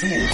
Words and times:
Man, 0.00 0.28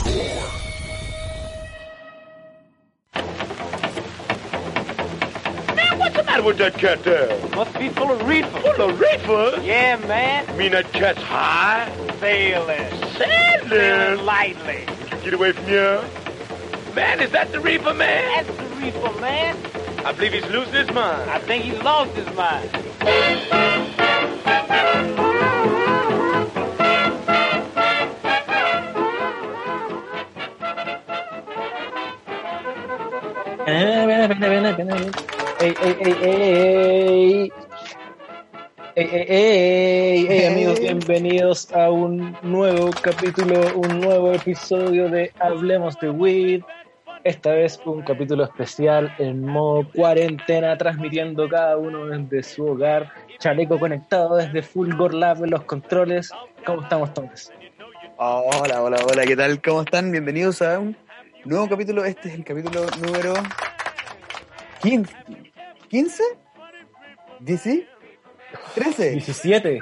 what's 5.98 6.16
the 6.16 6.22
matter 6.22 6.42
with 6.42 6.58
that 6.58 6.74
cat 6.74 7.02
there? 7.02 7.48
Must 7.56 7.78
be 7.78 7.88
full 7.88 8.10
of 8.12 8.28
reefer. 8.28 8.60
Full 8.60 8.90
of 8.90 9.00
reefer? 9.00 9.62
Yeah, 9.62 9.96
man. 10.06 10.46
You 10.48 10.54
mean 10.58 10.72
that 10.72 10.92
cat's 10.92 11.22
high? 11.22 11.90
Sailing. 12.20 12.90
Sailing? 13.16 13.68
Sailing 13.70 14.26
lightly. 14.26 14.84
Get 15.22 15.32
away 15.32 15.52
from 15.52 15.64
here. 15.64 16.04
Man, 16.94 17.20
is 17.20 17.30
that 17.30 17.50
the 17.50 17.60
reefer, 17.60 17.94
man? 17.94 18.44
That's 18.44 18.58
the 18.58 18.76
reefer, 18.76 19.18
man. 19.18 19.56
I 20.04 20.12
believe 20.12 20.34
he's 20.34 20.46
losing 20.50 20.74
his 20.74 20.92
mind. 20.92 21.30
I 21.30 21.38
think 21.38 21.64
he 21.64 21.72
lost 21.78 22.14
his 22.14 22.26
mind. 22.36 22.70
Viene, 34.26 34.48
viene, 34.48 34.72
viene, 34.72 34.94
viene, 34.94 35.10
ey, 35.60 35.74
ey, 35.82 36.16
ey. 36.22 37.52
Ey, 38.94 39.08
ey, 39.12 39.26
ey, 39.28 40.26
ey, 40.30 40.46
amigos, 40.46 40.80
bienvenidos 40.80 41.70
a 41.74 41.90
un 41.90 42.34
nuevo 42.40 42.88
capítulo, 43.02 43.60
un 43.76 44.00
nuevo 44.00 44.32
episodio 44.32 45.10
de 45.10 45.30
Hablemos 45.40 46.00
de 46.00 46.08
Weed. 46.08 46.62
Esta 47.22 47.50
vez 47.50 47.78
un 47.84 48.00
capítulo 48.00 48.44
especial 48.44 49.14
en 49.18 49.44
modo 49.44 49.86
cuarentena, 49.94 50.78
transmitiendo 50.78 51.46
cada 51.46 51.76
uno 51.76 52.06
desde 52.06 52.42
su 52.44 52.64
hogar, 52.64 53.12
chaleco 53.38 53.78
conectado 53.78 54.36
desde 54.36 54.62
Fulgor 54.62 55.12
Lab 55.12 55.44
en 55.44 55.50
los 55.50 55.64
controles. 55.64 56.30
¿Cómo 56.64 56.80
estamos 56.80 57.12
todos? 57.12 57.52
Hola, 58.16 58.80
hola, 58.80 58.96
hola, 59.06 59.26
¿qué 59.26 59.36
tal? 59.36 59.60
¿Cómo 59.60 59.82
están? 59.82 60.10
Bienvenidos 60.10 60.62
a 60.62 60.78
un 60.78 60.96
nuevo 61.44 61.68
capítulo. 61.68 62.06
Este 62.06 62.30
es 62.30 62.36
el 62.36 62.44
capítulo 62.44 62.86
número 63.02 63.34
15. 64.84 65.12
¿15? 65.90 66.20
¿10? 67.40 67.86
13. 68.74 69.10
17. 69.10 69.80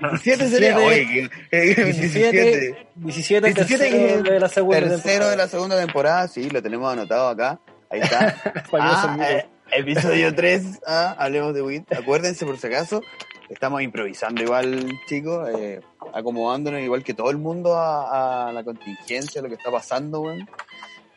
17 0.00 0.48
sería. 0.48 0.76
17, 0.78 0.86
Oye, 0.86 1.28
que- 1.50 1.72
eh, 1.72 1.84
17, 1.92 2.86
17, 2.94 3.54
17 3.54 3.54
tercero 3.54 4.22
de 4.32 4.40
la 4.40 4.48
segunda 4.48 4.78
tercero 4.80 5.00
temporada. 5.02 5.30
de 5.30 5.36
la 5.36 5.48
segunda 5.48 5.76
temporada, 5.80 6.28
sí, 6.28 6.48
lo 6.50 6.62
tenemos 6.62 6.92
anotado 6.92 7.28
acá. 7.28 7.58
Ahí 7.90 8.00
está. 8.00 8.36
Ah, 8.74 9.16
eh, 9.28 9.46
episodio 9.72 10.34
3, 10.34 10.80
ah, 10.86 11.16
hablemos 11.18 11.52
de 11.54 11.62
WIT. 11.62 11.92
Acuérdense 11.94 12.46
por 12.46 12.58
si 12.58 12.66
acaso, 12.68 13.02
estamos 13.50 13.82
improvisando 13.82 14.42
igual, 14.42 14.88
chicos, 15.08 15.48
eh, 15.58 15.80
acomodándonos 16.14 16.80
igual 16.80 17.02
que 17.02 17.14
todo 17.14 17.30
el 17.30 17.38
mundo 17.38 17.76
a, 17.76 18.48
a 18.48 18.52
la 18.52 18.62
contingencia, 18.64 19.42
lo 19.42 19.48
que 19.48 19.54
está 19.56 19.70
pasando, 19.70 20.20
weón. 20.20 20.48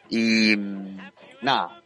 Y 0.09 0.56
mm, 0.58 0.97
nada, 1.44 1.81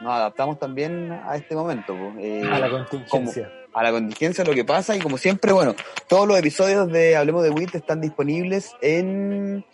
nos 0.00 0.12
adaptamos 0.12 0.58
también 0.58 1.12
a 1.12 1.36
este 1.36 1.54
momento. 1.54 1.94
Eh, 2.18 2.42
a 2.50 2.58
la 2.58 2.70
como- 2.70 2.86
contingencia. 2.86 3.50
a 3.72 3.82
la 3.82 3.90
contingencia, 3.90 4.44
lo 4.44 4.52
que 4.54 4.64
pasa. 4.64 4.94
Y 4.96 5.00
como 5.00 5.18
siempre, 5.18 5.52
bueno, 5.52 5.74
todos 6.08 6.26
los 6.28 6.38
episodios 6.38 6.90
de 6.92 7.16
Hablemos 7.16 7.42
de 7.42 7.50
WIT 7.50 7.74
están 7.74 8.00
disponibles 8.00 8.72
en 8.80 9.64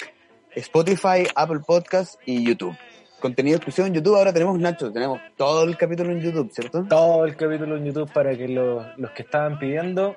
Spotify, 0.55 1.27
Apple 1.35 1.61
Podcast 1.67 2.15
y 2.27 2.45
YouTube. 2.45 2.77
Contenido 3.21 3.57
exclusivo 3.57 3.87
en 3.87 3.95
YouTube. 3.95 4.17
Ahora 4.17 4.33
tenemos 4.33 4.59
Nacho, 4.59 4.91
tenemos 4.91 5.21
todo 5.37 5.65
el 5.65 5.77
capítulo 5.77 6.11
en 6.11 6.21
YouTube, 6.21 6.51
¿cierto? 6.53 6.85
Todo 6.89 7.25
el 7.27 7.37
capítulo 7.37 7.77
en 7.77 7.85
YouTube 7.85 8.11
para 8.13 8.35
que 8.37 8.49
los, 8.49 8.87
los 8.97 9.11
que 9.11 9.23
estaban 9.23 9.59
pidiendo. 9.59 10.17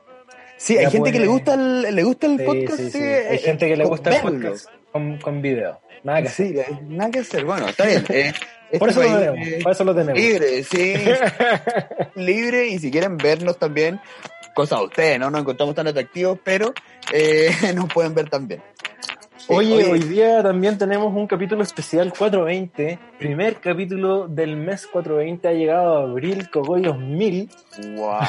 Sí, 0.55 0.77
hay 0.77 0.89
gente 0.89 1.11
que 1.11 1.19
le 1.19 1.27
gusta 1.27 1.55
el, 1.55 1.81
le 1.93 2.03
gusta 2.03 2.27
el 2.27 2.37
Sí, 2.37 2.45
podcast. 2.45 2.77
sí, 2.77 2.83
sí. 2.85 2.91
sí, 2.91 3.03
Hay 3.03 3.35
eh, 3.35 3.39
gente 3.39 3.67
que 3.67 3.75
le 3.75 3.83
gusta 3.85 4.15
el 4.15 4.21
podcast 4.21 4.67
con, 4.91 5.17
con 5.17 5.41
video. 5.41 5.81
Nada 6.03 6.21
que 6.21 6.27
hacer. 6.29 6.47
Sí, 6.47 6.59
eh, 6.59 6.79
nada 6.87 7.11
que 7.11 7.19
hacer. 7.19 7.43
Bueno, 7.43 7.67
está 7.67 7.85
bien. 7.85 8.05
eh, 8.09 8.31
Por 8.79 8.89
eso 8.89 9.01
lo 9.01 9.07
país, 9.07 9.19
tenemos. 9.19 9.47
eh, 9.47 9.59
Por 9.63 9.71
eso 9.71 9.83
lo 9.83 9.95
tenemos. 9.95 10.19
Libre, 10.21 10.63
sí. 10.63 10.93
libre 12.15 12.67
y 12.67 12.79
si 12.79 12.89
quieren 12.91 13.17
vernos 13.17 13.57
también, 13.59 13.99
cosa 14.55 14.77
de 14.77 14.83
ustedes, 14.85 15.19
¿no? 15.19 15.29
Nos 15.29 15.41
encontramos 15.41 15.75
tan 15.75 15.87
atractivos, 15.87 16.39
pero 16.43 16.73
eh, 17.11 17.51
nos 17.75 17.91
pueden 17.93 18.13
ver 18.13 18.29
también. 18.29 18.61
Sí, 19.45 19.53
Oye, 19.53 19.91
hoy 19.91 19.99
día 19.99 20.41
también 20.41 20.77
tenemos 20.77 21.13
un 21.13 21.27
capítulo 21.27 21.63
especial 21.63 22.13
420. 22.17 22.97
Primer 23.19 23.57
capítulo 23.59 24.29
del 24.29 24.55
mes 24.55 24.87
420 24.87 25.45
ha 25.49 25.51
llegado 25.51 25.97
a 25.97 26.03
abril, 26.03 26.49
Cogollos 26.49 26.97
1000. 26.97 27.49
Wow, 27.97 28.19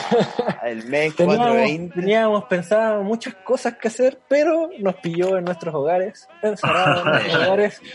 el 0.64 0.84
mes 0.88 1.14
Teníamos, 1.16 1.46
420. 1.46 2.00
teníamos 2.00 2.44
pensado 2.46 3.04
muchas 3.04 3.36
cosas 3.36 3.76
que 3.76 3.86
hacer, 3.86 4.18
pero 4.26 4.70
nos 4.80 4.96
pilló 4.96 5.38
en 5.38 5.44
nuestros 5.44 5.72
hogares, 5.72 6.26
encerrados 6.42 7.06
en 7.06 7.12
nuestros 7.12 7.34
hogares. 7.46 7.80
Sí. 7.80 7.90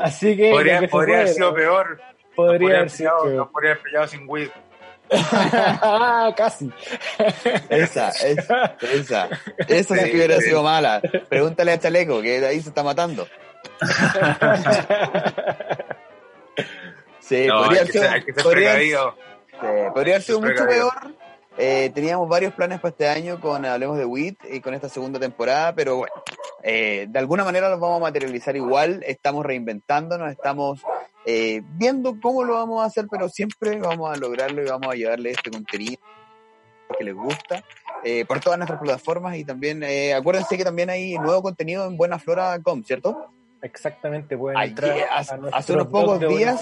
Así 0.00 0.36
que. 0.36 0.50
Podría, 0.50 0.80
que 0.80 0.88
podría 0.88 1.16
haber 1.18 1.28
sido 1.28 1.54
peor. 1.54 2.00
Podría 2.34 2.66
haber 2.66 2.76
haber 2.78 2.90
sido. 2.90 3.10
pillado, 3.10 3.24
peor. 3.24 3.36
nos 3.36 3.48
podría 3.50 3.70
haber 3.70 3.82
pillado 3.84 4.06
sin 4.08 4.28
weed. 4.28 4.48
Casi. 6.36 6.70
Esa, 7.68 8.08
esa, 8.10 8.76
esa. 8.80 9.28
Esa 9.68 9.94
sí 9.96 10.10
que 10.10 10.16
hubiera 10.16 10.40
sido 10.40 10.62
mala. 10.62 11.00
Pregúntale 11.28 11.72
a 11.72 11.78
Chaleco, 11.78 12.20
que 12.22 12.40
de 12.40 12.46
ahí 12.46 12.60
se 12.60 12.68
está 12.70 12.82
matando. 12.82 13.26
Sí, 17.20 17.46
No, 17.46 17.64
podría 17.64 17.86
ser, 17.86 18.24
podría- 18.42 18.72
Ser 20.20 20.36
mucho 20.36 20.66
peor. 20.66 20.92
Eh, 21.56 21.90
teníamos 21.94 22.28
varios 22.28 22.52
planes 22.52 22.80
para 22.80 22.90
este 22.90 23.08
año 23.08 23.40
con 23.40 23.64
Hablemos 23.64 23.96
de 23.96 24.04
WIT 24.04 24.38
y 24.50 24.60
con 24.60 24.74
esta 24.74 24.88
segunda 24.88 25.20
temporada, 25.20 25.72
pero 25.74 25.96
bueno, 25.98 26.12
eh, 26.64 27.06
de 27.08 27.18
alguna 27.18 27.44
manera 27.44 27.68
los 27.70 27.78
vamos 27.78 27.98
a 27.98 28.02
materializar 28.02 28.56
igual. 28.56 29.02
Estamos 29.06 29.46
reinventándonos, 29.46 30.30
estamos 30.32 30.80
eh, 31.26 31.62
viendo 31.76 32.16
cómo 32.20 32.44
lo 32.44 32.54
vamos 32.54 32.82
a 32.82 32.86
hacer, 32.86 33.06
pero 33.10 33.28
siempre 33.28 33.78
vamos 33.78 34.10
a 34.12 34.16
lograrlo 34.18 34.62
y 34.62 34.66
vamos 34.66 34.88
a 34.88 34.94
llevarle 34.94 35.30
este 35.30 35.50
contenido 35.50 35.96
que 36.98 37.04
les 37.04 37.14
gusta 37.14 37.64
eh, 38.04 38.24
por 38.26 38.40
todas 38.40 38.58
nuestras 38.58 38.78
plataformas 38.80 39.36
y 39.36 39.44
también 39.44 39.82
eh, 39.82 40.12
acuérdense 40.14 40.56
que 40.56 40.64
también 40.64 40.90
hay 40.90 41.14
nuevo 41.18 41.42
contenido 41.42 41.86
en 41.86 41.96
buenaflora.com, 41.96 42.84
¿cierto? 42.84 43.30
Exactamente, 43.62 44.36
pueden 44.36 44.60
entrar 44.60 44.90
hace- 45.10 45.34
a 45.34 45.36
nuestro 45.38 45.58
hace 45.58 45.72
unos 45.72 45.86
pocos 45.86 46.20
días-. 46.20 46.60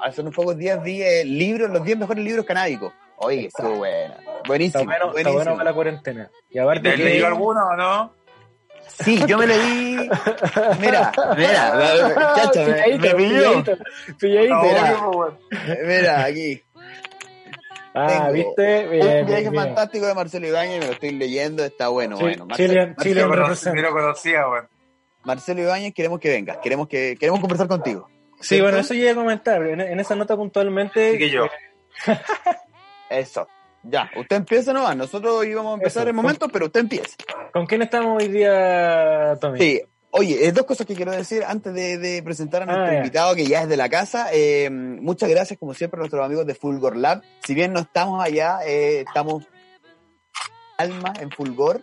Hace 0.00 0.20
unos 0.20 0.34
pocos 0.34 0.56
días 0.56 0.80
vi 0.82 1.02
eh, 1.02 1.24
libros, 1.24 1.68
los 1.70 1.82
10 1.84 1.98
mejores 1.98 2.22
libros 2.24 2.44
canábicos. 2.46 2.92
Oye, 3.16 3.46
estuvo 3.46 3.76
buena. 3.76 4.14
Está 4.14 4.42
Buenísimo, 4.46 4.84
bueno, 4.84 4.94
está 5.06 5.10
buenísimo. 5.12 5.32
bueno 5.34 5.52
para 5.56 5.64
la 5.70 5.74
cuarentena. 5.74 6.30
Y 6.50 6.52
¿Te 6.54 6.60
aparte 6.60 6.88
has 6.90 6.94
que- 6.96 7.04
leído 7.04 7.26
alguno 7.26 7.66
o 7.66 7.76
no? 7.76 8.12
Sí, 8.88 9.22
yo 9.26 9.36
me 9.38 9.46
leí. 9.46 10.08
Mira, 10.80 11.12
mira, 11.36 12.14
chacho, 12.36 12.60
me, 12.64 12.72
Pilladito, 12.72 12.98
me 12.98 13.14
pilló. 13.14 13.64
pilladito, 13.64 13.76
pilladito. 14.18 14.54
No, 14.54 14.62
Mira. 14.62 15.76
Mira, 15.84 16.24
aquí. 16.24 16.62
Ah, 17.94 18.06
Tengo 18.08 18.32
¿viste? 18.32 18.88
Bien, 18.88 19.20
Un 19.20 19.26
viaje 19.26 19.50
bien. 19.50 19.54
fantástico 19.54 20.06
de 20.06 20.14
Marcelo 20.14 20.46
Ibáñez, 20.48 20.80
me 20.80 20.86
lo 20.86 20.92
estoy 20.92 21.12
leyendo, 21.12 21.64
está 21.64 21.88
bueno, 21.88 22.16
Sí, 22.18 22.22
bueno. 22.24 22.46
Chile- 22.54 22.74
Marcelo, 22.88 23.02
Chile 23.02 23.20
Yo 23.20 23.26
lo 23.28 23.82
yo 23.82 23.90
conocía. 23.92 24.42
Marcelo 25.24 25.62
Ibáñez, 25.62 25.94
queremos 25.94 26.20
que 26.20 26.28
vengas, 26.30 26.58
queremos 26.58 26.88
que 26.88 27.16
queremos 27.18 27.40
conversar 27.40 27.68
contigo. 27.68 28.08
Sí, 28.40 28.60
bueno, 28.60 28.76
eso 28.78 28.92
iba 28.92 29.12
a 29.12 29.14
comentar. 29.14 29.62
En, 29.66 29.80
en 29.80 29.98
esa 29.98 30.14
nota 30.14 30.36
puntualmente. 30.36 31.08
Así 31.08 31.18
que 31.18 31.30
yo. 31.30 31.48
Eso. 33.10 33.48
Ya, 33.88 34.10
usted 34.16 34.36
empieza 34.36 34.72
nomás. 34.72 34.96
Nosotros 34.96 35.44
íbamos 35.46 35.72
a 35.72 35.74
empezar 35.74 36.02
Eso. 36.02 36.10
en 36.10 36.16
momento, 36.16 36.48
pero 36.48 36.66
usted 36.66 36.80
empieza. 36.80 37.16
¿Con 37.52 37.66
quién 37.66 37.82
estamos 37.82 38.22
hoy 38.22 38.28
día, 38.28 39.36
Tommy? 39.40 39.58
Sí. 39.58 39.82
Oye, 40.10 40.46
eh, 40.46 40.52
dos 40.52 40.64
cosas 40.64 40.86
que 40.86 40.94
quiero 40.94 41.12
decir 41.12 41.44
antes 41.46 41.74
de, 41.74 41.98
de 41.98 42.22
presentar 42.22 42.62
a 42.62 42.66
nuestro 42.66 42.86
Ah, 42.86 42.94
invitado 42.94 43.34
que 43.34 43.44
ya 43.44 43.62
es 43.62 43.68
de 43.68 43.76
la 43.76 43.88
casa. 43.90 44.28
Eh, 44.32 44.70
muchas 44.70 45.28
gracias, 45.28 45.58
como 45.58 45.74
siempre, 45.74 45.98
a 45.98 46.00
nuestros 46.00 46.24
amigos 46.24 46.46
de 46.46 46.54
Fulgor 46.54 46.96
Lab. 46.96 47.22
Si 47.44 47.52
bien 47.54 47.72
no 47.74 47.80
estamos 47.80 48.24
allá, 48.24 48.60
eh, 48.66 49.00
estamos 49.06 49.44
alma 50.78 51.12
en 51.20 51.30
Fulgor. 51.30 51.82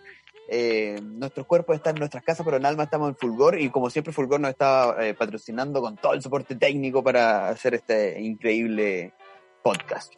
Eh, 0.50 1.00
nuestros 1.04 1.46
cuerpos 1.46 1.76
están 1.76 1.96
en 1.96 2.00
nuestras 2.00 2.24
casas, 2.24 2.44
pero 2.44 2.58
en 2.58 2.66
alma 2.66 2.84
estamos 2.84 3.10
en 3.10 3.16
Fulgor. 3.16 3.60
Y 3.60 3.70
como 3.70 3.90
siempre, 3.90 4.12
Fulgor 4.14 4.40
nos 4.40 4.50
está 4.52 4.96
eh, 5.00 5.14
patrocinando 5.14 5.80
con 5.82 5.96
todo 5.98 6.14
el 6.14 6.22
soporte 6.22 6.56
técnico 6.56 7.04
para 7.04 7.50
hacer 7.50 7.76
este 7.76 8.20
increíble 8.20 9.14
podcast. 9.62 10.12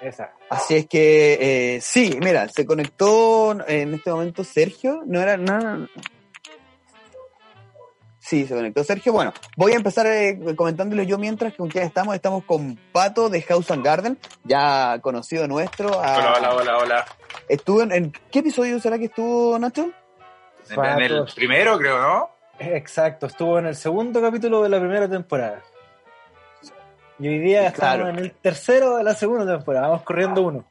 Esa. 0.00 0.32
Así 0.50 0.76
es 0.76 0.86
que, 0.86 1.76
eh, 1.76 1.80
sí, 1.80 2.18
mira, 2.22 2.48
se 2.48 2.66
conectó 2.66 3.52
en 3.66 3.94
este 3.94 4.10
momento 4.10 4.44
Sergio, 4.44 5.02
no 5.06 5.20
era 5.20 5.36
nada. 5.36 5.88
Sí, 8.18 8.44
se 8.46 8.54
conectó 8.54 8.82
Sergio. 8.82 9.12
Bueno, 9.12 9.32
voy 9.56 9.72
a 9.72 9.76
empezar 9.76 10.06
eh, 10.08 10.38
comentándole 10.56 11.06
yo 11.06 11.16
mientras 11.16 11.54
con 11.54 11.68
quién 11.68 11.84
estamos. 11.84 12.14
Estamos 12.14 12.42
con 12.44 12.76
Pato 12.92 13.28
de 13.28 13.40
House 13.42 13.70
and 13.70 13.84
Garden, 13.84 14.18
ya 14.42 14.98
conocido 15.00 15.46
nuestro. 15.46 15.90
ah, 16.02 16.16
Hola, 16.18 16.34
hola, 16.36 16.54
hola, 16.56 16.78
hola. 16.78 17.06
Estuvo 17.48 17.82
en, 17.82 17.92
en- 17.92 18.12
¿Qué 18.32 18.40
episodio 18.40 18.80
será 18.80 18.98
que 18.98 19.04
estuvo, 19.04 19.56
Nacho? 19.58 19.90
En, 20.70 20.84
en 20.84 21.00
el 21.02 21.24
primero, 21.36 21.78
creo, 21.78 22.00
¿no? 22.02 22.30
Exacto, 22.58 23.26
estuvo 23.26 23.58
en 23.60 23.66
el 23.66 23.76
segundo 23.76 24.20
capítulo 24.20 24.62
de 24.64 24.70
la 24.70 24.80
primera 24.80 25.08
temporada. 25.08 25.62
Y 27.18 27.28
hoy 27.28 27.38
día 27.38 27.72
Claro. 27.72 28.02
estamos 28.02 28.18
en 28.18 28.24
el 28.24 28.32
tercero 28.32 28.96
de 28.96 29.04
la 29.04 29.14
segunda 29.14 29.46
temporada. 29.56 29.88
Vamos 29.88 30.02
corriendo 30.02 30.42
uno. 30.42 30.64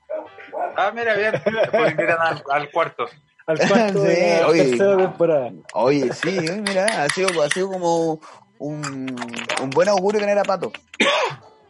Ah, 0.77 0.91
mira, 0.93 1.15
bien. 1.15 1.31
Después 1.33 1.91
invitan 1.91 2.17
al, 2.19 2.43
al 2.51 2.71
cuarto. 2.71 3.05
al 3.47 3.57
cuarto 3.57 4.01
Sí, 4.01 4.07
de 4.07 4.37
la 4.41 4.47
oye. 4.47 4.63
tercera 4.69 4.97
temporada. 4.97 5.51
Oye, 5.73 6.13
sí, 6.13 6.37
oye, 6.39 6.61
mira, 6.61 6.85
ha 7.03 7.09
sido, 7.09 7.41
ha 7.41 7.49
sido 7.49 7.69
como 7.71 8.19
un, 8.59 9.15
un 9.61 9.69
buen 9.71 9.89
augurio 9.89 10.19
tener 10.21 10.37
a 10.37 10.43
Pato. 10.43 10.71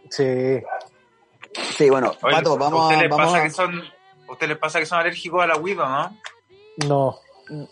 Sí. 0.10 0.62
Sí, 1.78 1.90
bueno, 1.90 2.14
Oye, 2.22 2.36
Pato, 2.36 2.54
¿a 2.54 2.58
vamos 2.58 2.82
usted 2.84 2.96
a... 2.98 3.02
les 3.02 3.10
Vamos 3.10 3.26
pasa 3.28 3.38
a 3.40 3.44
que 3.44 3.50
son, 3.52 3.84
¿a 4.28 4.32
usted 4.32 4.48
les 4.48 4.58
pasa 4.58 4.80
que 4.80 4.86
son 4.86 5.00
alérgicos 5.00 5.42
a 5.42 5.48
la 5.48 5.56
o 5.56 5.60
no? 5.74 6.18
No. 6.88 7.20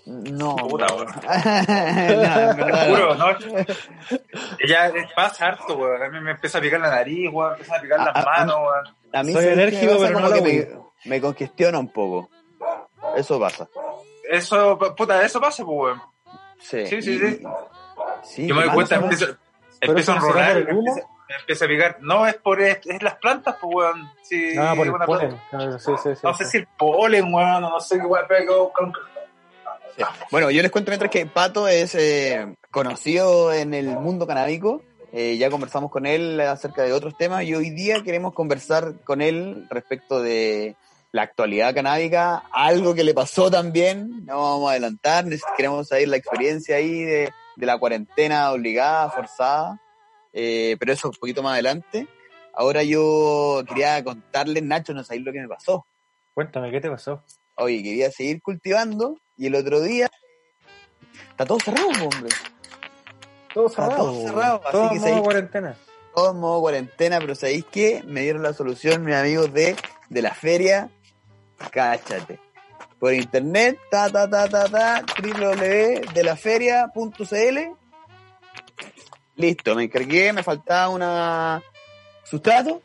No, 0.05 0.55
Puta, 0.55 0.85
no, 0.87 0.95
weón. 0.95 1.07
en 1.67 2.57
verdad, 2.57 2.87
Juro, 2.89 3.15
¿no? 3.15 3.25
Ella 4.59 4.91
pasa 5.15 5.47
harto, 5.47 5.75
weón. 5.75 6.03
A 6.03 6.09
mí 6.09 6.19
me 6.21 6.31
empieza 6.31 6.57
a 6.57 6.61
picar 6.61 6.79
la 6.79 6.89
nariz, 6.89 7.29
weón. 7.31 7.49
Me 7.51 7.53
empieza 7.57 7.75
a 7.77 7.81
picar 7.81 7.99
A- 7.99 8.05
las 8.05 8.15
a- 8.15 8.25
manos, 8.29 8.55
weón. 8.55 8.95
A 9.13 9.23
mí 9.23 9.33
Soy 9.33 9.43
¿sabes 9.43 9.49
qué 9.49 9.55
me 9.55 9.61
alérgico, 9.63 9.93
pasa? 9.93 10.07
pero 10.07 10.19
no 10.19 10.31
que 10.33 10.41
me, 10.41 11.09
me 11.09 11.21
congestiona 11.21 11.79
un 11.79 11.89
poco. 11.91 12.29
Eso 13.15 13.39
pasa. 13.39 13.67
Eso, 14.29 14.77
puta, 14.95 15.21
eso 15.23 15.39
pasa, 15.41 15.63
pues, 15.65 15.77
weón. 15.77 16.01
Sí, 16.59 16.85
Sí, 16.87 17.01
sí, 17.01 17.11
y- 17.11 17.19
sí. 17.19 17.43
sí, 18.23 18.47
Yo 18.47 18.55
me 18.55 18.63
doy 18.63 18.73
cuenta, 18.73 18.95
empiezo, 18.95 19.25
¿Pero 19.79 19.91
empiezo 19.91 20.13
a 20.13 20.15
no 20.15 20.25
enrolar, 20.27 20.57
empieza, 20.57 21.01
empieza 21.39 21.65
a 21.65 21.67
picar. 21.67 21.97
No, 21.99 22.25
es 22.25 22.35
por 22.35 22.61
es, 22.61 22.79
es 22.85 23.03
las 23.03 23.15
plantas, 23.15 23.57
pues, 23.61 23.75
weón. 23.75 24.09
Sí, 24.23 24.55
Ah, 24.57 24.73
por 24.75 24.87
el 24.87 24.93
polen. 24.93 25.39
planta. 25.49 25.75
Ah, 25.75 25.79
Sí, 25.79 25.91
sí, 26.01 26.15
sí. 26.15 26.21
No 26.23 26.33
sé 26.33 26.45
si 26.45 26.57
el 26.57 26.67
polen, 26.67 27.33
weón, 27.33 27.61
no 27.61 27.79
sé 27.81 27.99
qué 27.99 28.05
weón, 28.05 28.25
pero 28.29 28.71
con- 28.73 28.93
Sí. 29.95 30.03
Bueno, 30.31 30.49
yo 30.51 30.61
les 30.61 30.71
cuento 30.71 30.91
mientras 30.91 31.11
que 31.11 31.25
Pato 31.25 31.67
es 31.67 31.95
eh, 31.95 32.55
conocido 32.71 33.53
en 33.53 33.73
el 33.73 33.87
mundo 33.87 34.25
canábico. 34.27 34.81
Eh, 35.11 35.37
ya 35.37 35.51
conversamos 35.51 35.91
con 35.91 36.07
él 36.07 36.41
acerca 36.41 36.81
de 36.81 36.91
otros 36.91 37.15
temas 37.15 37.43
y 37.43 37.53
hoy 37.53 37.69
día 37.69 38.01
queremos 38.01 38.33
conversar 38.33 39.03
con 39.03 39.21
él 39.21 39.67
respecto 39.69 40.21
de 40.21 40.75
la 41.11 41.21
actualidad 41.21 41.75
canábica, 41.75 42.43
algo 42.51 42.95
que 42.95 43.03
le 43.03 43.13
pasó 43.13 43.51
también, 43.51 44.25
no 44.25 44.41
vamos 44.41 44.67
a 44.67 44.71
adelantar, 44.71 45.25
queremos 45.55 45.87
saber 45.87 46.07
la 46.07 46.17
experiencia 46.17 46.77
ahí 46.77 47.03
de, 47.03 47.31
de 47.55 47.65
la 47.67 47.77
cuarentena 47.77 48.51
obligada, 48.51 49.11
forzada, 49.11 49.79
eh, 50.33 50.75
pero 50.79 50.91
eso 50.91 51.09
un 51.09 51.15
poquito 51.15 51.43
más 51.43 51.53
adelante. 51.53 52.07
Ahora 52.51 52.81
yo 52.81 53.63
quería 53.67 54.03
contarles, 54.03 54.63
Nacho, 54.63 54.95
no 54.95 55.03
sabéis 55.03 55.23
lo 55.23 55.31
que 55.31 55.41
me 55.41 55.47
pasó. 55.47 55.85
Cuéntame, 56.33 56.71
¿qué 56.71 56.81
te 56.81 56.89
pasó? 56.89 57.23
Oye, 57.55 57.83
quería 57.83 58.09
seguir 58.09 58.41
cultivando 58.41 59.19
y 59.37 59.47
el 59.47 59.55
otro 59.55 59.81
día 59.81 60.09
está 61.31 61.45
todo 61.45 61.59
cerrado, 61.59 61.87
hombre. 61.89 62.29
Todo 63.53 63.67
Está 63.67 63.83
cerrado. 63.85 64.03
todo 64.05 64.21
cerrado, 64.27 64.61
así 64.63 64.71
todo 64.71 64.89
que 64.89 64.99
modo 64.99 65.23
cuarentena. 65.23 65.75
Todo 66.15 66.31
en 66.31 66.39
modo 66.39 66.61
cuarentena, 66.61 67.19
pero 67.19 67.35
¿sabéis 67.35 67.65
qué? 67.71 68.03
Me 68.05 68.21
dieron 68.21 68.43
la 68.43 68.53
solución 68.53 69.03
mis 69.03 69.15
amigos 69.15 69.51
de, 69.53 69.75
de 70.09 70.21
la 70.21 70.33
feria. 70.33 70.89
Cáchate. 71.71 72.39
Por 72.99 73.13
internet, 73.13 73.77
ta 73.91 74.09
ta 74.09 74.29
ta 74.29 74.47
ta 74.47 74.69
ta, 74.69 75.03
www.delaferia.cl. 75.21 77.59
Listo, 79.35 79.75
me 79.75 79.83
encargué, 79.83 80.31
me 80.31 80.43
faltaba 80.43 80.89
una 80.89 81.61
sustrato. 82.23 82.81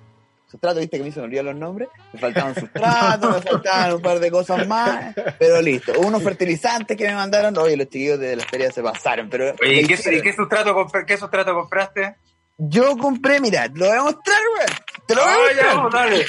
Sustrato, 0.51 0.81
viste 0.81 0.97
que 0.97 1.03
me 1.03 1.11
hizo 1.11 1.21
olvidar 1.23 1.45
los 1.45 1.55
nombres. 1.57 1.89
Me 2.13 2.19
faltaban 2.19 2.55
sustrato, 2.55 3.31
me 3.31 3.43
faltaban 3.43 3.93
un 3.95 4.01
par 4.01 4.19
de 4.19 4.31
cosas 4.31 4.67
más. 4.67 5.15
Pero 5.39 5.61
listo. 5.61 5.93
Unos 6.01 6.23
fertilizantes 6.23 6.97
que 6.97 7.07
me 7.07 7.15
mandaron. 7.15 7.57
Oye, 7.59 7.77
los 7.77 7.87
chiquillos 7.89 8.19
de 8.19 8.35
la 8.37 8.45
feria 8.47 8.73
se 8.73 8.83
pasaron. 8.83 9.29
Pero 9.29 9.55
Oye, 9.61 9.75
¿y 9.75 9.81
¿qué 9.83 9.89
qué, 9.89 9.95
hicieron? 9.95 10.21
y 10.21 10.23
qué 10.23 10.33
sustrato, 10.35 10.75
compr- 10.75 11.05
qué 11.05 11.17
sustrato 11.19 11.53
compraste? 11.55 12.17
Yo 12.57 12.97
compré, 12.97 13.41
mira, 13.41 13.69
te 13.69 13.79
lo 13.79 13.87
voy 13.89 13.97
a 13.99 14.03
mostrar, 14.03 14.41
weón. 14.57 14.71
Te 15.07 15.15
lo 15.15 15.23
voy 15.23 15.31
a 15.31 15.37
Ah, 15.37 15.53
ya, 15.57 15.75
mostrar. 15.81 16.11
dale. 16.11 16.27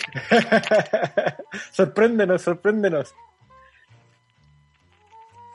sorpréndenos, 1.72 2.42
sorpréndenos. 2.42 3.16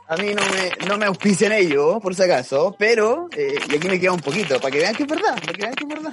A 0.08 0.17
mí 0.17 0.34
no 0.34 0.43
me, 0.43 0.87
no 0.88 0.99
me 0.99 1.06
auspician 1.06 1.52
ellos, 1.52 1.99
por 2.02 2.14
si 2.14 2.22
acaso, 2.22 2.75
pero, 2.78 3.28
eh, 3.37 3.55
y 3.70 3.76
aquí 3.76 3.88
me 3.88 3.99
queda 4.00 4.12
un 4.12 4.20
poquito, 4.20 4.58
para 4.60 4.70
que 4.70 4.78
vean 4.78 4.94
que 4.94 5.05
es 5.05 5.08
verdad, 5.08 5.34
para 5.40 5.52
que 5.52 5.62
vean 5.62 5.75
que 5.75 5.84
es 5.84 5.88
verdad. 5.90 6.12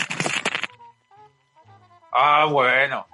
Ah, 2.11 2.45
bueno. 2.45 3.05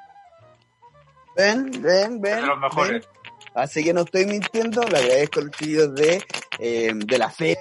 Ven, 1.36 1.72
ven, 1.82 2.22
ven. 2.22 2.42
De 2.42 2.48
los 2.48 2.60
mejores. 2.60 3.08
ven. 3.08 3.18
Así 3.54 3.84
que 3.84 3.94
no 3.94 4.02
estoy 4.02 4.26
mintiendo, 4.26 4.84
le 4.84 4.98
agradezco 4.98 5.42
los 5.42 5.96
de, 5.96 6.24
eh, 6.60 6.92
de 6.94 7.18
la 7.18 7.30
fe 7.32 7.58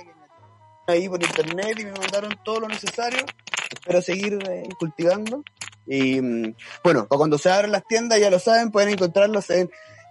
ahí 0.86 1.08
por 1.08 1.22
internet 1.22 1.78
y 1.78 1.84
me 1.86 1.92
mandaron 1.92 2.38
todo 2.44 2.60
lo 2.60 2.68
necesario. 2.68 3.24
Espero 3.72 4.02
seguir 4.02 4.38
eh, 4.48 4.68
cultivando. 4.78 5.42
Y 5.86 6.20
mm, 6.20 6.54
bueno, 6.84 7.06
cuando 7.08 7.38
se 7.38 7.50
abran 7.50 7.72
las 7.72 7.86
tiendas, 7.86 8.20
ya 8.20 8.30
lo 8.30 8.38
saben, 8.38 8.70
pueden 8.70 8.90
encontrarlos 8.90 9.48
en 9.50 9.70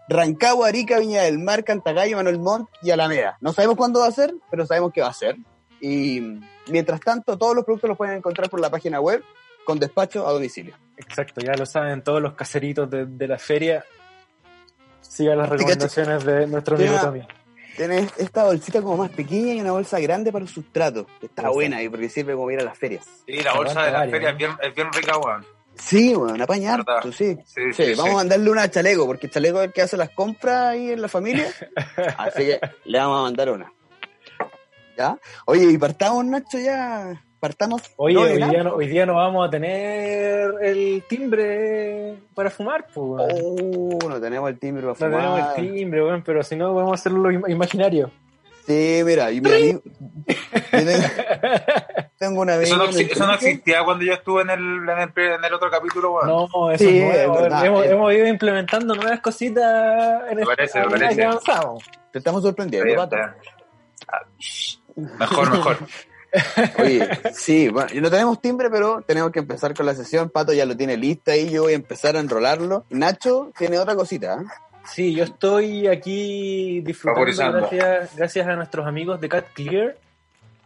Rancagua, 0.10 0.68
Arica, 0.68 1.00
Viña 1.00 1.24
del 1.24 1.40
Mar, 1.40 1.64
Cantagallo, 1.64 2.18
Manuel 2.18 2.40
Montt 2.40 2.70
y 2.82 2.92
Alameda. 2.92 3.38
No 3.42 3.54
sabemos 3.54 3.76
cuándo 3.76 4.00
va 4.02 4.08
a 4.08 4.12
ser, 4.12 4.34
pero 4.50 4.66
sabemos 4.66 4.92
que 4.92 5.02
va 5.02 5.10
a 5.10 5.14
ser. 5.14 5.38
Y 5.82 6.22
mm, 6.22 6.42
mientras 6.70 7.00
tanto, 7.00 7.38
todos 7.38 7.56
los 7.56 7.64
productos 7.64 7.90
los 7.90 7.98
pueden 7.98 8.18
encontrar 8.18 8.50
por 8.50 8.60
la 8.60 8.70
página 8.70 9.00
web 9.00 9.24
con 9.66 9.80
despacho 9.80 10.28
a 10.28 10.32
domicilio. 10.32 10.76
Exacto, 10.98 11.42
ya 11.42 11.54
lo 11.54 11.66
saben 11.66 12.04
todos 12.04 12.22
los 12.22 12.34
caseritos 12.34 12.90
de, 12.90 13.06
de 13.06 13.28
la 13.28 13.38
feria. 13.38 13.84
Sigan 15.02 15.38
las 15.38 15.50
recomendaciones 15.50 16.24
de 16.26 16.48
nuestro 16.48 16.76
amigo. 16.76 17.00
Tommy. 17.00 17.28
Tienes 17.76 18.10
esta 18.18 18.46
bolsita 18.46 18.82
como 18.82 18.98
más 18.98 19.12
pequeña 19.12 19.54
y 19.54 19.60
una 19.60 19.74
bolsa 19.74 20.00
grande 20.00 20.32
para 20.32 20.44
el 20.44 20.50
sustrato, 20.50 21.06
que 21.20 21.26
está 21.26 21.42
Exacto. 21.42 21.54
buena 21.54 21.84
y 21.84 21.90
porque 21.90 22.08
sirve 22.10 22.34
como 22.34 22.50
ir 22.52 22.60
a 22.60 22.64
las 22.64 22.78
ferias. 22.78 23.06
Sí, 23.26 23.34
la 23.42 23.54
bolsa 23.54 23.84
de 23.84 23.92
la 23.92 23.98
Aguanta 24.00 24.12
feria 24.12 24.30
es 24.30 24.38
bien, 24.38 24.52
es 24.62 24.76
bien 24.76 24.94
rica, 24.94 25.18
weón. 25.18 25.46
Sí, 25.78 26.14
bueno, 26.14 26.42
apañar, 26.42 26.86
sí. 27.12 27.38
Sí, 27.46 27.74
Sí, 27.74 27.74
sí, 27.74 27.94
vamos 27.96 28.14
a 28.14 28.18
mandarle 28.18 28.50
una 28.50 28.64
a 28.64 28.72
Chaleco, 28.72 29.06
porque 29.06 29.30
Chaleco 29.30 29.60
es 29.60 29.66
el 29.68 29.74
que 29.74 29.82
hace 29.82 29.98
las 29.98 30.10
compras 30.12 30.68
ahí 30.68 30.92
en 30.92 31.02
la 31.02 31.10
familia. 31.10 31.48
Así 32.18 32.46
que 32.46 32.62
le 32.86 32.98
vamos 32.98 33.20
a 33.20 33.24
mandar 33.24 33.50
una. 33.52 33.72
¿Ya? 34.98 35.18
Oye, 35.46 35.66
y 35.66 35.78
partamos, 35.78 36.24
Nacho, 36.26 36.58
ya. 36.58 37.22
Partamos. 37.46 37.84
Oye, 37.98 38.16
no, 38.16 38.22
hoy 38.22 38.38
día, 38.38 38.64
no, 38.64 38.74
hoy 38.74 38.88
día 38.88 39.06
no 39.06 39.14
vamos 39.14 39.48
a 39.48 39.52
tener 39.52 40.52
el 40.64 41.04
timbre 41.08 42.16
para 42.34 42.50
fumar, 42.50 42.88
pues. 42.92 43.34
Oh, 43.40 44.00
no 44.10 44.20
tenemos 44.20 44.50
el 44.50 44.58
timbre 44.58 44.82
para 44.82 44.94
No 45.12 45.16
tenemos 45.18 45.40
fumar. 45.42 45.60
el 45.60 45.74
timbre, 45.76 46.04
weón, 46.04 46.24
pero 46.24 46.42
si 46.42 46.56
no 46.56 46.74
podemos 46.74 47.00
hacerlo 47.00 47.30
im- 47.32 47.48
imaginario. 47.48 48.10
Sí, 48.66 49.02
mira, 49.06 49.30
y 49.32 49.42
mi 49.42 49.52
amigo. 49.54 49.82
yo 49.86 50.34
tengo, 50.72 51.04
tengo 52.18 52.42
una 52.42 52.56
Eso 52.56 52.78
no, 52.78 52.86
el 52.86 52.90
exi- 52.90 53.12
eso 53.12 53.28
no 53.28 53.34
existía 53.36 53.84
cuando 53.84 54.04
yo 54.06 54.14
estuve 54.14 54.42
en 54.42 54.50
el, 54.50 54.60
en 54.90 55.00
el, 55.00 55.12
en 55.34 55.46
el 55.46 55.54
otro 55.54 55.70
capítulo, 55.70 56.14
weón. 56.14 56.28
No, 56.52 56.72
eso 56.72 56.84
Sí, 56.84 56.98
es 56.98 57.06
nuevo. 57.28 57.42
verdad. 57.44 57.64
hemos, 57.64 57.86
Es- 57.86 57.92
hemos 57.92 58.12
ido 58.12 58.26
implementando 58.26 58.96
nuevas 58.96 59.20
cositas 59.20 60.24
en 60.32 60.36
Me 60.38 60.42
esta 60.42 60.56
parece, 60.56 60.80
me 60.80 60.86
medida 60.88 61.00
parece. 61.00 61.16
que 61.22 61.24
avanzamos. 61.26 61.84
Te 62.12 62.18
estamos 62.18 62.42
sorprendiendo, 62.42 62.96
pato. 62.96 63.18
Ah. 64.08 64.22
Mejor, 64.96 65.52
mejor. 65.52 65.78
Oye, 66.80 67.08
sí, 67.34 67.70
bueno, 67.70 67.90
no 68.02 68.10
tenemos 68.12 68.42
timbre, 68.42 68.70
pero 68.70 69.02
tenemos 69.06 69.32
que 69.32 69.40
empezar 69.40 69.74
con 69.74 69.86
la 69.86 69.96
sesión. 69.96 70.30
Pato 70.30 70.54
ya 70.54 70.66
lo 70.66 70.76
tiene 70.76 70.98
lista 70.98 71.36
y 71.36 71.50
yo 71.50 71.64
voy 71.64 71.74
a 71.74 71.76
empezar 71.76 72.16
a 72.16 72.20
enrolarlo. 72.20 72.86
Nacho 72.90 73.52
tiene 73.58 73.80
otra 73.80 73.96
cosita. 73.96 74.36
¿eh? 74.42 74.46
Sí, 74.92 75.14
yo 75.16 75.24
estoy 75.24 75.88
aquí 75.88 76.82
disfrutando 76.82 77.52
gracias, 77.60 78.16
gracias 78.16 78.48
a 78.48 78.56
nuestros 78.56 78.86
amigos 78.86 79.20
de 79.20 79.30
Cat 79.30 79.46
Clear, 79.54 79.98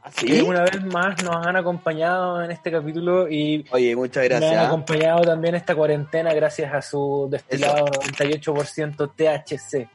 ¿Así? 0.04 0.26
que 0.26 0.42
una 0.42 0.62
vez 0.64 0.84
más 0.86 1.24
nos 1.24 1.46
han 1.46 1.56
acompañado 1.56 2.44
en 2.44 2.52
este 2.52 2.72
capítulo 2.72 3.30
y 3.30 3.66
Oye, 3.72 3.96
muchas 3.96 4.28
me 4.28 4.36
han 4.36 4.42
gracias. 4.42 4.62
¿eh? 4.64 4.66
acompañado 4.66 5.22
también 5.22 5.56
esta 5.56 5.74
cuarentena 5.76 6.34
gracias 6.34 6.74
a 6.74 6.82
su 6.82 7.28
destilado 7.32 7.86
98% 7.86 9.12
THC. 9.16 9.88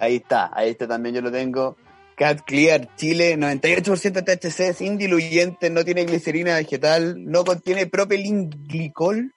Ahí 0.00 0.16
está, 0.16 0.50
ahí 0.54 0.70
está 0.70 0.86
también 0.86 1.14
yo 1.16 1.20
lo 1.20 1.30
tengo. 1.30 1.76
Cat 2.18 2.40
Clear 2.44 2.94
Chile, 2.96 3.36
98% 3.38 4.24
THC, 4.24 4.74
sin 4.76 4.98
diluyente, 4.98 5.70
no 5.70 5.84
tiene 5.84 6.04
glicerina 6.04 6.56
vegetal, 6.56 7.14
no 7.24 7.44
contiene 7.44 7.86
propilenglicol. 7.86 9.32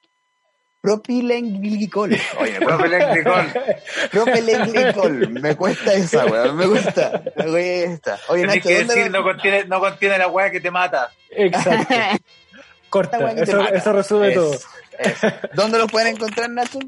Propilenglicol. 0.80 2.10
Oye, 2.40 2.56
Electricol. 2.56 3.46
propilenglicol. 4.10 5.28
Me 5.30 5.54
cuesta 5.56 5.94
esa, 5.94 6.26
weón, 6.26 6.56
me 6.56 6.66
gusta. 6.66 7.22
Me 7.36 7.44
cuesta. 7.46 8.18
Oye, 8.28 8.46
Nacho, 8.46 8.68
que 8.68 8.78
¿dónde 8.78 8.94
decir, 8.96 9.12
lo- 9.12 9.18
no 9.20 9.24
contiene, 9.24 9.64
no 9.66 9.78
contiene 9.78 10.18
la 10.18 10.26
weá 10.26 10.50
que 10.50 10.60
te 10.60 10.70
mata. 10.72 11.10
Exacto. 11.30 11.94
Corta, 12.90 13.18
eso, 13.32 13.58
mata. 13.62 13.76
eso 13.76 13.92
resume 13.92 14.28
Es- 14.30 14.34
todo. 14.34 14.54
es. 14.54 15.16
¿Dónde 15.54 15.78
los 15.78 15.90
pueden 15.90 16.16
encontrar, 16.16 16.50
Nacho? 16.50 16.80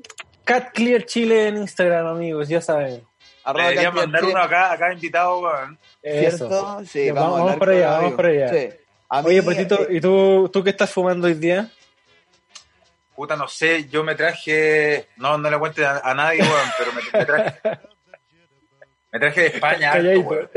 Cat 0.44 0.72
Clear 0.74 1.04
Chile 1.06 1.46
en 1.48 1.58
Instagram, 1.58 2.06
amigos, 2.08 2.48
ya 2.48 2.60
saben. 2.60 3.00
Arroba 3.44 3.64
Debería 3.68 3.82
Cat 3.84 3.92
Clear 3.92 4.06
mandar 4.08 4.24
uno 4.24 4.38
acá, 4.42 4.72
acá 4.72 4.92
invitado, 4.92 5.38
weón. 5.40 5.78
¿Cierto? 6.02 6.84
Sí, 6.86 7.10
vamos, 7.10 7.40
vamos 7.40 7.56
para 7.56 7.72
allá, 7.72 7.90
vamos 7.90 8.12
para 8.14 8.28
allá. 8.28 8.48
Sí. 8.48 8.68
A 9.10 9.22
mí, 9.22 9.28
Oye, 9.28 9.42
Patito, 9.42 9.82
eh, 9.82 9.96
¿y 9.96 10.00
tú, 10.00 10.48
tú 10.52 10.64
qué 10.64 10.70
estás 10.70 10.90
fumando 10.90 11.26
hoy 11.26 11.34
día? 11.34 11.70
Puta, 13.14 13.36
no 13.36 13.46
sé, 13.46 13.84
yo 13.88 14.02
me 14.02 14.14
traje. 14.16 15.08
No, 15.18 15.38
no 15.38 15.48
le 15.50 15.58
cuente 15.58 15.84
a, 15.86 15.98
a 16.02 16.14
nadie, 16.14 16.40
weón, 16.40 16.68
pero 16.78 16.92
me, 16.92 17.02
me 17.18 17.24
traje. 17.24 17.60
Me 19.12 19.20
traje 19.20 19.40
de 19.42 19.46
España 19.46 19.92
harto, 19.92 20.08
weón. 20.22 20.50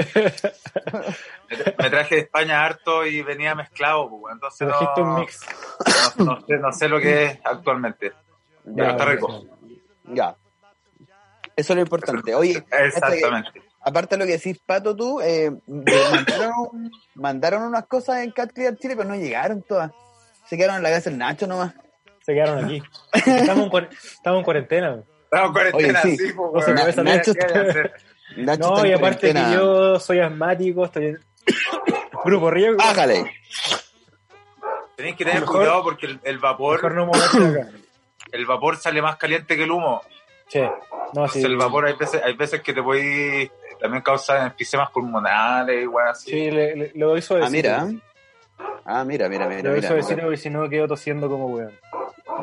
Me 1.48 1.58
tra- 1.58 1.76
Me 1.78 1.90
traje 1.92 2.16
de 2.16 2.22
España 2.22 2.66
harto 2.66 3.06
y 3.06 3.22
venía 3.22 3.54
mezclado, 3.54 4.10
pues, 4.10 4.22
weón. 4.24 4.34
Entonces 4.38 4.68
trajiste 4.68 5.02
un 5.02 5.08
no, 5.10 5.20
mix. 5.20 5.40
no, 6.18 6.26
no 6.26 6.42
sé, 6.48 6.58
no 6.58 6.74
sé 6.74 6.90
lo 6.90 7.00
que 7.00 7.24
es 7.26 7.40
actualmente. 7.44 8.14
Pero 8.64 8.76
ya, 8.88 8.90
está 8.94 9.06
rico. 9.06 9.46
ya. 10.06 10.36
Eso 11.58 11.74
es 11.74 11.76
lo 11.76 11.82
importante. 11.82 12.34
Oye, 12.36 12.54
que- 12.64 13.22
aparte 13.82 14.16
de 14.16 14.20
lo 14.20 14.26
que 14.26 14.34
decís, 14.38 14.60
Pato, 14.66 14.96
tú, 14.96 15.20
eh, 15.22 15.52
mandaron, 15.68 16.92
mandaron 17.16 17.64
unas 17.64 17.86
cosas 17.88 18.20
en 18.24 18.32
Cat 18.32 18.52
Clear 18.54 18.78
Chile, 18.78 18.96
pero 18.96 19.10
no 19.10 19.16
llegaron 19.16 19.62
todas. 19.64 19.92
Se 20.48 20.56
quedaron 20.56 20.78
en 20.78 20.84
la 20.84 20.92
casa 20.92 21.10
del 21.10 21.20
Nacho 21.20 21.48
nomás. 21.48 21.74
Se 22.26 22.34
quedaron 22.34 22.64
aquí. 22.64 22.82
Estamos 23.14 23.70
en, 23.74 23.90
estamos 23.92 24.40
en 24.40 24.44
cuarentena. 24.46 25.04
Estamos 25.26 25.48
en 25.48 25.54
cuarentena, 25.54 26.02
Oye, 26.04 26.16
sí. 26.16 26.28
sí, 26.28 26.34
No 26.36 26.62
se 26.62 26.72
weón. 26.72 26.80
puede 26.94 26.94
salir. 26.94 27.92
Nacho 28.38 28.70
No, 28.76 28.86
y 28.86 28.94
aparte 28.94 29.34
que 29.34 29.54
yo 29.54 30.00
soy 30.00 30.20
asmático, 30.20 30.86
estoy 30.86 31.06
en 31.08 31.20
grupo 32.24 32.52
riesgo. 32.52 32.78
Bájale. 32.78 33.32
Tenéis 34.96 35.16
que 35.16 35.26
tener 35.26 35.42
Mejor- 35.42 35.58
cuidado 35.58 35.84
porque 35.84 36.06
el, 36.08 36.20
el 36.24 36.38
vapor 36.40 36.76
Mejor 36.76 36.94
no 36.96 37.06
moverte 37.08 37.62
acá. 37.62 37.70
el 38.32 38.46
vapor 38.46 38.78
sale 38.78 39.02
más 39.02 39.18
caliente 39.18 39.56
que 39.56 39.64
el 39.64 39.72
humo. 39.72 40.02
Sí. 40.48 40.62
No, 41.14 41.28
sí. 41.28 41.42
El 41.44 41.58
vapor 41.58 41.86
hay 41.88 41.94
veces, 41.94 42.22
hay 42.24 42.34
veces 42.34 42.62
que 42.62 42.74
te 42.74 42.82
puede 42.84 43.52
también 43.80 44.02
causar 44.04 44.46
enfisemas 44.46 44.90
pulmonares, 44.92 45.84
igual 45.84 46.08
así. 46.10 46.32
Sí, 46.32 46.52
le, 46.52 46.76
le, 46.76 46.92
le 46.94 47.06
doy 47.06 47.22
suavecito. 47.22 47.70
Ah, 47.70 47.86
mira. 47.86 48.02
Ah, 48.86 49.04
mira, 49.04 49.30
mira, 49.30 49.48
mira, 49.48 49.62
doy 49.70 49.76
mira. 49.76 49.88
suavecito 49.88 50.22
porque 50.22 50.38
si 50.38 50.50
no 50.50 50.68
quedo 50.70 50.88
tosiendo 50.88 51.30
como 51.30 51.48
weón. 51.48 51.74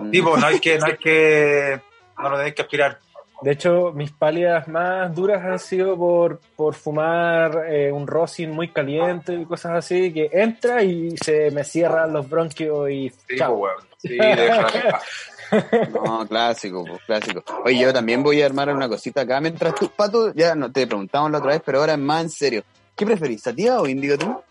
Mm. 0.03 0.11
Tipo, 0.11 0.37
no 0.37 0.47
hay 0.47 0.61
que, 0.61 0.79
no 0.79 0.87
hay 0.87 0.97
que, 0.97 1.81
no 2.19 2.29
lo 2.31 2.37
tenéis 2.37 2.55
que 2.55 2.63
aspirar. 2.63 2.99
De 3.43 3.51
hecho, 3.53 3.93
mis 3.93 4.11
pálidas 4.13 4.69
más 4.69 5.15
duras 5.15 5.43
han 5.45 5.59
sido 5.59 5.99
por, 5.99 6.41
por 6.57 6.75
fumar 6.75 7.65
eh, 7.69 7.91
un 7.93 8.07
rosin 8.07 8.51
muy 8.53 8.69
caliente 8.69 9.35
y 9.35 9.45
cosas 9.45 9.73
así, 9.73 10.13
que 10.13 10.31
entra 10.33 10.83
y 10.83 11.17
se 11.19 11.51
me 11.51 11.63
cierran 11.65 12.13
los 12.13 12.29
bronquios 12.31 12.89
y 12.91 13.11
Sí, 13.29 13.37
chao. 13.37 13.59
pues, 13.59 13.73
weón. 13.75 13.87
Sí. 13.99 14.19
No, 15.93 16.27
clásico, 16.27 16.85
pues, 16.85 17.01
clásico. 17.07 17.45
Oye, 17.65 17.79
yo 17.79 17.93
también 17.93 18.23
voy 18.23 18.43
a 18.43 18.47
armar 18.47 18.69
una 18.75 18.89
cosita 18.89 19.23
acá. 19.23 19.41
Mientras 19.41 19.75
tú, 19.75 19.89
Pato, 19.91 20.33
ya 20.35 20.55
no 20.55 20.71
te 20.71 20.87
preguntamos 20.87 21.31
la 21.31 21.39
otra 21.39 21.53
vez, 21.53 21.63
pero 21.65 21.81
ahora 21.81 21.93
es 21.95 21.99
más 21.99 22.23
en 22.23 22.31
serio. 22.31 22.65
¿Qué 22.97 23.05
preferís, 23.05 23.43
sativa 23.43 23.81
o 23.81 23.87
índigo 23.87 24.17
tú? 24.19 24.43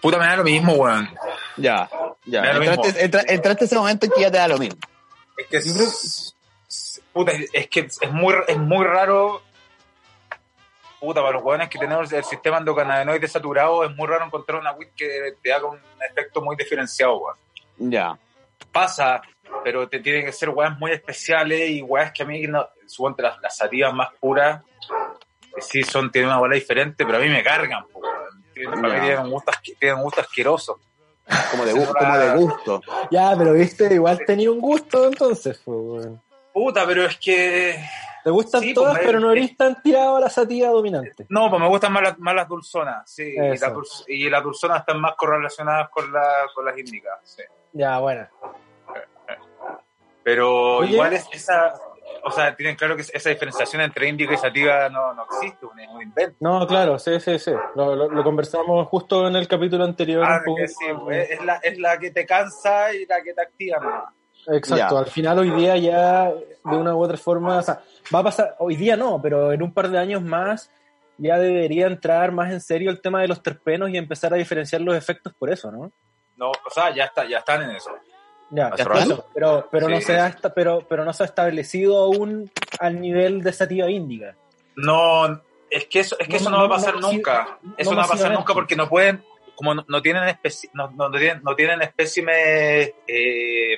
Puta, 0.00 0.18
me 0.18 0.26
da 0.26 0.36
lo 0.36 0.44
mismo, 0.44 0.72
weón. 0.74 1.08
Ya, 1.56 1.88
ya. 2.24 2.42
Entraste, 2.52 3.04
entra- 3.04 3.24
entraste 3.26 3.64
ese 3.66 3.76
momento 3.76 4.06
en 4.06 4.12
que 4.12 4.20
ya 4.20 4.30
te 4.30 4.38
da 4.38 4.48
lo 4.48 4.58
mismo. 4.58 4.78
Es 5.36 5.46
que 5.48 5.56
es, 5.58 6.34
puta, 7.12 7.32
es 7.52 7.68
que 7.68 7.80
es 7.80 8.12
muy, 8.12 8.34
es 8.46 8.56
muy 8.56 8.84
raro. 8.84 9.42
Puta, 11.00 11.20
para 11.22 11.32
los 11.32 11.42
weones 11.42 11.68
que 11.70 11.78
tenemos 11.78 12.12
el 12.12 12.24
sistema 12.24 12.58
endocannabinoide 12.58 13.26
saturado, 13.26 13.84
es 13.84 13.96
muy 13.96 14.06
raro 14.06 14.26
encontrar 14.26 14.60
una 14.60 14.72
weed 14.72 14.88
que 14.94 15.34
te 15.42 15.52
haga 15.52 15.66
un 15.66 15.78
efecto 16.10 16.42
muy 16.42 16.56
diferenciado, 16.56 17.18
weón. 17.18 17.36
Ya. 17.78 18.18
Pasa, 18.72 19.20
pero 19.64 19.88
te 19.88 20.00
tienen 20.00 20.24
que 20.24 20.32
ser 20.32 20.50
weas 20.50 20.78
muy 20.78 20.92
especiales 20.92 21.70
y 21.70 21.82
weas 21.82 22.12
que 22.12 22.22
a 22.22 22.26
mí, 22.26 22.42
no, 22.42 22.68
suponte 22.86 23.22
las, 23.22 23.38
las 23.40 23.56
sativas 23.56 23.92
más 23.92 24.08
puras, 24.20 24.62
que 25.54 25.60
sí 25.60 25.82
son, 25.82 26.10
tienen 26.12 26.30
una 26.30 26.38
bola 26.38 26.54
diferente, 26.54 27.04
pero 27.04 27.18
a 27.18 27.20
mí 27.20 27.28
me 27.28 27.42
cargan, 27.42 27.84
po, 27.92 28.00
para 28.00 28.94
mí 28.94 29.00
tienen 29.00 29.18
un 29.20 29.30
gusto, 29.30 29.52
tienen 29.78 29.98
un 29.98 30.04
gusto 30.04 30.20
asqueroso. 30.20 30.80
Como 31.52 31.64
de, 31.64 31.72
gu- 31.74 31.96
como 31.98 32.18
de 32.18 32.36
gusto. 32.36 32.82
Ya, 33.10 33.34
pero 33.38 33.52
viste, 33.52 33.92
igual 33.94 34.20
tenía 34.26 34.50
un 34.50 34.60
gusto 34.60 35.06
entonces, 35.06 35.60
pues, 35.64 35.78
weón. 35.80 36.22
Puta, 36.52 36.84
pero 36.86 37.04
es 37.06 37.16
que 37.18 37.78
Te 38.22 38.30
gustan 38.30 38.60
Sí, 38.60 38.74
todas, 38.74 38.94
pues, 38.96 39.06
pero 39.06 39.20
no 39.20 39.30
eres 39.32 39.56
tan 39.56 39.80
tirado 39.82 40.16
a 40.16 40.20
la 40.20 40.28
sativa 40.30 40.68
dominante. 40.68 41.26
No, 41.28 41.48
pues 41.48 41.60
me 41.62 41.68
gustan 41.68 41.92
más 41.92 42.02
las, 42.02 42.18
más 42.18 42.34
las 42.34 42.48
dulzonas, 42.48 43.10
sí. 43.10 43.34
Y, 44.08 44.14
y 44.26 44.30
las 44.30 44.42
dulzonas 44.42 44.80
están 44.80 45.00
más 45.00 45.14
correlacionadas 45.16 45.88
con, 45.90 46.12
la, 46.12 46.46
con 46.54 46.64
las 46.64 46.76
índicas, 46.78 47.18
sí. 47.24 47.42
Ya, 47.72 47.98
bueno. 47.98 48.26
Pero 50.22 50.76
Oye. 50.78 50.92
igual 50.94 51.14
es 51.14 51.26
esa, 51.32 51.74
o 52.24 52.30
sea, 52.30 52.54
tienen 52.54 52.76
claro 52.76 52.94
que 52.94 53.02
esa 53.02 53.30
diferenciación 53.30 53.80
entre 53.82 54.06
índica 54.08 54.34
y 54.34 54.36
sativa 54.36 54.88
no, 54.90 55.14
no 55.14 55.24
existe, 55.24 55.64
un, 55.64 55.80
un 55.80 56.02
invento. 56.02 56.36
No, 56.40 56.66
claro, 56.66 56.98
sí, 56.98 57.18
sí, 57.20 57.38
sí. 57.38 57.52
Lo, 57.74 57.96
lo- 57.96 58.08
lo 58.10 58.22
conversamos 58.22 58.86
justo 58.88 59.26
en 59.28 59.36
el 59.36 59.48
capítulo 59.48 59.84
anterior. 59.84 60.24
Ah, 60.26 60.36
un 60.40 60.44
poco. 60.44 60.56
que 60.58 60.68
sí, 60.68 60.84
pues, 61.02 61.30
es, 61.30 61.42
la, 61.44 61.54
es 61.56 61.78
la 61.78 61.98
que 61.98 62.10
te 62.10 62.26
cansa 62.26 62.92
y 62.92 63.06
la 63.06 63.22
que 63.22 63.32
te 63.32 63.40
activa 63.42 63.78
nomás. 63.78 64.14
Exacto, 64.48 64.94
Ya. 64.94 64.98
al 65.00 65.06
final 65.06 65.38
hoy 65.38 65.50
día 65.50 65.76
ya 65.76 66.30
de 66.32 66.76
una 66.76 66.94
u 66.94 67.02
otra 67.02 67.16
forma, 67.16 67.58
o 67.58 67.62
sea, 67.62 67.80
va 68.14 68.20
a 68.20 68.24
pasar, 68.24 68.56
hoy 68.58 68.76
día 68.76 68.96
no, 68.96 69.20
pero 69.22 69.52
en 69.52 69.62
un 69.62 69.72
par 69.72 69.88
de 69.90 69.98
años 69.98 70.22
más 70.22 70.70
ya 71.18 71.38
debería 71.38 71.86
entrar 71.86 72.32
más 72.32 72.50
en 72.52 72.60
serio 72.60 72.90
el 72.90 73.00
tema 73.00 73.20
de 73.20 73.28
los 73.28 73.42
terpenos 73.42 73.90
y 73.90 73.96
empezar 73.98 74.32
a 74.32 74.36
diferenciar 74.36 74.80
los 74.80 74.96
efectos 74.96 75.32
por 75.38 75.50
eso, 75.50 75.70
¿no? 75.70 75.92
No, 76.36 76.50
o 76.50 76.70
sea, 76.70 76.94
ya 76.94 77.04
está, 77.04 77.26
ya 77.28 77.38
están 77.38 77.62
en 77.62 77.70
eso. 77.72 77.90
Ya, 78.50 78.66
¿Hace 78.68 78.84
por 78.84 78.96
eso, 78.96 79.26
pero, 79.32 79.68
pero 79.70 79.88
no 79.88 80.00
se 80.00 80.18
ha 80.18 80.26
esta- 80.26 80.52
pero, 80.52 80.80
pero 80.88 81.04
no 81.04 81.12
se 81.12 81.22
ha 81.22 81.26
establecido 81.26 81.98
aún 81.98 82.50
al 82.80 83.00
nivel 83.00 83.42
de 83.42 83.52
sativa 83.52 83.88
índica. 83.90 84.34
No, 84.76 85.40
es 85.68 85.84
que 85.86 86.00
eso, 86.00 86.16
es 86.18 86.26
que 86.26 86.32
No, 86.34 86.40
eso 86.40 86.50
no, 86.50 86.56
no, 86.56 86.62
va 86.68 86.74
a 86.74 86.78
pasar 86.78 86.94
no, 86.98 87.12
nunca. 87.12 87.58
no 87.62 87.74
eso 87.76 87.90
no 87.92 87.96
va 87.98 88.04
a 88.04 88.08
pasar 88.08 88.32
nunca 88.32 88.52
porque 88.54 88.74
no 88.74 88.88
pueden, 88.88 89.22
como 89.54 89.74
no, 89.74 89.84
no 89.86 90.02
tienen 90.02 90.24
especi- 90.24 90.70
no, 90.72 90.90
no 90.90 91.10
tienen, 91.12 91.42
no 91.44 91.54
tienen 91.54 91.80
espécimes 91.82 92.92
eh, 93.06 93.74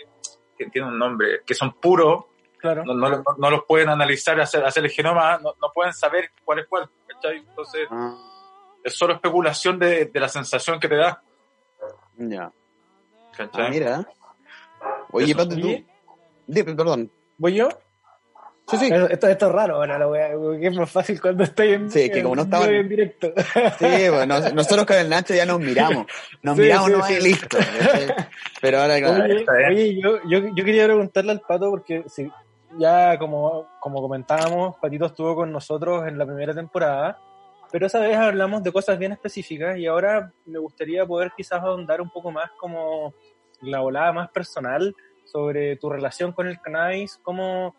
que 0.64 0.70
tienen 0.70 0.90
un 0.92 0.98
nombre, 0.98 1.40
que 1.46 1.54
son 1.54 1.72
puros, 1.74 2.24
Claro. 2.58 2.84
no, 2.84 2.94
no, 2.94 3.08
no- 3.10 3.24
no 3.38 3.50
los 3.50 3.64
pueden 3.64 3.88
analizar, 3.88 4.40
hacer, 4.40 4.64
hacer 4.64 4.84
el 4.84 4.90
genoma, 4.90 5.38
no, 5.38 5.54
no 5.60 5.72
pueden 5.74 5.92
saber 5.92 6.30
cuál 6.44 6.60
es 6.60 6.66
cuál. 6.68 6.88
¿cachai? 7.08 7.38
Entonces, 7.38 7.88
Ah, 7.90 8.14
es 8.84 8.94
solo 8.94 9.14
especulación 9.14 9.78
de, 9.78 10.06
de 10.06 10.20
la 10.20 10.28
sensación 10.28 10.78
que 10.80 10.88
te 10.88 10.96
da. 10.96 11.22
ya. 12.16 12.52
¿cachai? 13.36 13.66
Ah, 13.66 13.70
mira. 13.70 14.08
Oye. 15.10 15.34
Pato, 15.34 15.56
tú. 15.56 15.68
Dime, 16.46 16.74
perdón. 16.74 17.10
¿Voy 17.38 17.54
yo? 17.54 17.68
Sí, 18.68 18.76
sí. 18.78 18.88
Esto, 18.92 19.26
esto 19.28 19.46
es 19.48 19.52
raro, 19.52 19.76
ahora 19.76 19.98
la 19.98 20.06
wea, 20.08 20.30
porque 20.34 20.66
es 20.68 20.76
más 20.76 20.90
fácil 20.90 21.20
cuando 21.20 21.44
estoy 21.44 21.72
en, 21.74 21.90
Sí, 21.90 22.08
que 22.08 22.22
como 22.22 22.36
no 22.36 22.42
en- 22.42 22.46
estaban- 22.48 22.74
en 22.74 22.88
directo. 22.88 23.32
Sí, 23.78 24.08
bueno, 24.08 24.40
nosotros 24.54 24.86
con 24.86 24.96
el 24.96 25.08
Nacho 25.10 25.34
ya 25.34 25.44
nos 25.44 25.58
miramos. 25.60 26.06
Nos 26.42 26.56
Sí, 26.56 26.62
miramos 26.62 26.86
sí, 26.86 26.92
nomás 26.92 27.08
sí. 27.08 27.14
y 27.14 27.20
listo. 27.22 27.58
Pero 28.60 28.80
ahora, 28.80 28.98
claro. 28.98 29.24
Oye, 29.68 30.00
yo, 30.00 30.18
yo, 30.28 30.38
yo 30.54 30.64
quería 30.64 30.84
preguntarle 30.84 31.32
al 31.32 31.40
Pato 31.40 31.70
porque 31.70 32.04
si, 32.08 32.30
ya 32.78 33.18
como, 33.18 33.68
como 33.80 34.00
comentábamos, 34.00 34.76
Patito 34.80 35.06
estuvo 35.06 35.34
con 35.34 35.50
nosotros 35.52 36.06
en 36.06 36.16
la 36.16 36.24
primera 36.24 36.54
temporada, 36.54 37.18
pero 37.70 37.86
esa 37.86 37.98
vez 38.00 38.16
hablamos 38.16 38.62
de 38.62 38.72
cosas 38.72 38.98
bien 38.98 39.12
específicas 39.12 39.76
y 39.76 39.86
ahora 39.86 40.32
me 40.46 40.58
gustaría 40.58 41.04
poder 41.04 41.32
quizás 41.36 41.60
ahondar 41.62 42.00
un 42.00 42.10
poco 42.10 42.30
más 42.30 42.50
como 42.58 43.12
la 43.62 43.80
volada 43.80 44.12
más 44.12 44.30
personal 44.30 44.94
sobre 45.24 45.76
tu 45.76 45.88
relación 45.90 46.32
con 46.32 46.46
el 46.48 46.60
cannabis, 46.60 47.18
cómo 47.22 47.74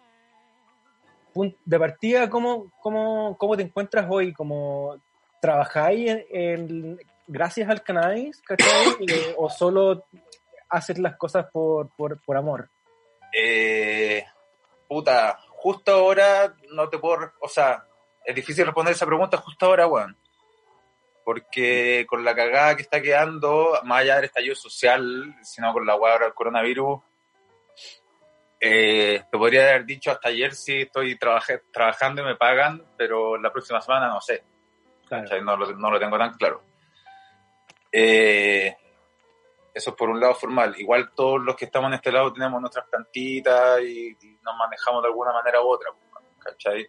de 1.65 1.79
partida, 1.79 2.29
cómo, 2.29 2.71
cómo, 2.81 3.37
cómo 3.37 3.57
te 3.57 3.63
encuentras 3.63 4.05
hoy, 4.09 4.33
como 4.33 4.97
trabajáis 5.41 6.09
en, 6.09 6.25
en- 6.31 6.99
gracias 7.27 7.69
al 7.69 7.83
cannabis, 7.83 8.41
¿cachai? 8.41 8.67
Eh, 9.07 9.35
o 9.37 9.49
solo 9.49 10.05
haces 10.69 10.97
las 10.99 11.15
cosas 11.17 11.45
por, 11.51 11.89
por, 11.95 12.21
por 12.21 12.37
amor. 12.37 12.69
Eh, 13.35 14.23
puta, 14.87 15.39
justo 15.49 15.91
ahora 15.91 16.53
no 16.71 16.89
te 16.89 16.97
puedo, 16.97 17.31
o 17.41 17.47
sea, 17.47 17.85
es 18.25 18.35
difícil 18.35 18.65
responder 18.65 18.93
esa 18.93 19.05
pregunta 19.05 19.37
justo 19.37 19.65
ahora, 19.65 19.87
weón. 19.87 20.17
Porque 21.25 22.05
con 22.09 22.23
la 22.25 22.35
cagada 22.35 22.75
que 22.75 22.81
está 22.81 23.01
quedando, 23.01 23.79
más 23.85 24.01
allá 24.01 24.15
del 24.17 24.25
estallido 24.25 24.55
social, 24.55 25.35
sino 25.41 25.71
con 25.71 25.85
la 25.85 25.95
weá 25.95 26.13
ahora 26.13 26.25
del 26.25 26.33
coronavirus, 26.33 26.99
eh, 28.65 29.22
te 29.29 29.38
podría 29.38 29.70
haber 29.70 29.86
dicho 29.86 30.10
hasta 30.12 30.29
ayer 30.29 30.53
si 30.53 30.82
estoy 30.84 31.17
trabaje- 31.17 31.63
trabajando 31.72 32.22
y 32.22 32.25
me 32.25 32.36
pagan, 32.36 32.82
pero 32.98 33.38
la 33.38 33.51
próxima 33.51 33.82
semana 33.82 34.08
no 34.08 34.22
sé. 34.22 34.43
Claro. 35.05 35.24
¿cachai? 35.24 35.41
No, 35.43 35.58
lo, 35.58 35.75
no 35.75 35.91
lo 35.91 36.00
tengo 36.00 36.17
tan 36.17 36.34
claro. 36.36 36.63
Eh, 37.91 38.75
eso 39.74 39.89
es 39.89 39.96
por 39.96 40.10
un 40.10 40.20
lado 40.20 40.36
formal. 40.36 40.74
Igual 40.79 41.12
todos 41.13 41.41
los 41.41 41.55
que 41.55 41.65
estamos 41.65 41.89
en 41.89 41.96
este 41.96 42.12
lado 42.12 42.32
tenemos 42.32 42.62
nuestras 42.62 42.88
plantitas 42.88 43.82
y, 43.82 44.10
y 44.22 44.38
nos 44.41 44.55
manejamos 44.55 45.01
de 45.03 45.10
alguna 45.10 45.34
manera 45.34 45.62
u 45.62 45.67
otra, 45.67 45.89
¿cachai? 46.39 46.88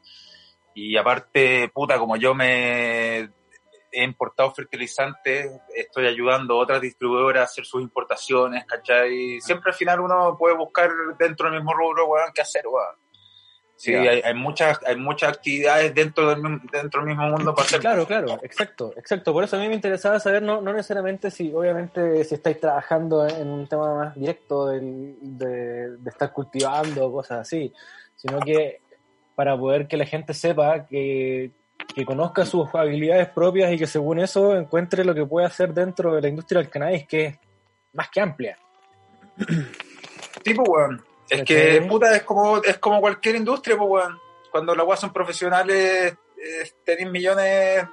Y 0.74 0.96
aparte, 0.96 1.70
puta, 1.72 1.98
como 1.98 2.16
yo 2.16 2.34
me 2.34 3.30
he 3.94 4.02
importado 4.04 4.52
fertilizantes, 4.52 5.50
estoy 5.74 6.06
ayudando 6.06 6.54
a 6.54 6.58
otras 6.58 6.80
distribuidoras 6.80 7.40
a 7.42 7.44
hacer 7.44 7.64
sus 7.64 7.80
importaciones, 7.82 8.64
¿cachai? 8.66 9.40
Siempre 9.40 9.70
al 9.70 9.76
final 9.76 10.00
uno 10.00 10.36
puede 10.38 10.56
buscar 10.56 10.90
dentro 11.18 11.48
del 11.48 11.60
mismo 11.60 11.72
rubro, 11.74 12.06
weón, 12.06 12.30
qué 12.34 12.42
hacer, 12.42 12.66
weón. 12.66 12.96
Sí, 13.76 13.92
hay, 13.92 14.20
hay 14.22 14.34
muchas 14.34 14.78
hay 14.86 14.96
muchas 14.96 15.30
actividades 15.36 15.92
dentro 15.94 16.28
del, 16.30 16.40
dentro 16.70 17.00
del 17.00 17.08
mismo 17.08 17.28
mundo 17.28 17.54
para 17.54 17.66
hacer. 17.66 17.80
Claro, 17.80 18.06
claro, 18.06 18.38
exacto, 18.42 18.92
exacto. 18.96 19.32
Por 19.32 19.42
eso 19.44 19.56
a 19.56 19.58
mí 19.58 19.68
me 19.68 19.74
interesaba 19.74 20.18
saber, 20.20 20.42
no, 20.42 20.60
no 20.60 20.72
necesariamente 20.72 21.30
si, 21.30 21.52
obviamente, 21.52 22.22
si 22.24 22.36
estáis 22.36 22.60
trabajando 22.60 23.26
en 23.26 23.48
un 23.48 23.66
tema 23.68 23.94
más 23.94 24.14
directo 24.14 24.68
del- 24.68 25.16
de, 25.20 25.96
de 25.98 26.10
estar 26.10 26.32
cultivando 26.32 27.10
cosas 27.12 27.40
así, 27.40 27.72
sino 28.14 28.38
que 28.40 28.80
para 29.34 29.58
poder 29.58 29.88
que 29.88 29.96
la 29.96 30.06
gente 30.06 30.32
sepa 30.34 30.86
que, 30.86 31.50
que 31.94 32.04
conozca 32.04 32.44
sus 32.44 32.74
habilidades 32.74 33.28
propias 33.28 33.72
y 33.72 33.78
que 33.78 33.86
según 33.86 34.18
eso 34.18 34.56
encuentre 34.56 35.04
lo 35.04 35.14
que 35.14 35.24
puede 35.24 35.46
hacer 35.46 35.72
dentro 35.72 36.14
de 36.14 36.22
la 36.22 36.28
industria 36.28 36.60
del 36.60 36.70
cannabis, 36.70 37.06
que 37.06 37.26
es 37.26 37.38
más 37.92 38.08
que 38.10 38.20
amplia. 38.20 38.58
Tipo, 40.42 40.62
weón. 40.64 41.04
Es 41.28 41.42
que, 41.42 41.80
puta, 41.88 42.14
es 42.14 42.22
como, 42.22 42.58
es 42.62 42.78
como 42.78 43.00
cualquier 43.00 43.36
industria, 43.36 43.76
pues, 43.76 43.90
weón. 43.90 44.18
Cuando 44.50 44.74
las 44.74 44.86
weas 44.86 45.00
son 45.00 45.12
profesionales, 45.12 46.12
eh, 46.36 46.70
tenéis 46.84 47.10
millones, 47.10 47.84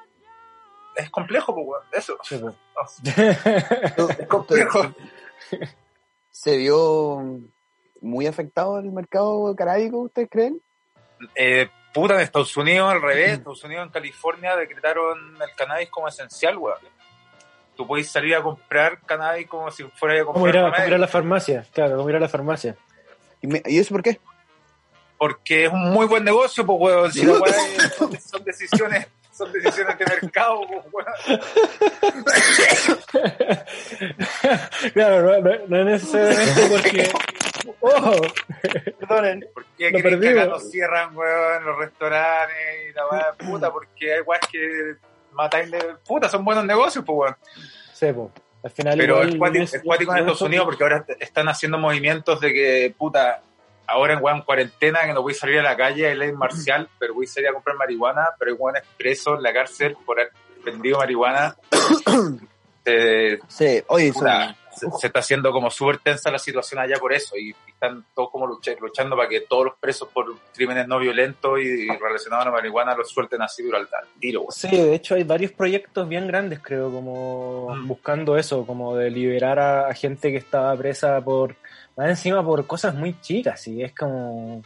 es 0.95 1.09
complejo, 1.09 1.53
pues, 1.53 1.67
weón. 1.67 1.83
Eso. 1.91 2.17
Sí, 2.23 2.37
po. 2.37 2.55
Es 4.19 4.27
complejo. 4.27 4.93
¿Se 6.31 6.57
vio 6.57 7.39
muy 8.01 8.25
afectado 8.25 8.79
el 8.79 8.91
mercado 8.91 9.55
canábico, 9.55 9.99
ustedes 9.99 10.29
creen? 10.29 10.61
Eh, 11.35 11.69
puta, 11.93 12.15
en 12.15 12.21
Estados 12.21 12.55
Unidos 12.57 12.91
al 12.91 13.01
revés, 13.01 13.33
Estados 13.33 13.63
Unidos 13.63 13.85
en 13.85 13.91
California 13.91 14.55
decretaron 14.55 15.35
el 15.41 15.55
cannabis 15.55 15.89
como 15.89 16.07
esencial, 16.07 16.57
weón. 16.57 16.77
Tú 17.75 17.85
puedes 17.87 18.09
salir 18.09 18.35
a 18.35 18.41
comprar 18.41 18.99
cannabis 19.01 19.47
como 19.47 19.69
si 19.71 19.83
fuera 19.95 20.21
a 20.21 20.25
Como 20.25 20.47
ir, 20.47 20.53
comprar 20.53 20.57
a, 20.57 20.61
como 20.61 20.67
ir 20.67 20.73
a 20.73 20.75
cannabis, 20.83 20.99
la 21.01 21.07
farmacia, 21.07 21.65
claro, 21.73 21.97
como 21.97 22.09
ir 22.09 22.15
a 22.15 22.19
la 22.19 22.29
farmacia. 22.29 22.75
¿Y, 23.41 23.47
me- 23.47 23.63
¿y 23.65 23.79
eso 23.79 23.93
por 23.93 24.03
qué? 24.03 24.19
porque 25.17 25.65
es 25.65 25.71
un 25.71 25.91
muy 25.91 26.07
buen 26.07 26.23
negocio, 26.23 26.65
pues, 26.65 26.79
weón. 26.81 27.11
Si 27.11 27.27
weá 27.27 27.51
es- 27.51 27.93
son, 27.95 28.19
son 28.21 28.43
decisiones, 28.43 29.07
son 29.31 29.51
decisiones 29.53 29.97
de 29.99 30.05
mercado, 30.05 30.61
pues, 30.67 30.81
weón. 30.91 31.37
claro, 34.93 35.21
no, 35.21 35.39
no- 35.41 35.57
no 35.67 35.77
es 35.77 35.85
necesariamente 35.85 36.61
porque. 36.69 37.11
¡Ojo! 37.79 38.13
Perdonen. 38.99 39.45
¿Por 39.53 39.65
qué 39.77 39.91
creen 39.91 40.19
que 40.19 40.29
acá 40.29 40.45
nos 40.45 40.69
cierran, 40.69 41.15
weón, 41.15 41.65
los 41.65 41.77
restaurantes 41.77 42.55
y 42.89 42.93
la 42.93 43.07
weá, 43.07 43.33
puta? 43.37 43.71
Porque 43.71 44.13
hay 44.13 44.21
weas 44.21 44.41
que 44.51 44.95
matáis 45.31 45.71
de 45.71 45.95
puta, 46.07 46.29
son 46.29 46.43
buenos 46.43 46.65
negocios, 46.65 47.03
pues, 47.05 47.17
weón. 47.17 47.35
Sí. 47.93 48.07
Al 48.63 48.71
final 48.71 48.97
Pero 48.97 49.23
es 49.23 49.35
cuático, 49.83 50.11
en 50.11 50.19
Estados 50.19 50.41
Unidos 50.41 50.65
porque 50.65 50.83
ahora 50.83 51.05
están 51.19 51.49
haciendo 51.49 51.79
movimientos 51.79 52.39
de 52.39 52.53
que, 52.53 52.95
puta, 52.95 53.41
ahora 53.87 54.13
en 54.13 54.23
weón 54.23 54.41
cuarentena 54.43 55.01
que 55.05 55.13
no 55.13 55.23
voy 55.23 55.33
a 55.33 55.35
salir 55.35 55.59
a 55.59 55.63
la 55.63 55.75
calle, 55.75 56.07
hay 56.07 56.15
ley 56.15 56.31
marcial, 56.31 56.87
pero 56.99 57.13
voy 57.13 57.25
a 57.25 57.29
salir 57.29 57.49
a 57.49 57.53
comprar 57.53 57.75
marihuana, 57.75 58.29
pero 58.37 58.51
hay 58.51 58.57
weón 58.57 58.75
preso 58.97 59.35
en 59.35 59.43
la 59.43 59.53
cárcel 59.53 59.97
por 60.05 60.19
haber 60.19 60.31
vendido 60.63 60.99
marihuana. 60.99 61.55
Eh, 62.83 63.37
Sí, 63.47 63.83
oye, 63.89 64.11
puta, 64.11 64.55
se, 64.75 64.87
se 64.99 65.07
está 65.07 65.19
haciendo 65.19 65.51
como 65.51 65.69
súper 65.69 65.97
tensa 65.99 66.31
la 66.31 66.39
situación 66.39 66.79
allá 66.79 66.97
por 66.97 67.13
eso 67.13 67.35
y, 67.37 67.49
y 67.49 67.55
están 67.71 68.05
todos 68.15 68.29
como 68.31 68.47
lucha- 68.47 68.75
luchando 68.79 69.15
para 69.15 69.27
que 69.29 69.41
todos 69.41 69.65
los 69.65 69.73
presos 69.79 70.07
por 70.09 70.35
crímenes 70.53 70.87
no 70.87 70.99
violentos 70.99 71.59
y, 71.59 71.87
relacionados 71.87 72.45
a 72.45 72.49
la 72.49 72.55
marihuana 72.55 72.95
los 72.95 73.09
suelten 73.09 73.41
así 73.41 73.63
durante 73.63 73.95
el 73.95 74.19
tiro. 74.19 74.45
Sí, 74.49 74.69
de 74.69 74.95
hecho 74.95 75.15
hay 75.15 75.23
varios 75.23 75.51
proyectos 75.51 76.07
bien 76.07 76.27
grandes, 76.27 76.59
creo, 76.59 76.91
como 76.91 77.75
Mm. 77.75 77.87
buscando 77.87 78.37
eso, 78.37 78.65
como 78.65 78.95
de 78.95 79.09
liberar 79.09 79.59
a, 79.59 79.87
a 79.87 79.93
gente 79.93 80.31
que 80.31 80.37
estaba 80.37 80.75
presa 80.75 81.21
por, 81.21 81.55
más 81.95 82.09
encima 82.09 82.43
por 82.43 82.65
cosas 82.67 82.93
muy 82.95 83.19
chicas, 83.21 83.67
y 83.67 83.83
es 83.83 83.93
como... 83.95 84.63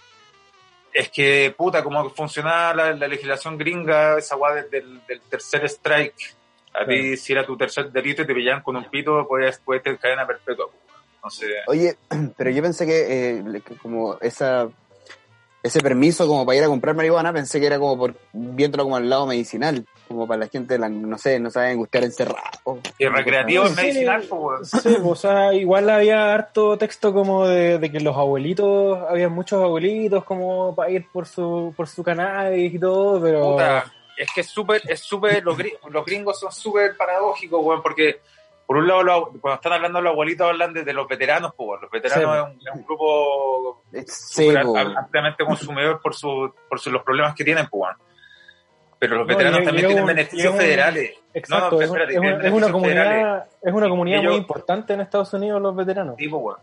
Es 0.93 1.09
que, 1.09 1.53
puta, 1.57 1.83
como 1.83 2.09
funcionaba 2.11 2.73
la, 2.73 2.93
la 2.93 3.07
legislación 3.09 3.57
gringa, 3.57 4.17
esa 4.17 4.37
del, 4.53 4.69
del- 4.69 5.05
del 5.05 5.21
tercer 5.21 5.65
strike. 5.65 6.35
A 6.79 6.85
ti, 6.85 7.15
si 7.17 7.33
era 7.33 7.45
tu 7.45 7.55
tercer 7.55 7.91
delito 7.91 8.21
y 8.21 8.27
te 8.27 8.33
pillaban 8.33 8.61
con 8.61 8.75
un 8.75 8.85
pito, 8.89 9.25
puedes, 9.27 9.59
puedes 9.59 9.83
tener 9.83 9.99
cadena 9.99 10.27
perpetua. 10.27 10.67
Entonces, 11.15 11.49
Oye, 11.67 11.95
pero 12.37 12.49
yo 12.49 12.61
pensé 12.61 12.85
que, 12.85 13.37
eh, 13.37 13.61
que 13.65 13.75
como 13.75 14.17
esa 14.19 14.69
ese 15.65 15.81
permiso 15.81 16.27
como 16.27 16.45
para 16.45 16.59
ir 16.59 16.63
a 16.63 16.67
comprar 16.67 16.95
marihuana, 16.95 17.33
pensé 17.33 17.59
que 17.59 17.65
era 17.65 17.79
como 17.79 17.97
por 17.97 18.13
viéndolo 18.33 18.83
como 18.83 18.97
al 18.97 19.09
lado 19.09 19.25
medicinal, 19.25 19.83
como 20.07 20.27
para 20.27 20.41
la 20.41 20.47
gente, 20.47 20.77
la, 20.77 20.89
no 20.89 21.17
sé, 21.17 21.39
no 21.39 21.49
saben 21.49 21.79
gustar 21.79 22.03
encerrado. 22.03 22.79
y 22.99 23.07
recreativo 23.07 23.65
es 23.65 23.75
medicinal, 23.75 24.23
pues. 24.29 24.69
Sí, 24.69 24.95
pues, 25.01 25.03
o 25.03 25.15
sea, 25.15 25.55
igual 25.55 25.89
había 25.89 26.35
harto 26.35 26.77
texto 26.77 27.11
como 27.11 27.47
de, 27.47 27.79
de 27.79 27.91
que 27.91 27.99
los 27.99 28.15
abuelitos, 28.15 28.99
había 29.09 29.27
muchos 29.27 29.59
abuelitos 29.59 30.23
como 30.23 30.75
para 30.75 30.91
ir 30.91 31.07
por 31.11 31.25
su, 31.25 31.73
por 31.75 31.87
su 31.87 32.03
cannabis 32.03 32.71
y 32.71 32.77
todo, 32.77 33.19
pero... 33.19 33.53
Puta, 33.53 33.91
es 34.17 34.27
que 34.33 34.41
es 34.41 34.47
súper, 34.47 34.81
es 34.87 34.99
súper, 35.01 35.43
los, 35.43 35.57
gri- 35.57 35.77
los 35.89 36.05
gringos 36.05 36.39
son 36.39 36.51
súper 36.51 36.95
paradójicos, 36.97 37.63
weón, 37.63 37.81
porque 37.81 38.21
por 38.65 38.77
un 38.77 38.87
lado, 38.87 39.03
los- 39.03 39.23
cuando 39.41 39.55
están 39.55 39.73
hablando 39.73 40.01
los 40.01 40.11
abuelitos, 40.11 40.47
hablan 40.49 40.73
de, 40.73 40.83
de 40.83 40.93
los 40.93 41.07
veteranos, 41.07 41.53
pues. 41.55 41.81
Los 41.81 41.91
veteranos 41.91 42.25
Sí. 42.25 42.31
es, 42.35 42.43
un, 42.43 42.67
es 42.67 42.73
un 42.75 42.83
grupo 42.85 43.83
Sí, 44.07 44.55
ampliamente 44.55 45.45
consumidor 45.45 46.01
por, 46.01 46.15
su, 46.15 46.51
por 46.67 46.79
su- 46.79 46.91
los 46.91 47.03
problemas 47.03 47.35
que 47.35 47.43
tienen, 47.43 47.67
pues. 47.69 47.95
Pero 48.97 49.17
los 49.17 49.27
No, 49.27 49.33
veteranos 49.35 49.63
también 49.63 49.87
tienen 49.87 50.05
beneficios 50.05 50.53
un- 50.53 50.57
federales. 50.59 51.11
Exacto, 51.33 51.75
no, 51.75 51.81
es, 51.81 51.89
un- 51.89 51.95
espérate, 51.97 52.13
es 52.13 52.17
un- 52.17 52.23
tienen 52.25 52.45
es 52.45 52.51
una 52.53 52.67
federales. 52.67 52.71
comunidad, 52.71 53.47
es 53.61 53.73
una 53.73 53.89
comunidad 53.89 54.19
ellos- 54.21 54.31
muy 54.31 54.39
importante 54.39 54.93
en 54.93 55.01
Estados 55.01 55.33
Unidos 55.33 55.61
los 55.61 55.75
veteranos. 55.75 56.15
Sí, 56.17 56.27
pues. 56.27 56.57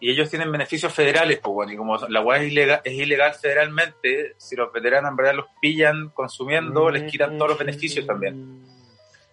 Y 0.00 0.10
ellos 0.10 0.30
tienen 0.30 0.50
beneficios 0.52 0.92
federales, 0.92 1.40
pues, 1.40 1.56
weón. 1.56 1.72
Y 1.72 1.76
como 1.76 1.96
la 1.96 2.20
weá 2.20 2.40
es 2.40 2.52
ilegal, 2.52 2.80
es 2.84 2.92
ilegal 2.92 3.34
federalmente, 3.34 4.34
si 4.36 4.54
los 4.54 4.72
veteranos 4.72 5.10
en 5.10 5.16
verdad 5.16 5.34
los 5.34 5.46
pillan 5.60 6.10
consumiendo, 6.10 6.90
les 6.90 7.10
quitan 7.10 7.36
todos 7.36 7.50
los 7.50 7.58
beneficios 7.58 8.06
también. 8.06 8.64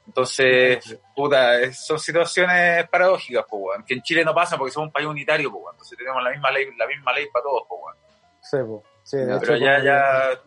Entonces, 0.08 1.00
puta, 1.16 1.72
son 1.74 2.00
situaciones 2.00 2.88
paradójicas, 2.90 3.46
pues, 3.50 3.62
weón. 3.64 3.84
Que 3.86 3.94
en 3.94 4.02
Chile 4.02 4.26
no 4.26 4.34
pasa 4.34 4.58
porque 4.58 4.72
somos 4.72 4.88
un 4.88 4.94
país 4.94 5.08
unitario, 5.08 5.52
pues. 5.52 5.64
Entonces 5.72 5.98
tenemos 5.98 6.24
la 6.24 6.32
misma 6.32 6.52
ley, 6.52 6.68
la 6.78 6.88
misma 6.88 7.14
ley 7.14 7.28
para 7.32 7.44
todos, 7.44 7.64
pues, 7.70 7.82
weón. 7.84 8.82
Sí, 9.04 9.18
de 9.18 9.24
hecho, 9.24 9.40
Pero 9.42 9.58
ya, 9.58 9.84
ya, 9.84 10.42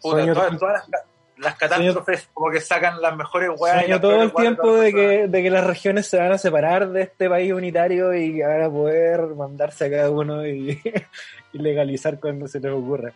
puta, 0.00 0.32
todas 0.32 0.88
las, 0.88 1.04
las 1.38 1.56
catástrofes 1.56 2.28
como 2.32 2.50
que 2.50 2.60
sacan 2.60 3.00
las 3.00 3.16
mejores 3.16 3.50
que 3.50 3.56
weas. 3.56 3.76
y 3.76 3.86
Sueño 3.86 4.00
todo 4.00 4.22
el 4.22 4.32
tiempo 4.32 4.76
de 4.76 4.92
que, 4.92 5.28
de 5.28 5.42
que 5.42 5.50
las 5.50 5.66
regiones 5.66 6.06
se 6.06 6.18
van 6.18 6.32
a 6.32 6.38
separar 6.38 6.90
de 6.90 7.02
este 7.02 7.28
país 7.28 7.52
unitario 7.52 8.12
y 8.14 8.40
van 8.40 8.62
a 8.62 8.70
poder 8.70 9.20
mandarse 9.36 9.86
a 9.86 9.90
cada 9.90 10.10
uno 10.10 10.46
y, 10.46 10.80
y 11.52 11.58
legalizar 11.58 12.18
cuando 12.18 12.46
se 12.48 12.60
les 12.60 12.72
ocurra. 12.72 13.12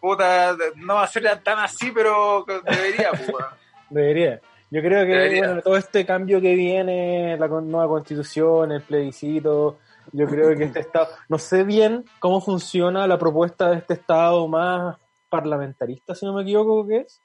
Puta, 0.00 0.56
no 0.76 0.94
va 0.94 1.04
a 1.04 1.08
ser 1.08 1.24
tan 1.42 1.58
así, 1.58 1.90
pero 1.90 2.44
debería, 2.44 3.10
pues, 3.10 3.28
weón. 3.28 3.50
Debería. 3.90 4.40
Yo 4.70 4.80
creo 4.80 5.06
que 5.06 5.12
Debería. 5.12 5.46
bueno, 5.46 5.62
todo 5.62 5.76
este 5.76 6.04
cambio 6.04 6.40
que 6.40 6.54
viene, 6.54 7.36
la 7.38 7.46
nueva 7.46 7.88
constitución, 7.88 8.72
el 8.72 8.82
plebiscito, 8.82 9.78
yo 10.12 10.26
creo 10.26 10.56
que 10.56 10.64
este 10.64 10.80
Estado, 10.86 11.08
no 11.28 11.38
sé 11.38 11.64
bien 11.64 12.04
cómo 12.18 12.40
funciona 12.40 13.06
la 13.06 13.18
propuesta 13.18 13.70
de 13.70 13.78
este 13.78 13.94
Estado 13.94 14.46
más 14.48 14.96
parlamentarista, 15.28 16.14
si 16.14 16.26
no 16.26 16.34
me 16.34 16.42
equivoco, 16.42 16.86
¿qué 16.86 16.98
es? 16.98 17.20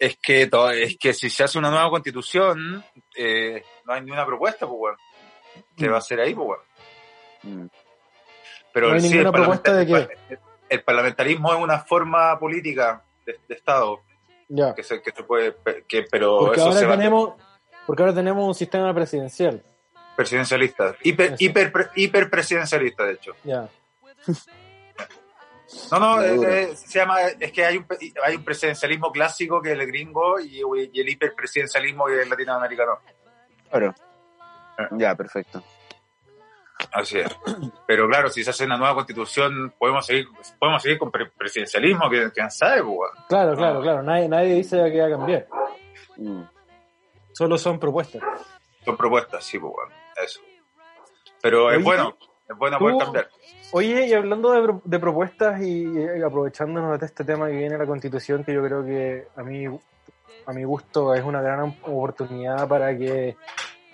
Es 0.00 0.16
que, 0.16 0.46
to- 0.48 0.70
es 0.70 0.96
que 0.98 1.12
si 1.12 1.28
se 1.30 1.44
hace 1.44 1.58
una 1.58 1.70
nueva 1.70 1.90
constitución, 1.90 2.82
eh, 3.14 3.62
no 3.84 3.92
hay 3.92 4.00
ni 4.00 4.10
una 4.10 4.24
propuesta, 4.26 4.66
pues, 4.66 4.78
weón. 4.80 4.96
¿Qué 5.76 5.88
va 5.88 5.96
a 5.96 5.98
hacer 5.98 6.18
ahí, 6.20 6.34
pues, 6.34 6.48
weón? 6.48 7.64
Mm. 7.64 7.68
Pero 8.72 8.88
No 8.88 8.94
hay 8.94 9.00
sí, 9.02 9.06
el 9.08 9.12
ninguna 9.12 9.32
propuesta 9.32 9.74
de 9.74 9.86
parlamentar- 9.86 10.16
el- 10.30 10.38
El 10.70 10.82
parlamentarismo 10.84 11.52
es 11.52 11.58
una 11.60 11.80
forma 11.80 12.38
política 12.38 13.04
de, 13.26 13.38
de 13.46 13.54
Estado 13.54 14.00
Ya. 14.48 14.74
que 14.74 14.82
se, 14.82 15.02
que 15.02 15.10
se 15.10 15.22
puede, 15.24 15.54
que, 15.88 16.04
pero 16.10 16.38
Porque 16.38 16.60
eso 16.60 16.72
se 16.72 16.78
ahora 16.78 16.88
va 16.88 16.96
tenemos, 16.96 17.30
porque 17.86 18.02
ahora 18.02 18.14
tenemos 18.14 18.46
un 18.46 18.54
sistema 18.54 18.94
presidencial. 18.94 19.62
presidencialista, 20.16 20.94
hiper, 21.02 21.34
hiper, 21.38 21.72
hiper 21.96 22.30
presidencialista, 22.30 23.04
de 23.04 23.12
hecho. 23.14 23.32
Ya. 23.44 23.68
No, 25.92 25.98
no, 26.00 26.22
eh, 26.22 26.62
eh, 26.72 26.76
se 26.76 26.98
llama, 26.98 27.20
es 27.22 27.52
que 27.52 27.64
hay 27.64 27.76
un, 27.78 27.84
pe- 27.84 27.98
hay 28.24 28.36
un 28.36 28.44
presidencialismo 28.44 29.12
clásico 29.12 29.60
que 29.62 29.72
es 29.72 29.78
el 29.78 29.86
gringo 29.86 30.40
y, 30.40 30.62
y 30.92 31.00
el 31.00 31.08
hiperpresidencialismo 31.08 32.06
que 32.06 32.16
es 32.16 32.22
el 32.22 32.28
latinoamericano. 32.30 32.98
Claro. 33.70 33.94
Ah. 34.78 34.88
Ya, 34.92 35.14
perfecto. 35.14 35.62
Así 36.92 37.18
es. 37.18 37.28
Pero 37.86 38.08
claro, 38.08 38.30
si 38.30 38.42
se 38.42 38.50
hace 38.50 38.64
una 38.64 38.76
nueva 38.78 38.94
constitución, 38.94 39.72
podemos 39.78 40.06
seguir, 40.06 40.26
podemos 40.58 40.82
seguir 40.82 40.98
con 40.98 41.10
pre- 41.10 41.30
presidencialismo, 41.30 42.08
que 42.08 42.30
quién 42.32 42.50
sabe, 42.50 42.82
pues. 42.82 43.10
Claro, 43.28 43.54
claro, 43.54 43.80
claro. 43.82 44.02
Nadie, 44.02 44.28
nadie 44.28 44.54
dice 44.54 44.76
que 44.90 45.00
va 45.00 45.06
a 45.06 45.10
cambiar. 45.10 45.46
Mm. 46.16 46.42
Solo 47.32 47.58
son 47.58 47.78
propuestas. 47.78 48.22
Son 48.84 48.96
propuestas, 48.96 49.44
sí, 49.44 49.58
pues, 49.58 49.72
weón. 49.76 49.92
Eso. 50.24 50.40
Pero 51.42 51.70
es 51.70 51.82
bueno, 51.84 52.16
es 52.48 52.56
bueno 52.56 52.78
poder 52.78 52.96
cambiar. 52.98 53.28
Oye, 53.72 54.06
y 54.06 54.12
hablando 54.12 54.50
de, 54.50 54.80
de 54.84 54.98
propuestas 54.98 55.62
y, 55.62 55.86
aprovechándonos 56.24 56.98
de 56.98 57.06
este 57.06 57.24
tema 57.24 57.46
que 57.46 57.56
viene 57.56 57.78
la 57.78 57.86
constitución, 57.86 58.42
que 58.42 58.52
yo 58.52 58.64
creo 58.64 58.84
que 58.84 59.28
a 59.36 59.44
mí, 59.44 59.66
a 60.46 60.52
mi 60.52 60.64
gusto 60.64 61.14
es 61.14 61.22
una 61.22 61.40
gran 61.40 61.76
oportunidad 61.82 62.66
para 62.66 62.96
que 62.98 63.36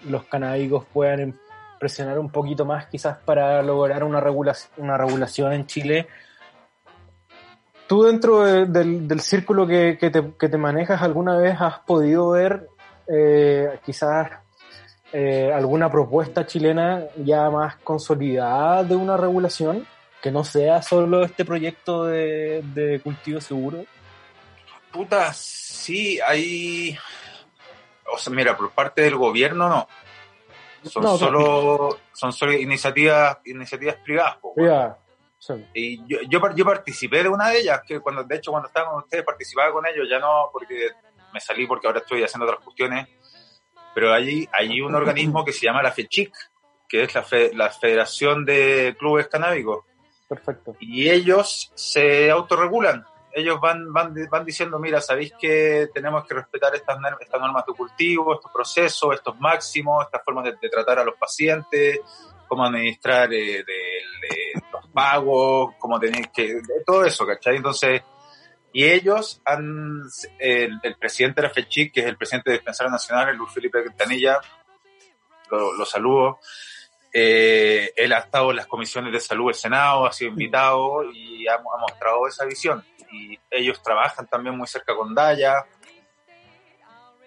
los 0.06 0.24
canábicos 0.24 0.86
puedan 0.92 1.20
em- 1.20 1.32
presionar 1.78 2.18
un 2.18 2.30
poquito 2.30 2.64
más 2.64 2.86
quizás 2.86 3.18
para 3.18 3.62
lograr 3.62 4.02
una, 4.02 4.18
regulación 4.18 4.72
una 4.78 4.96
regulación 4.96 5.52
en 5.52 5.66
Chile. 5.66 6.06
Tú 7.86 8.04
dentro 8.04 8.44
de- 8.44 8.64
del, 8.64 9.20
círculo 9.20 9.66
que, 9.66 9.98
que 10.00 10.08
te, 10.08 10.32
que 10.38 10.48
te 10.48 10.56
manejas, 10.56 11.02
¿alguna 11.02 11.36
vez 11.36 11.60
has 11.60 11.80
podido 11.80 12.30
ver 12.30 12.66
eh, 13.08 13.78
quizás 13.84 14.30
eh, 15.12 15.52
alguna 15.52 15.90
propuesta 15.90 16.46
chilena 16.46 17.04
ya 17.16 17.50
más 17.50 17.76
consolidada 17.76 18.84
de 18.84 18.96
una 18.96 19.16
regulación? 19.16 19.86
Que 20.22 20.30
no 20.30 20.44
sea 20.44 20.82
solo 20.82 21.24
este 21.24 21.44
proyecto 21.44 22.04
de, 22.04 22.62
de 22.74 23.00
cultivo 23.00 23.40
seguro. 23.40 23.84
Puta, 24.90 25.32
sí, 25.32 26.18
hay. 26.26 26.96
O 28.12 28.18
sea, 28.18 28.32
mira, 28.32 28.56
por 28.56 28.70
parte 28.70 29.02
del 29.02 29.16
gobierno 29.16 29.68
no. 29.68 29.88
Son 30.84 31.02
No, 31.02 31.18
solo, 31.18 31.98
son 32.12 32.32
solo 32.32 32.52
iniciativas, 32.52 33.38
iniciativas 33.44 33.96
privadas, 33.96 34.36
po. 34.36 34.54
Sí. 35.38 35.54
Y 35.74 35.98
yo, 36.06 36.18
yo, 36.28 36.40
yo 36.54 36.64
participé 36.64 37.22
de 37.22 37.28
una 37.28 37.50
de 37.50 37.60
ellas, 37.60 37.82
que 37.86 38.00
cuando, 38.00 38.24
de 38.24 38.36
hecho, 38.36 38.50
cuando 38.50 38.68
estaba 38.68 38.90
con 38.90 39.02
ustedes 39.02 39.24
participaba 39.24 39.72
con 39.72 39.86
ellos, 39.86 40.08
ya 40.08 40.18
no 40.18 40.48
porque 40.52 40.90
me 41.32 41.40
salí 41.40 41.66
porque 41.66 41.86
ahora 41.86 42.00
estoy 42.00 42.22
haciendo 42.22 42.46
otras 42.46 42.64
cuestiones, 42.64 43.06
pero 43.96 44.12
allí 44.12 44.46
hay 44.52 44.78
un 44.82 44.94
organismo 44.94 45.42
que 45.42 45.54
se 45.54 45.64
llama 45.64 45.82
la 45.82 45.90
FECHIC, 45.90 46.30
que 46.86 47.04
es 47.04 47.14
la, 47.14 47.22
fe- 47.22 47.50
la 47.54 47.70
Federación 47.70 48.44
de 48.44 48.94
Clubes 48.98 49.26
Canábicos, 49.28 49.86
Perfecto. 50.28 50.76
y 50.80 51.08
ellos 51.08 51.72
se 51.74 52.30
autorregulan. 52.30 53.06
Ellos 53.32 53.58
van, 53.58 53.90
van, 53.94 54.14
van 54.30 54.44
diciendo, 54.44 54.78
mira, 54.78 55.00
sabéis 55.00 55.32
que 55.40 55.88
tenemos 55.94 56.26
que 56.26 56.34
respetar 56.34 56.74
estas, 56.74 56.98
normas 57.00 57.64
de 57.66 57.72
cultivo, 57.72 58.34
estos 58.34 58.52
procesos, 58.52 59.14
estos 59.14 59.40
máximos, 59.40 60.04
estas 60.04 60.22
formas 60.22 60.44
de, 60.44 60.56
de 60.60 60.68
tratar 60.68 60.98
a 60.98 61.04
los 61.04 61.14
pacientes, 61.16 62.00
cómo 62.46 62.66
administrar 62.66 63.32
eh, 63.32 63.64
de- 63.64 63.64
de 63.64 64.62
los 64.72 64.86
pagos, 64.88 65.74
cómo 65.78 65.98
tenéis 65.98 66.28
que... 66.34 66.60
todo 66.84 67.02
eso, 67.06 67.26
¿cachai? 67.26 67.56
Entonces, 67.56 68.02
y 68.76 68.84
ellos 68.84 69.40
han... 69.46 70.02
El, 70.38 70.78
el 70.82 70.96
presidente 70.96 71.40
de 71.40 71.48
la 71.48 71.54
FECHIC, 71.54 71.94
que 71.94 72.00
es 72.00 72.06
el 72.06 72.16
presidente 72.18 72.50
de 72.50 72.56
Dispensario 72.58 72.90
Nacional, 72.90 73.30
el 73.30 73.36
Luis 73.36 73.50
Felipe 73.52 73.82
Quintanilla, 73.82 74.38
lo, 75.50 75.72
lo 75.72 75.86
saludo, 75.86 76.38
eh, 77.10 77.90
él 77.96 78.12
ha 78.12 78.18
estado 78.18 78.50
en 78.50 78.56
las 78.56 78.66
comisiones 78.66 79.12
de 79.14 79.20
salud 79.20 79.46
del 79.46 79.54
Senado, 79.54 80.04
ha 80.04 80.12
sido 80.12 80.30
invitado 80.32 81.04
y 81.10 81.48
ha, 81.48 81.54
ha 81.54 81.78
mostrado 81.80 82.28
esa 82.28 82.44
visión. 82.44 82.84
Y 83.10 83.38
ellos 83.50 83.80
trabajan 83.82 84.26
también 84.26 84.54
muy 84.58 84.66
cerca 84.66 84.94
con 84.94 85.14
Daya. 85.14 85.64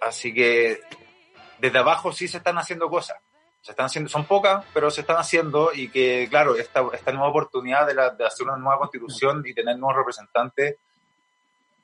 Así 0.02 0.32
que 0.32 0.82
desde 1.58 1.80
abajo 1.80 2.12
sí 2.12 2.28
se 2.28 2.38
están 2.38 2.60
haciendo 2.60 2.90
cosas. 2.90 3.18
Se 3.62 3.72
están 3.72 3.88
haciendo, 3.88 4.08
son 4.10 4.26
pocas, 4.26 4.64
pero 4.74 4.92
se 4.92 5.02
están 5.02 5.18
haciendo 5.18 5.72
y 5.74 5.90
que, 5.90 6.28
claro, 6.30 6.56
esta, 6.56 6.84
esta 6.94 7.12
nueva 7.12 7.30
oportunidad 7.30 7.88
de, 7.88 7.96
la- 7.96 8.12
de 8.12 8.26
hacer 8.26 8.46
una 8.48 8.58
nueva 8.58 8.78
constitución 8.78 9.42
y 9.46 9.54
tener 9.56 9.78
nuevos 9.80 9.98
representantes 9.98 10.76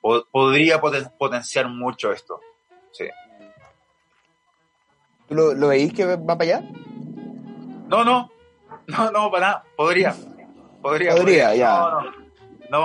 po- 0.06 0.26
podría 0.30 0.80
poten- 0.80 1.10
potenciar 1.18 1.68
mucho 1.68 2.12
esto. 2.12 2.40
Sí. 2.92 3.08
¿Tú 5.28 5.34
lo, 5.34 5.54
lo 5.54 5.68
veís 5.68 5.92
que 5.92 6.04
va 6.04 6.16
para 6.38 6.42
allá? 6.42 6.60
No, 7.88 8.04
no, 8.04 8.30
no, 8.86 9.10
no, 9.10 9.30
para 9.30 9.46
nada. 9.46 9.64
Podría. 9.76 10.14
Podría, 10.80 11.10
Podría, 11.16 11.54
ya. 11.54 11.70
No, 11.78 12.00
no. 12.00 12.12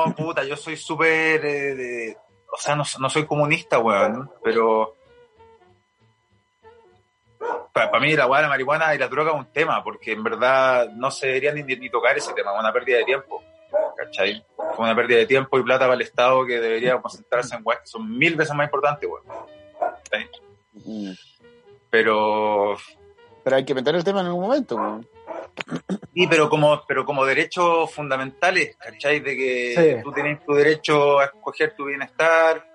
No, 0.06 0.16
puta, 0.16 0.44
yo 0.44 0.56
soy 0.58 0.76
súper. 0.78 1.46
eh, 1.46 2.18
o 2.52 2.58
sea, 2.58 2.76
no, 2.76 2.84
no 3.00 3.10
soy 3.10 3.26
comunista, 3.26 3.80
weón, 3.80 4.30
pero. 4.44 4.96
Para 7.74 8.00
mí 8.00 8.14
la 8.16 8.28
weá, 8.28 8.42
la 8.42 8.48
marihuana 8.50 8.94
y 8.94 8.98
la 8.98 9.08
droga 9.08 9.32
es 9.32 9.38
un 9.38 9.46
tema, 9.52 9.84
porque 9.84 10.12
en 10.12 10.24
verdad 10.24 10.90
no 10.90 11.10
se 11.10 11.28
debería 11.28 11.54
ni, 11.54 11.64
ni 11.64 11.90
tocar 11.90 12.16
ese 12.18 12.34
tema, 12.34 12.54
es 12.54 12.60
una 12.60 12.74
pérdida 12.74 12.98
de 12.98 13.06
tiempo. 13.06 13.42
¿Cachai? 13.98 14.46
Es 14.74 14.80
una 14.80 14.96
pérdida 14.96 15.18
de 15.20 15.26
tiempo 15.26 15.58
y 15.60 15.64
plata 15.64 15.86
para 15.86 15.94
el 15.96 16.02
Estado 16.02 16.46
que 16.46 16.60
debería 16.60 17.00
concentrarse 17.02 17.56
en 17.56 17.62
weas 17.64 17.82
que 17.82 17.88
son 17.88 18.18
mil 18.18 18.36
veces 18.36 18.56
más 18.56 18.66
importantes, 18.68 19.10
weón. 19.10 19.26
Mm. 20.74 21.12
Pero 21.90 22.78
Pero 23.44 23.56
hay 23.56 23.66
que 23.66 23.74
meter 23.76 23.96
el 23.96 24.04
tema 24.04 24.22
en 24.22 24.28
algún 24.28 24.44
momento. 24.44 24.76
weón. 24.76 25.08
Sí, 26.14 26.28
pero 26.28 26.50
como, 26.50 26.84
pero 26.88 27.06
como 27.06 27.26
derechos 27.26 27.92
fundamentales, 27.94 28.76
¿cachai? 28.78 29.20
De 29.20 29.36
que 29.36 29.74
Sí. 29.98 30.04
tú 30.04 30.12
tienes 30.12 30.44
tu 30.46 30.54
derecho 30.54 31.20
a 31.20 31.26
escoger 31.26 31.74
tu 31.76 31.86
bienestar 31.86 32.66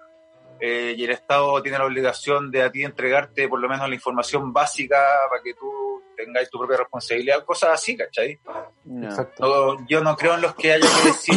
eh, 0.60 0.94
y 0.96 1.04
el 1.04 1.10
Estado 1.10 1.62
tiene 1.62 1.78
la 1.78 1.84
obligación 1.84 2.50
de 2.50 2.62
a 2.62 2.70
ti 2.70 2.82
entregarte 2.82 3.48
por 3.48 3.60
lo 3.60 3.68
menos 3.68 3.88
la 3.88 3.94
información 3.94 4.52
básica 4.52 4.96
para 5.30 5.42
que 5.42 5.54
tú 5.54 6.02
tengáis 6.16 6.48
tu 6.50 6.58
propia 6.58 6.78
responsabilidad, 6.78 7.44
cosas 7.44 7.70
así, 7.74 7.96
¿cachai? 7.96 8.40
No. 8.84 9.06
Exacto. 9.08 9.76
No, 9.76 9.86
yo 9.86 10.02
no 10.02 10.16
creo 10.16 10.34
en 10.34 10.40
los 10.42 10.54
que 10.54 10.72
haya 10.72 10.86
que 10.86 11.08
decir, 11.08 11.36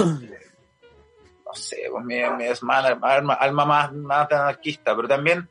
no 1.49 1.53
sé, 1.55 1.87
pues 1.91 2.05
mi, 2.05 2.15
es 2.43 2.61
más- 2.61 2.85
alma, 3.01 3.33
alma 3.33 3.65
más, 3.65 3.91
más 3.93 4.31
anarquista, 4.31 4.95
pero 4.95 5.07
también, 5.07 5.49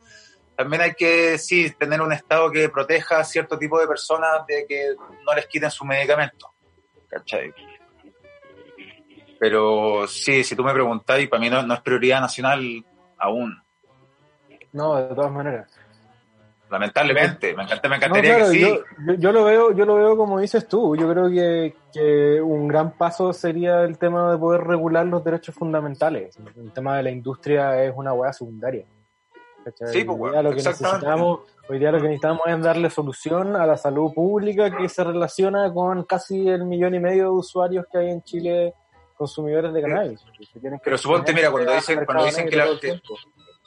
también 0.57 0.83
hay 0.83 0.95
que, 0.95 1.39
sí, 1.39 1.71
tener 1.77 2.01
un 2.01 2.13
Estado 2.13 2.51
que 2.53 2.69
proteja 2.69 3.19
a 3.19 3.25
cierto 3.25 3.59
tipo 3.59 3.81
de 3.81 3.89
personas 3.89 4.47
de 4.47 4.65
que 4.69 4.95
no 5.27 5.35
les 5.35 5.47
quiten 5.49 5.71
su 5.71 5.85
medicamento, 5.85 6.55
¿cachai? 7.09 7.53
Pero 9.41 10.07
sí, 10.07 10.43
si 10.45 10.55
tú 10.57 10.63
me 10.65 10.73
preguntáis, 10.73 11.29
para 11.29 11.41
mí 11.41 11.51
no, 11.51 11.63
no 11.63 11.75
es 11.75 11.81
prioridad 11.81 12.21
nacional 12.21 12.85
aún, 13.19 13.61
No, 14.73 14.97
de 14.97 15.15
todas 15.15 15.33
maneras. 15.33 15.78
Lamentablemente, 16.71 17.55
me, 17.55 17.63
encanta, 17.65 17.89
me 17.89 17.91
No, 17.91 17.97
encantaría 17.97 18.35
claro, 18.37 18.53
que 18.53 18.59
sí. 18.59 18.79
yo, 19.19 19.33
lo 19.33 19.45
veo, 19.45 19.73
yo 19.73 19.85
lo 19.85 19.95
veo 19.97 20.17
como 20.17 20.39
dices 20.41 20.67
tú. 20.69 20.97
Yo 20.97 21.11
creo 21.11 21.29
que, 21.31 21.75
que 21.93 22.41
un 22.41 22.69
gran 22.69 22.93
paso 22.93 23.33
sería 23.33 23.83
el 23.85 23.99
tema 23.99 24.31
de 24.33 24.39
poder 24.39 24.63
regular 24.63 25.07
los 25.07 25.25
derechos 25.25 25.55
fundamentales. 25.55 26.39
El 26.57 26.73
tema 26.73 26.97
de 26.97 27.03
la 27.05 27.11
industria 27.11 27.83
es 27.85 27.93
una 27.97 28.13
hueá 28.13 28.33
secundaria. 28.33 28.85
¿Cachai? 29.65 29.89
Sí, 29.89 30.05
pues, 30.05 30.19
hoy, 30.21 30.31
día 30.31 30.43
lo 30.43 30.51
que 30.51 30.57
necesitamos, 30.57 31.41
hoy 31.69 31.79
día 31.79 31.91
lo 31.93 31.99
que 31.99 32.05
necesitamos 32.05 32.41
es 32.47 32.63
darle 32.63 32.91
solución 32.91 33.57
a 33.57 33.67
la 33.67 33.77
salud 33.77 34.13
pública 34.15 34.75
que 34.77 34.89
se 34.89 35.05
relaciona 35.05 35.73
con 35.73 36.05
casi 36.05 36.49
el 36.49 36.65
millón 36.65 36.95
y 36.95 37.01
medio 37.01 37.25
de 37.25 37.31
usuarios 37.31 37.85
que 37.91 37.99
hay 37.99 38.11
en 38.11 38.23
Chile 38.23 38.75
consumidores 39.15 39.73
de 39.75 39.83
cannabis. 39.83 40.25
Pero 40.85 40.97
suponte, 40.97 41.35
mira, 41.35 41.51
cuando 41.51 41.73
dicen- 41.73 42.05
cuando 42.07 42.25
dicen 42.25 42.49
que 42.49 42.57
la- 42.57 42.67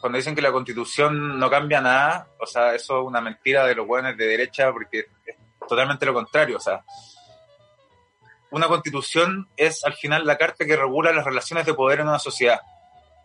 cuando 0.02 0.18
dicen 0.18 0.36
que 0.36 0.42
la 0.42 0.52
constitución 0.52 1.40
no 1.40 1.50
cambia 1.50 1.80
nada, 1.80 2.28
o 2.40 2.46
sea, 2.46 2.74
eso 2.74 3.00
es 3.00 3.08
una 3.08 3.22
mentira 3.22 3.66
de 3.66 3.76
los 3.76 3.88
buenos 3.88 4.18
de 4.18 4.26
derecha 4.26 4.72
porque 4.72 5.06
es 5.26 5.36
totalmente 5.68 6.06
lo 6.06 6.14
contrario, 6.14 6.58
o 6.58 6.60
sea, 6.60 6.84
una 8.50 8.68
constitución 8.68 9.48
es 9.56 9.86
al 9.86 9.94
final 9.94 10.26
la 10.26 10.38
carta 10.38 10.66
que 10.66 10.76
regula 10.76 11.14
las 11.14 11.24
relaciones 11.24 11.66
de 11.66 11.74
poder 11.74 12.02
en 12.02 12.10
una 12.10 12.20
sociedad. 12.20 12.60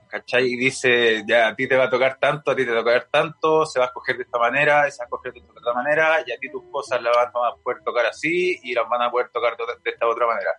¿Cachai? 0.08 0.46
Y 0.46 0.56
dice, 0.56 1.24
ya 1.26 1.48
a 1.48 1.56
ti 1.56 1.66
te 1.66 1.76
va 1.76 1.86
a 1.86 1.90
tocar 1.90 2.16
tanto, 2.20 2.52
a 2.52 2.56
ti 2.56 2.64
te 2.64 2.70
va 2.70 2.78
a 2.78 2.84
tocar 2.84 3.08
tanto, 3.10 3.66
se 3.66 3.80
va 3.80 3.86
a 3.86 3.88
escoger 3.88 4.16
de 4.16 4.22
esta 4.22 4.38
manera, 4.38 4.88
se 4.88 4.98
va 4.98 5.04
a 5.04 5.06
escoger 5.06 5.32
de 5.32 5.40
esta 5.40 5.52
otra 5.52 5.72
manera, 5.74 6.22
y 6.24 6.30
a 6.30 6.38
ti 6.38 6.48
tus 6.48 6.62
cosas 6.70 7.02
las 7.02 7.12
van 7.12 7.26
a 7.26 7.56
poder 7.60 7.82
tocar 7.82 8.06
así 8.06 8.60
y 8.62 8.72
las 8.72 8.88
van 8.88 9.02
a 9.02 9.10
poder 9.10 9.30
tocar 9.30 9.56
de 9.56 9.90
esta 9.90 10.06
otra 10.06 10.28
manera. 10.28 10.52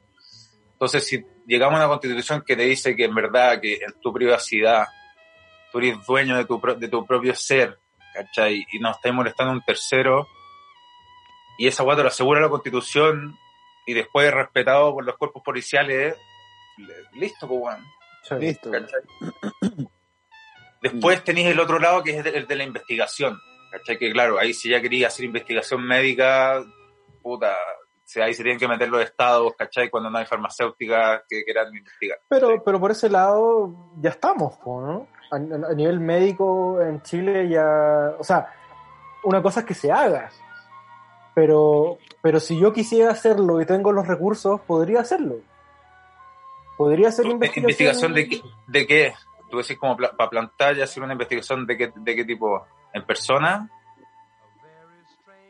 Entonces, 0.74 1.08
si 1.08 1.26
llegamos 1.46 1.76
a 1.80 1.86
una 1.86 1.88
constitución 1.88 2.44
que 2.46 2.58
te 2.58 2.64
dice 2.64 2.94
que 2.94 3.06
en 3.06 3.16
verdad, 3.16 3.62
que 3.62 3.76
en 3.76 4.00
tu 4.02 4.12
privacidad, 4.12 4.86
tú 5.72 5.80
eres 5.80 6.06
dueño 6.06 6.38
de 6.38 6.46
tu, 6.46 6.60
de 6.78 6.88
tu 6.88 7.06
propio 7.06 7.34
ser, 7.36 7.80
¿cachai? 8.14 8.66
Y 8.72 8.80
no 8.80 8.92
estás 8.92 9.14
molestando 9.14 9.52
a 9.52 9.56
un 9.56 9.62
tercero, 9.64 10.28
y 11.58 11.68
esa 11.68 11.84
guata 11.84 12.02
lo 12.04 12.10
asegura 12.10 12.40
la 12.42 12.50
constitución, 12.50 13.38
y 13.86 13.94
después 13.94 14.32
respetado 14.34 14.94
por 14.94 15.06
los 15.06 15.18
cuerpos 15.18 15.42
policiales, 15.44 16.16
le- 16.78 17.20
listo, 17.20 17.48
pues, 17.48 17.62
weón. 17.62 17.86
Sí. 18.24 18.36
Listo. 18.40 18.70
¿cachai? 18.72 19.02
Después 20.82 21.24
tenéis 21.24 21.48
el 21.48 21.60
otro 21.60 21.80
lado 21.80 22.04
que 22.04 22.12
es 22.20 22.26
el 22.26 22.46
de 22.46 22.56
la 22.56 22.64
investigación, 22.64 23.40
¿cachai? 23.72 23.98
Que 23.98 24.12
claro, 24.12 24.38
ahí 24.38 24.54
si 24.54 24.70
ya 24.70 24.80
quería 24.82 25.08
hacer 25.08 25.26
investigación 25.26 25.82
médica, 25.84 26.64
puta, 27.24 27.58
si 28.04 28.22
ahí 28.22 28.34
se 28.34 28.44
tienen 28.44 28.60
que 28.60 28.68
meter 28.68 28.88
los 28.88 29.02
estados, 29.04 29.54
¿cachai? 29.58 29.90
Cuando 29.90 30.10
no 30.10 30.18
hay 30.20 30.26
farmacéuticas 30.26 31.24
que 31.28 31.44
quieran 31.44 31.76
investigar. 31.76 32.20
Pero, 32.30 32.64
pero 32.64 32.80
por 32.80 32.92
ese 32.92 33.10
lado 33.10 33.92
ya 34.00 34.12
estamos, 34.12 34.60
¿no? 34.66 35.08
A, 35.32 35.36
a 35.36 35.74
nivel 35.74 36.00
médico 36.00 36.82
en 36.82 37.02
Chile 37.02 37.50
ya, 37.50 38.16
o 38.18 38.24
sea, 38.24 38.54
una 39.24 39.42
cosa 39.42 39.62
es 39.62 39.66
que 39.66 39.74
se 39.74 39.92
haga, 39.92 40.30
pero, 41.38 41.98
pero 42.22 42.40
si 42.40 42.60
yo 42.60 42.74
quisiera 42.74 43.12
hacerlo 43.12 43.62
y 43.62 43.66
tengo 43.66 43.92
los 43.92 44.08
recursos, 44.08 44.60
podría 44.62 45.02
hacerlo. 45.02 45.36
Podría 46.78 47.10
hacer 47.10 47.26
investigación. 47.26 47.64
¿Investigación 47.64 48.14
de 48.14 48.28
qué? 48.28 48.42
¿De 48.68 48.88
qué? 48.88 49.14
Tú 49.50 49.58
decís 49.58 49.78
como 49.78 49.98
para 49.98 50.30
plantar 50.30 50.78
y 50.78 50.82
hacer 50.82 51.04
una 51.04 51.14
investigación 51.14 51.66
de 51.66 51.78
qué, 51.78 51.94
de 51.96 52.16
qué 52.16 52.26
tipo, 52.26 52.66
¿en 52.94 53.06
persona? 53.06 53.70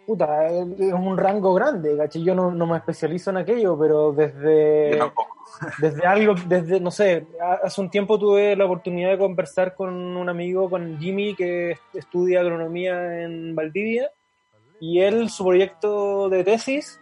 Puta, 0.08 0.48
es 0.48 0.94
un 0.94 1.18
rango 1.18 1.54
grande, 1.54 1.96
¿cachai? 1.98 2.24
Yo 2.24 2.34
no, 2.34 2.50
no 2.50 2.66
me 2.66 2.78
especializo 2.78 3.30
en 3.30 3.38
aquello, 3.38 3.78
pero 3.78 4.12
desde... 4.14 4.98
Desde 5.80 6.06
algo, 6.06 6.36
desde, 6.46 6.80
no 6.80 6.92
sé, 6.92 7.26
ha- 7.42 7.60
hace 7.64 7.80
un 7.82 7.90
tiempo 7.90 8.20
tuve 8.20 8.56
la 8.56 8.66
oportunidad 8.66 9.12
de 9.12 9.18
conversar 9.18 9.76
con 9.76 9.94
un 10.16 10.30
amigo, 10.30 10.70
con 10.70 11.00
Jimmy, 11.00 11.36
que 11.36 11.72
est- 11.72 11.96
estudia 11.96 12.42
agronomía 12.42 13.24
en 13.24 13.56
Valdivia, 13.56 14.12
y 14.80 15.00
él, 15.02 15.30
su 15.30 15.46
proyecto 15.46 16.30
de 16.30 16.44
tesis, 16.44 17.00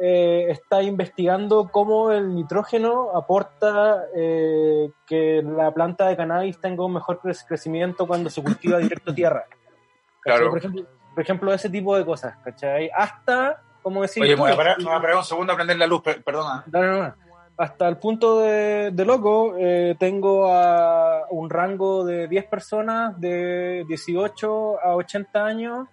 eh, 0.00 0.46
está 0.48 0.82
investigando 0.82 1.68
cómo 1.70 2.10
el 2.12 2.34
nitrógeno 2.34 3.10
aporta 3.14 4.04
eh, 4.16 4.90
que 5.06 5.42
la 5.44 5.70
planta 5.72 6.08
de 6.08 6.16
cannabis 6.16 6.58
tenga 6.60 6.84
un 6.84 6.94
mejor 6.94 7.20
cre- 7.20 7.44
crecimiento 7.46 8.06
cuando 8.06 8.30
se 8.30 8.42
cultiva 8.42 8.78
directo 8.78 9.12
a 9.12 9.14
tierra. 9.14 9.44
¿Cachai? 10.22 10.38
Claro. 10.38 10.48
Por 10.50 10.58
ejemplo, 10.58 10.86
por 11.14 11.22
ejemplo, 11.22 11.52
ese 11.52 11.68
tipo 11.70 11.96
de 11.96 12.04
cosas, 12.04 12.36
¿cachai? 12.44 12.90
Hasta, 12.94 13.60
como 13.82 14.02
decir... 14.02 14.22
Oye, 14.22 14.34
me 14.36 14.42
voy 14.42 14.52
a 14.52 14.56
parar, 14.56 14.78
me 14.78 14.84
voy 14.84 14.94
a 14.94 15.00
parar 15.00 15.16
un 15.16 15.24
segundo 15.24 15.52
a 15.52 15.56
prender 15.56 15.76
la 15.78 15.86
luz, 15.86 16.02
per- 16.02 16.22
perdona. 16.22 16.64
No, 16.70 16.82
no, 16.82 17.02
no. 17.04 17.14
Hasta 17.56 17.86
el 17.86 17.98
punto 17.98 18.40
de, 18.40 18.90
de 18.92 19.04
loco, 19.04 19.54
eh, 19.58 19.94
tengo 19.98 20.50
a 20.52 21.26
un 21.30 21.50
rango 21.50 22.02
de 22.04 22.26
10 22.26 22.46
personas 22.46 23.20
de 23.20 23.84
18 23.86 24.80
a 24.82 24.96
80 24.96 25.44
años 25.44 25.88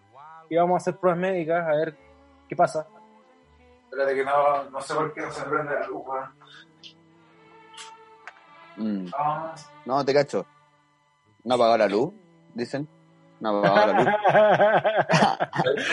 y 0.50 0.56
vamos 0.56 0.76
a 0.76 0.78
hacer 0.78 0.96
pruebas 0.98 1.20
médicas 1.20 1.68
a 1.68 1.72
ver 1.76 1.96
qué 2.48 2.56
pasa. 2.56 2.88
Espérate 3.84 4.16
que 4.16 4.24
no, 4.24 4.70
no 4.70 4.82
sé 4.82 4.94
por 4.96 5.14
qué 5.14 5.22
no 5.22 5.32
se 5.32 5.42
prende 5.44 5.74
la 5.74 5.86
luz, 5.88 6.02
weón. 6.08 6.30
Mm. 8.78 9.12
Ah, 9.18 9.54
No, 9.86 10.06
te 10.06 10.14
cacho. 10.14 10.46
No 11.44 11.56
apagado 11.56 11.78
la 11.78 11.88
luz, 11.88 12.14
dicen. 12.54 12.88
No 13.40 13.64
ha 13.64 13.86
luz. 13.88 14.08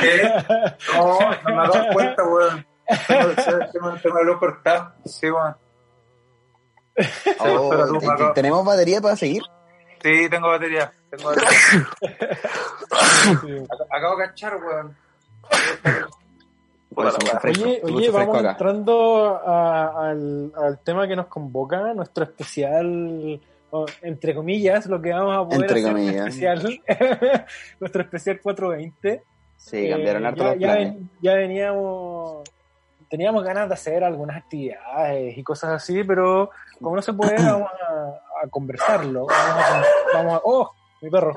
¿Qué? 0.01 0.33
No, 0.95 1.19
no 1.21 1.29
me 1.45 1.53
he 1.53 1.69
dado 1.69 1.93
cuenta, 1.93 2.23
weón. 2.25 2.67
Tengo 4.03 4.19
el 4.21 4.29
ojo 4.31 4.39
cortado. 4.41 4.93
Sí, 5.05 5.31
weón. 5.31 5.57
Oh, 7.41 8.33
¿Tenemos 8.35 8.65
batería 8.65 9.01
para 9.01 9.17
seguir? 9.17 9.43
Sí, 10.03 10.29
tengo 10.31 10.49
batería. 10.49 10.93
Tengo 11.11 11.29
batería. 11.31 11.89
Acabo 13.91 14.17
de 14.17 14.27
cachar, 14.27 14.57
weón. 14.57 14.97
Pues, 16.95 17.15
Oye, 17.45 17.81
oye, 17.85 18.11
vamos 18.11 18.39
acá. 18.39 18.53
entrando 18.53 19.37
a- 19.47 20.09
al, 20.09 20.51
al 20.57 20.79
tema 20.81 21.07
que 21.07 21.15
nos 21.15 21.27
convoca, 21.27 21.93
nuestro 21.93 22.25
especial, 22.25 23.39
o, 23.71 23.87
entre 24.03 24.35
comillas, 24.35 24.87
lo 24.87 25.01
que 25.03 25.13
vamos 25.13 25.37
a 25.37 25.45
poder 25.49 25.61
Entre 25.63 25.81
hacer 25.81 25.93
comillas. 25.93 26.27
especial, 26.29 26.81
nuestro 27.81 28.03
especial 28.03 28.41
420. 28.41 29.23
Sí, 29.57 29.89
cambiaron 29.91 30.25
Eh, 30.25 30.27
harto 30.29 30.43
ya, 30.45 30.51
los 30.51 30.59
ya 30.61 30.67
planes. 30.73 30.95
ven- 30.95 31.11
ya 31.23 31.35
veníamos, 31.35 32.43
teníamos 33.09 33.43
ganas 33.45 33.69
de 33.69 33.75
hacer 33.75 34.05
algunas 34.05 34.37
actividades 34.37 35.37
y 35.37 35.43
cosas 35.43 35.71
así, 35.71 36.05
pero 36.05 36.51
como 36.81 36.97
no 36.97 37.03
se 37.03 37.13
puede, 37.13 37.37
vamos 37.43 37.71
a, 37.89 38.45
a 38.45 38.49
conversarlo. 38.51 39.27
Vamos 39.27 39.65
a, 39.65 39.83
vamos 40.15 40.35
a- 40.35 40.41
oh, 40.45 40.71
mi 41.03 41.11
perro, 41.11 41.33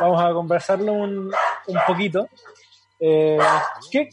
vamos 0.00 0.22
a 0.24 0.32
conversarlo 0.32 0.92
un, 0.92 1.30
un 1.66 1.78
poquito. 1.86 2.28
Eh, 2.98 3.38
¿qué, 3.90 4.08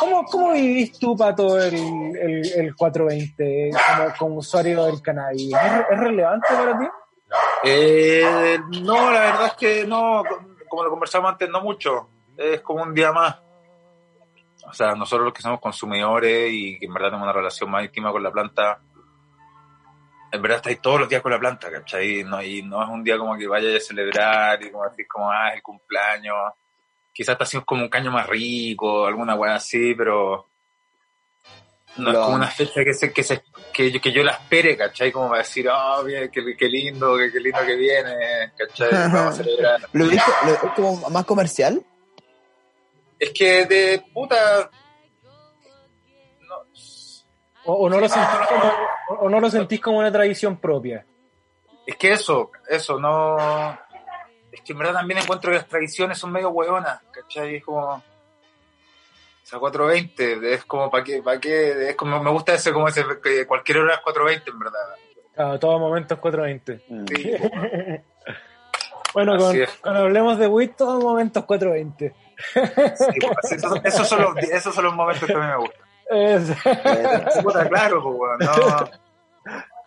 cómo, 0.00 0.24
¿Cómo 0.24 0.52
vivís 0.52 0.98
tú, 0.98 1.16
Pato, 1.16 1.60
el, 1.60 1.74
el, 1.74 2.52
el 2.56 2.74
420 2.74 3.70
como, 3.70 4.14
como 4.18 4.34
usuario 4.36 4.84
del 4.86 5.02
cannabis? 5.02 5.52
¿Es, 5.54 5.98
relevante 5.98 6.48
para 6.48 6.78
ti? 6.78 6.86
Eh, 7.64 8.58
no, 8.82 9.10
la 9.10 9.20
verdad 9.20 9.46
es 9.46 9.54
que 9.54 9.86
no, 9.86 10.22
como 10.68 10.84
lo 10.84 10.90
conversamos 10.90 11.32
antes, 11.32 11.48
no 11.50 11.60
mucho. 11.60 12.08
Es 12.36 12.60
como 12.60 12.82
un 12.82 12.94
día 12.94 13.12
más. 13.12 13.36
O 14.66 14.72
sea, 14.72 14.94
nosotros 14.94 15.26
los 15.26 15.34
que 15.34 15.42
somos 15.42 15.60
consumidores 15.60 16.50
y 16.52 16.78
que 16.78 16.86
en 16.86 16.94
verdad 16.94 17.08
tenemos 17.08 17.24
una 17.24 17.32
relación 17.32 17.70
más 17.70 17.84
íntima 17.84 18.12
con 18.12 18.22
la 18.22 18.30
planta, 18.30 18.80
en 20.30 20.42
verdad 20.42 20.58
estáis 20.58 20.80
todos 20.80 21.00
los 21.00 21.08
días 21.08 21.22
con 21.22 21.32
la 21.32 21.38
planta, 21.38 21.70
¿cachai? 21.70 22.22
No, 22.24 22.42
y 22.42 22.62
no 22.62 22.82
es 22.82 22.88
un 22.88 23.02
día 23.02 23.18
como 23.18 23.36
que 23.36 23.46
vaya 23.46 23.74
a 23.74 23.80
celebrar 23.80 24.62
y 24.62 24.70
como 24.70 24.84
decir 24.84 25.06
como, 25.08 25.30
ah, 25.30 25.48
es 25.48 25.56
el 25.56 25.62
cumpleaños. 25.62 26.36
Quizás 27.12 27.32
está 27.34 27.44
haciendo 27.44 27.66
como 27.66 27.82
un 27.82 27.88
caño 27.88 28.10
más 28.12 28.26
rico, 28.28 29.06
alguna 29.06 29.34
weá 29.34 29.56
así, 29.56 29.94
pero 29.94 30.46
no 31.96 32.10
es 32.12 32.18
como 32.18 32.36
una 32.36 32.46
fecha 32.48 32.84
que 32.84 32.94
se, 32.94 33.12
que 33.12 33.22
se, 33.24 33.42
que 33.72 33.90
yo, 33.90 34.00
que 34.00 34.12
yo 34.12 34.22
la 34.22 34.32
espere, 34.32 34.76
¿cachai? 34.76 35.10
Como 35.10 35.28
para 35.30 35.42
decir, 35.42 35.68
oh, 35.68 36.04
bien, 36.04 36.30
qué, 36.32 36.42
qué 36.56 36.68
lindo, 36.68 37.16
qué, 37.16 37.32
qué 37.32 37.40
lindo 37.40 37.58
que 37.66 37.74
viene, 37.76 38.52
¿cachai? 38.56 38.88
Vamos 39.12 39.34
a 39.34 39.42
celebrar. 39.42 39.80
¿Lo 39.92 40.06
viste? 40.06 40.30
¿Lo- 40.46 40.52
¿Es 40.52 40.74
como 40.76 41.10
más 41.10 41.24
comercial? 41.24 41.84
Es 43.18 43.30
que 43.30 43.66
de 43.66 44.04
puta. 44.14 44.70
No, 46.40 46.54
¿O, 47.64 47.72
o 47.74 47.90
no, 47.90 47.98
lo 47.98 48.08
sentís 48.08 48.38
como, 48.48 48.72
o 49.22 49.28
no 49.28 49.40
lo 49.40 49.50
sentís 49.50 49.80
como 49.80 49.98
una 49.98 50.12
tradición 50.12 50.58
propia? 50.60 51.04
es 51.84 51.96
que 51.96 52.12
eso, 52.12 52.50
eso, 52.68 52.98
no. 53.00 53.36
Es 54.52 54.60
que 54.62 54.72
en 54.72 54.78
verdad 54.78 54.94
también 54.94 55.18
encuentro 55.20 55.50
que 55.50 55.58
las 55.58 55.66
tradiciones 55.68 56.18
son 56.18 56.32
medio 56.32 56.50
hueonas, 56.50 57.00
¿cachai? 57.10 57.56
Es 57.56 57.64
como. 57.64 57.80
O 57.94 58.02
sea, 59.50 59.58
420, 59.58 60.52
es 60.54 60.64
como, 60.66 60.90
¿para 60.90 61.02
qué? 61.04 61.22
¿Para 61.22 61.40
qué? 61.40 61.88
Es 61.90 61.96
como, 61.96 62.22
me 62.22 62.30
gusta 62.30 62.52
ese, 62.54 62.72
como 62.72 62.86
ese, 62.88 63.04
que 63.22 63.46
cualquier 63.46 63.78
hora 63.78 63.94
es 63.94 64.00
420, 64.00 64.50
en 64.50 64.58
verdad. 64.58 64.78
Claro, 65.34 65.58
todo 65.58 65.78
momento 65.78 66.14
es 66.14 66.20
420. 66.20 66.84
Mm. 66.88 67.06
Sí, 67.06 67.32
Bueno, 69.14 69.38
con, 69.38 69.48
Así 69.48 69.62
es. 69.62 69.70
cuando 69.80 70.00
hablemos 70.02 70.38
de 70.38 70.46
WIT, 70.48 70.76
todo 70.76 71.00
momento 71.00 71.40
es 71.40 71.44
420. 71.46 72.14
sí, 72.94 73.20
pues, 73.26 73.52
esos, 73.52 73.80
esos 73.84 74.06
son 74.08 74.20
los, 74.22 74.36
esos 74.36 74.74
son 74.74 74.84
los 74.84 74.94
momentos 74.94 75.24
que 75.26 75.32
a 75.32 75.38
mí 75.38 75.46
me 75.46 75.56
gustan. 75.56 75.80
Es- 76.10 77.42
Puta, 77.42 77.66
claro, 77.68 78.02
pues, 78.02 78.38
no. 78.40 78.90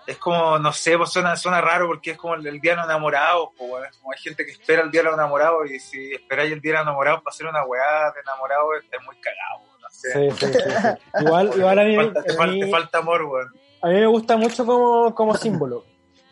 Es 0.08 0.18
como, 0.18 0.58
no 0.60 0.74
sé, 0.74 0.98
pues 0.98 1.12
suena, 1.12 1.36
suena 1.36 1.62
raro 1.62 1.88
porque 1.88 2.12
es 2.12 2.18
como 2.18 2.34
el, 2.34 2.46
el 2.48 2.60
día 2.60 2.72
de 2.72 2.78
los 2.78 2.86
enamorados, 2.86 3.50
pues. 3.58 3.90
Es 3.90 3.98
como 3.98 4.12
hay 4.12 4.20
gente 4.20 4.46
que 4.46 4.52
espera 4.52 4.82
el 4.82 4.92
día 4.92 5.02
de 5.02 5.06
los 5.06 5.14
enamorados 5.14 5.70
y 5.70 5.80
si 5.80 6.14
esperáis 6.14 6.52
el 6.52 6.60
día 6.60 6.72
de 6.72 6.78
los 6.80 6.84
enamorados 6.88 7.22
para 7.22 7.34
hacer 7.34 7.48
una 7.48 7.64
weá 7.66 8.12
de 8.14 8.20
enamorado, 8.22 8.74
es 8.76 9.06
muy 9.06 9.16
cagado, 9.18 9.66
no 9.80 9.88
sé. 9.92 10.32
sí, 10.32 10.48
sí, 10.48 10.54
sí. 10.54 11.24
Igual, 11.24 11.52
igual 11.58 11.80
a, 11.80 11.84
mí, 11.84 11.92
Te 11.96 12.04
falta, 12.04 12.24
te 12.24 12.32
a 12.32 12.36
falta- 12.36 12.54
mí- 12.54 12.60
te 12.62 12.72
falta 12.72 12.98
amor, 12.98 13.22
weón. 13.24 13.48
a 13.84 13.88
mí 13.88 13.94
me 13.94 14.06
gusta 14.08 14.38
mucho 14.38 14.66
como, 14.66 15.14
como 15.16 15.36
símbolo. 15.38 15.86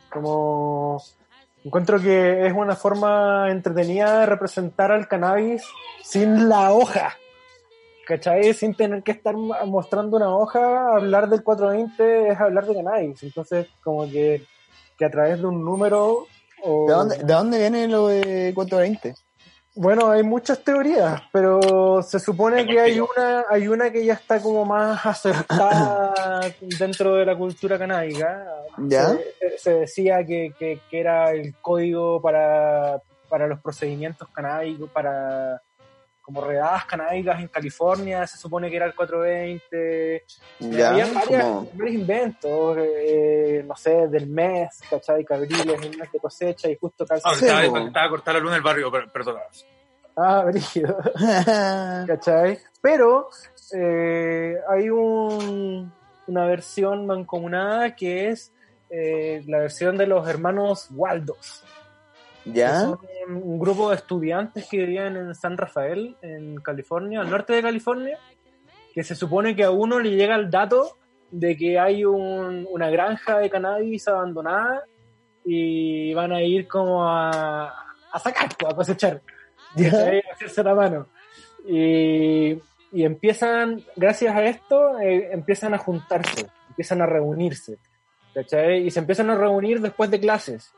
Como 0.09 1.01
encuentro 1.63 1.99
que 2.01 2.47
es 2.47 2.53
una 2.53 2.75
forma 2.75 3.49
entretenida 3.51 4.21
de 4.21 4.25
representar 4.25 4.91
al 4.91 5.07
cannabis 5.07 5.63
sin 6.03 6.49
la 6.49 6.71
hoja. 6.73 7.15
¿Cachai? 8.09 8.55
Sin 8.55 8.73
tener 8.73 9.03
que 9.03 9.11
estar 9.11 9.35
mo- 9.35 9.53
mostrando 9.67 10.17
una 10.17 10.35
hoja, 10.35 10.95
hablar 10.95 11.29
del 11.29 11.43
420 11.43 12.29
es 12.29 12.39
hablar 12.39 12.65
de 12.65 12.73
cannabis. 12.73 13.21
Entonces, 13.21 13.67
como 13.83 14.09
que, 14.09 14.43
que 14.97 15.05
a 15.05 15.11
través 15.11 15.39
de 15.39 15.45
un 15.45 15.63
número 15.63 16.25
o... 16.63 16.87
¿De 16.87 16.93
dónde, 16.93 17.17
¿De 17.19 17.33
dónde 17.33 17.57
viene 17.59 17.87
lo 17.87 18.07
de 18.07 18.51
420? 18.55 19.13
Bueno, 19.75 20.09
hay 20.09 20.23
muchas 20.23 20.63
teorías, 20.63 21.21
pero 21.31 22.01
se 22.01 22.19
supone 22.19 22.65
que 22.65 22.79
hay 22.81 22.99
una, 22.99 23.45
hay 23.47 23.67
una 23.67 23.91
que 23.91 24.03
ya 24.03 24.13
está 24.13 24.41
como 24.41 24.65
más 24.65 25.05
acertada 25.05 26.41
dentro 26.79 27.13
de 27.15 27.25
la 27.27 27.37
cultura 27.37 27.77
canábica. 27.77 28.43
¿Ya? 28.79 29.09
Se, 29.39 29.57
se 29.59 29.73
decía 29.81 30.25
que, 30.25 30.51
que- 30.57 30.81
que 30.89 30.99
era 30.99 31.29
el 31.31 31.53
código 31.61 32.19
para, 32.21 32.99
para 33.29 33.45
los 33.45 33.59
procedimientos 33.61 34.27
canábicos, 34.33 34.89
para 34.89 35.61
como 36.29 36.41
redadas 36.45 36.85
canábicas 36.85 37.39
en 37.39 37.47
California, 37.47 38.27
se 38.27 38.37
supone 38.37 38.69
que 38.69 38.75
era 38.75 38.85
el 38.85 38.93
420. 38.93 40.23
¿Ya? 40.59 40.91
Había 40.91 41.05
varias- 41.11 41.43
Como- 41.43 41.69
varios 41.73 41.95
inventos, 41.95 42.77
eh, 42.79 43.63
no 43.67 43.75
sé, 43.75 44.07
del 44.09 44.27
mes, 44.27 44.79
¿cachai? 44.87 45.25
Cabriles, 45.25 45.65
el 45.81 45.97
mes 45.97 46.11
de 46.11 46.19
cosecha 46.19 46.69
y 46.69 46.77
justo 46.77 47.03
calza. 47.07 47.29
Ah, 47.31 47.35
Sí, 47.35 47.45
estaba, 47.47 47.63
estaba 47.79 48.05
a 48.05 48.09
cortar 48.09 48.35
la 48.35 48.39
luna 48.41 48.53
del 48.53 48.61
barrio, 48.61 48.91
per- 48.91 49.09
perdón. 49.11 49.37
Ah, 50.15 50.43
brígido. 50.45 50.97
¿cachai? 52.07 52.59
Pero 52.79 53.29
eh, 53.73 54.55
hay 54.69 54.89
un, 54.91 55.91
una 56.27 56.45
versión 56.45 57.07
mancomunada 57.07 57.95
que 57.95 58.29
es 58.29 58.53
eh, 58.91 59.43
la 59.47 59.59
versión 59.59 59.97
de 59.97 60.05
los 60.05 60.27
hermanos 60.29 60.89
Waldos. 60.91 61.63
¿Ya? 62.45 62.81
Son 62.81 62.99
un, 63.27 63.59
grupo 63.59 63.89
de 63.89 63.95
estudiantes 63.95 64.67
que 64.69 64.77
vivían 64.77 65.15
en 65.17 65.35
San 65.35 65.57
Rafael, 65.57 66.15
en 66.21 66.55
California, 66.57 67.21
al 67.21 67.29
norte 67.29 67.53
de 67.53 67.61
California, 67.61 68.17
que 68.93 69.03
se 69.03 69.15
supone 69.15 69.55
que 69.55 69.63
a 69.63 69.71
uno 69.71 69.99
le 69.99 70.11
llega 70.11 70.35
el 70.35 70.49
dato 70.49 70.97
de 71.31 71.55
que 71.55 71.77
hay 71.79 72.05
un- 72.05 72.67
una 72.71 72.89
granja 72.89 73.37
de 73.39 73.49
cannabis 73.49 74.07
abandonada 74.07 74.83
y 75.45 76.13
van 76.13 76.31
a 76.31 76.41
ir 76.41 76.67
como 76.67 77.07
a, 77.07 77.67
a 78.11 78.19
sacar, 78.19 78.49
a 78.67 78.73
cosechar. 78.75 79.21
¿Ya? 79.75 79.91
A 79.91 80.33
hacerse 80.33 80.63
la 80.63 80.73
mano. 80.73 81.07
Y, 81.67 82.53
y 82.91 83.03
empiezan, 83.03 83.83
gracias 83.95 84.35
a 84.35 84.43
esto, 84.45 84.99
eh, 84.99 85.29
empiezan 85.31 85.73
a 85.73 85.77
juntarse, 85.77 86.47
empiezan 86.69 87.01
a 87.01 87.05
reunirse. 87.05 87.77
¿cachai? 88.33 88.85
Y 88.87 88.91
se 88.91 88.99
empiezan 88.99 89.29
a 89.29 89.35
reunir 89.35 89.81
después 89.81 90.09
de 90.09 90.19
clases. 90.19 90.71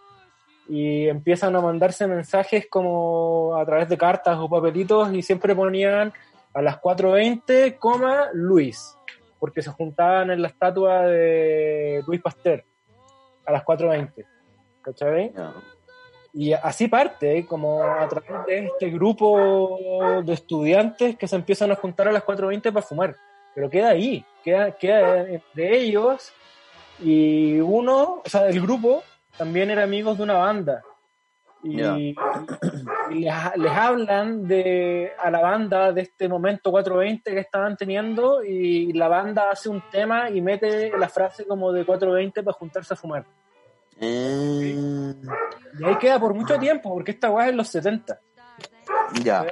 Y 0.71 1.10
empiezan 1.10 1.53
a 1.55 1.62
mandarse 1.62 2.07
mensajes 2.07 2.65
como 2.69 3.57
a 3.57 3.65
través 3.65 3.89
de 3.89 3.97
cartas 3.97 4.38
o 4.39 4.49
papelitos 4.49 5.13
y 5.13 5.21
siempre 5.21 5.53
ponían 5.53 6.13
a 6.53 6.62
las 6.62 6.79
4.20, 6.79 7.77
coma, 7.77 8.29
Luis. 8.31 8.97
Porque 9.38 9.62
se 9.62 9.69
juntaban 9.69 10.31
en 10.31 10.41
la 10.41 10.47
estatua 10.47 11.01
de 11.01 12.01
Luis 12.07 12.21
Pasteur 12.21 12.63
a 13.45 13.51
las 13.51 13.65
4.20. 13.65 14.25
¿Cachai? 14.81 15.34
Ya. 15.36 15.53
Y 16.34 16.53
así 16.53 16.88
parte, 16.88 17.39
¿eh? 17.39 17.45
como 17.45 17.84
a 17.84 18.07
través 18.07 18.45
de 18.45 18.65
este 18.65 18.89
grupo 18.89 20.21
de 20.23 20.34
estudiantes 20.34 21.17
que 21.17 21.27
se 21.27 21.36
empiezan 21.36 21.71
a 21.71 21.75
juntar 21.75 22.07
a 22.07 22.13
las 22.13 22.23
4.20 22.23 22.71
para 22.71 22.86
fumar. 22.86 23.15
Pero 23.53 23.69
queda 23.69 23.89
ahí, 23.89 24.23
queda, 24.43 24.71
queda 24.71 25.27
entre 25.27 25.77
ellos 25.77 26.31
y 26.99 27.60
uno, 27.60 28.21
o 28.23 28.29
sea, 28.29 28.47
el 28.47 28.62
grupo 28.62 29.03
también 29.38 29.70
era 29.72 29.84
amigos 29.84 30.17
de 30.17 30.24
una 30.24 30.34
banda. 30.36 30.82
Y, 31.63 31.76
les, 33.12 33.34
les 33.56 33.72
hablan 33.72 34.48
de, 34.48 35.12
a 35.20 35.30
la 35.30 35.41
banda 35.41 35.91
de 35.91 36.02
este 36.02 36.28
momento 36.28 36.72
420 36.72 37.32
que 37.32 37.39
estaban 37.39 37.78
teniendo 37.78 38.44
y 38.44 38.91
la 38.94 39.08
banda 39.08 39.52
hace 39.52 39.70
un 39.70 39.82
tema 39.91 40.30
y 40.32 40.41
mete 40.41 40.91
la 40.98 41.08
frase 41.08 41.46
como 41.46 41.72
de 41.72 41.86
420 41.86 42.41
para 42.41 42.58
juntarse 42.58 42.94
a 42.96 42.98
fumar. 42.98 43.26
Eh, 44.00 45.13
Y 45.80 45.86
ahí 45.86 45.96
queda 46.00 46.20
por 46.20 46.34
mucho 46.34 46.58
tiempo, 46.58 46.91
porque 46.94 47.12
esta 47.12 47.30
weá 47.30 47.46
es 47.46 47.52
en 47.52 47.58
los 47.58 47.67
70. 47.67 48.20
ya. 49.24 49.46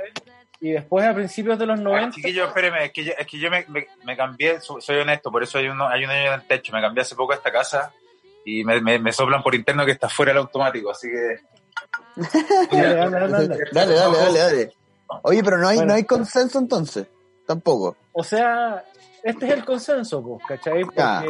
Y 0.62 0.72
después 0.72 1.06
a 1.06 1.14
principios 1.14 1.58
de 1.60 1.66
los 1.68 1.80
Ah, 1.80 1.84
90. 1.84 2.16
chiquillo, 2.16 2.46
espéreme, 2.46 2.86
es 2.86 2.92
que 2.92 3.04
yo, 3.06 3.14
es 3.18 3.26
que 3.28 3.40
yo 3.40 3.50
me, 3.52 3.66
me, 3.70 3.88
me 4.04 4.18
cambié, 4.18 4.60
so- 4.60 4.82
soy 4.82 4.98
honesto, 4.98 5.32
por 5.32 5.42
eso 5.44 5.58
hay, 5.58 5.68
uno, 5.70 5.88
hay 5.88 6.04
un 6.04 6.10
año 6.10 6.28
en 6.30 6.34
el 6.34 6.48
techo, 6.48 6.74
me 6.74 6.82
cambié 6.82 7.02
hace 7.04 7.16
poco 7.16 7.32
a 7.32 7.36
esta 7.36 7.50
casa 7.52 7.94
y 8.46 8.64
me, 8.64 8.82
me, 8.82 9.00
me 9.00 9.12
soplan 9.14 9.44
por 9.44 9.54
interno 9.56 9.86
que 9.86 9.92
está 9.92 10.10
fuera 10.10 10.32
el 10.32 10.38
automático, 10.40 10.90
así 10.92 11.08
que 11.10 11.38
Dale, 12.72 12.96
dale, 12.96 13.10
dale, 13.20 13.48
dale. 13.48 13.94
Dale, 13.96 14.40
dale. 14.40 14.74
Oye, 15.24 15.44
pero 15.44 15.58
no 15.58 15.68
hay, 15.68 15.78
Bueno. 15.78 15.90
no 15.92 15.96
hay 15.96 16.04
consenso 16.04 16.60
entonces. 16.60 17.08
Tampoco. 17.48 17.96
O 18.12 18.24
sea, 18.24 18.84
este 19.24 19.48
es 19.48 19.54
el 19.54 19.66
consenso, 19.66 20.22
pues, 20.24 20.44
¿cachai? 20.48 20.84
Porque 20.84 21.00
Ya. 21.00 21.24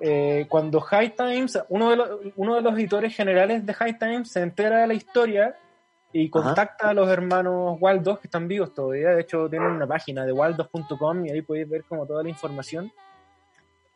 eh, 0.00 0.46
cuando 0.48 0.80
High 0.80 1.16
Times, 1.16 1.58
uno 1.68 1.90
de, 1.90 1.96
los, 1.96 2.10
uno 2.36 2.54
de 2.56 2.62
los 2.62 2.74
editores 2.74 3.14
generales 3.16 3.64
de 3.66 3.74
High 3.74 3.98
Times 3.98 4.30
se 4.30 4.40
entera 4.42 4.82
de 4.82 4.86
la 4.86 4.94
historia 4.94 5.56
y 6.12 6.30
contacta 6.30 6.90
a 6.90 6.94
los 6.94 7.08
hermanos 7.10 7.76
Waldos, 7.80 8.20
que 8.20 8.28
están 8.28 8.46
vivos 8.46 8.72
todavía. 8.72 9.10
De 9.10 9.22
hecho, 9.22 9.48
tienen 9.50 9.68
una 9.72 9.86
página 9.86 10.24
de 10.24 10.32
waldos.com 10.32 11.26
y 11.26 11.30
ahí 11.30 11.42
podéis 11.42 11.68
ver 11.68 11.84
como 11.84 12.06
toda 12.06 12.22
la 12.22 12.28
información. 12.28 12.92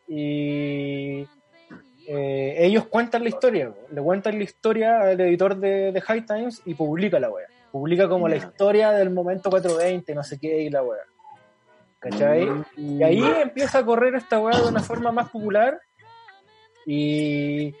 Y 0.07 1.25
eh, 2.07 2.55
ellos 2.57 2.85
cuentan 2.87 3.23
la 3.23 3.29
historia, 3.29 3.71
le 3.91 4.01
cuentan 4.01 4.37
la 4.37 4.43
historia 4.43 5.01
al 5.01 5.19
editor 5.21 5.55
de, 5.57 5.91
de 5.91 6.01
High 6.01 6.25
Times 6.25 6.61
y 6.65 6.73
publica 6.73 7.19
la 7.19 7.29
wea. 7.29 7.47
Publica 7.71 8.09
como 8.09 8.27
la 8.27 8.35
historia 8.35 8.91
del 8.91 9.11
momento 9.11 9.49
420, 9.49 10.13
no 10.13 10.23
sé 10.23 10.37
qué, 10.39 10.61
y 10.63 10.69
la 10.69 10.83
wea. 10.83 11.03
¿Cachai? 11.99 12.49
Y 12.75 13.03
ahí 13.03 13.23
empieza 13.41 13.79
a 13.79 13.85
correr 13.85 14.15
esta 14.15 14.39
weá 14.39 14.59
de 14.59 14.67
una 14.67 14.81
forma 14.81 15.11
más 15.11 15.29
popular. 15.29 15.79
Y 16.85 17.75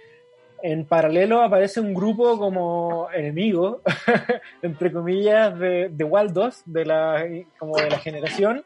en 0.61 0.85
paralelo 0.85 1.41
aparece 1.41 1.79
un 1.79 1.93
grupo 1.93 2.37
como 2.37 3.09
enemigo, 3.11 3.81
entre 4.61 4.93
comillas, 4.93 5.57
de, 5.57 5.89
de 5.89 6.03
Waldos, 6.03 6.61
de 6.65 6.85
la, 6.85 7.25
como 7.57 7.77
de 7.77 7.89
la 7.89 7.97
generación, 7.97 8.63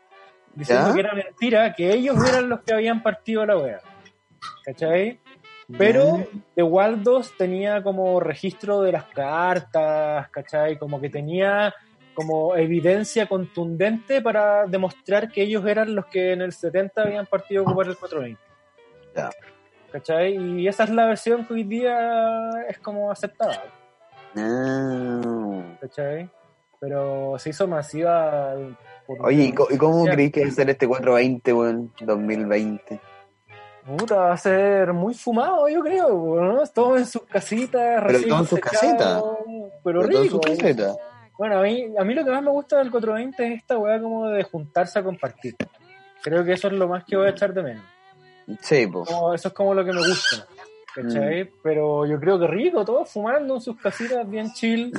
diciendo 0.53 0.89
¿Ya? 0.89 0.93
que 0.93 0.99
era 0.99 1.13
mentira, 1.13 1.73
que 1.73 1.93
ellos 1.93 2.17
eran 2.27 2.49
los 2.49 2.59
que 2.61 2.73
habían 2.73 3.01
partido 3.01 3.45
la 3.45 3.57
wea. 3.57 3.79
¿Cachai? 4.65 5.19
Pero 5.77 6.23
de 6.55 6.63
Waldos 6.63 7.33
tenía 7.37 7.81
como 7.81 8.19
registro 8.19 8.81
de 8.81 8.91
las 8.91 9.05
cartas, 9.05 10.29
¿cachai? 10.29 10.77
Como 10.77 11.01
que 11.01 11.09
tenía 11.09 11.73
como 12.13 12.55
evidencia 12.55 13.27
contundente 13.27 14.21
para 14.21 14.65
demostrar 14.67 15.29
que 15.31 15.41
ellos 15.41 15.65
eran 15.65 15.95
los 15.95 16.05
que 16.05 16.31
en 16.33 16.41
el 16.41 16.53
70 16.53 17.01
habían 17.01 17.25
partido 17.25 17.61
a 17.61 17.65
ocupar 17.65 17.87
el 17.87 17.97
420. 17.97 18.39
Ya. 19.15 19.29
¿Cachai? 19.91 20.35
Y 20.35 20.67
esa 20.67 20.83
es 20.85 20.89
la 20.91 21.05
versión 21.07 21.45
que 21.45 21.53
hoy 21.55 21.63
día 21.63 22.49
es 22.69 22.77
como 22.79 23.11
aceptada, 23.11 23.63
Ah. 24.37 25.61
¿cachai? 25.81 26.29
Pero 26.79 27.35
se 27.39 27.49
hizo 27.49 27.67
masiva. 27.67 28.53
por- 29.07 29.21
Oye, 29.25 29.43
¿y, 29.45 29.51
co- 29.53 29.67
y 29.69 29.77
cómo 29.77 30.03
creéis 30.05 30.31
que 30.31 30.41
va 30.43 30.47
a 30.49 30.51
ser 30.51 30.69
este 30.69 30.87
420, 30.87 31.53
weón? 31.53 31.91
2020. 32.01 32.99
Puta, 33.85 34.15
va 34.15 34.33
a 34.33 34.37
ser 34.37 34.93
muy 34.93 35.13
fumado, 35.13 35.69
yo 35.69 35.81
creo, 35.81 36.41
¿no? 36.41 36.63
Todos 36.67 36.99
en 36.99 37.05
sus 37.05 37.21
casitas, 37.23 38.01
recién 38.03 38.29
todos 38.29 38.41
en 38.41 38.47
sus 38.47 38.59
casitas. 38.59 39.23
Pero 39.83 39.99
Pero 40.01 40.01
todo 40.01 40.17
en 40.17 40.23
rico. 40.23 40.35
su 40.35 40.41
caseta. 40.41 40.95
Bueno, 41.37 41.59
a 41.59 41.61
mí, 41.61 41.93
a 41.97 42.03
mí 42.03 42.13
lo 42.13 42.23
que 42.23 42.31
más 42.31 42.41
me 42.41 42.49
gusta 42.49 42.77
del 42.77 42.89
420 42.89 43.45
es 43.47 43.59
esta 43.61 43.77
weá 43.77 44.01
como 44.01 44.29
de 44.29 44.43
juntarse 44.43 44.97
a 44.97 45.03
compartir. 45.03 45.55
Creo 46.23 46.43
que 46.43 46.53
eso 46.53 46.67
es 46.67 46.73
lo 46.73 46.87
más 46.87 47.03
que 47.03 47.15
voy 47.15 47.27
a 47.27 47.31
echar 47.31 47.53
de 47.53 47.61
menos. 47.61 47.83
Sí, 48.61 48.87
pues. 48.87 49.07
Eso 49.09 49.47
es 49.49 49.53
como 49.53 49.73
lo 49.73 49.85
que 49.85 49.91
me 49.91 49.99
gusta. 49.99 50.47
¿Cachai? 50.95 51.43
Mm. 51.43 51.47
Pero 51.61 52.05
yo 52.05 52.19
creo 52.19 52.39
que 52.39 52.47
rico, 52.47 52.85
todos 52.85 53.09
fumando 53.11 53.55
en 53.55 53.61
sus 53.61 53.77
casitas 53.79 54.27
bien 54.27 54.51
chill. 54.53 54.91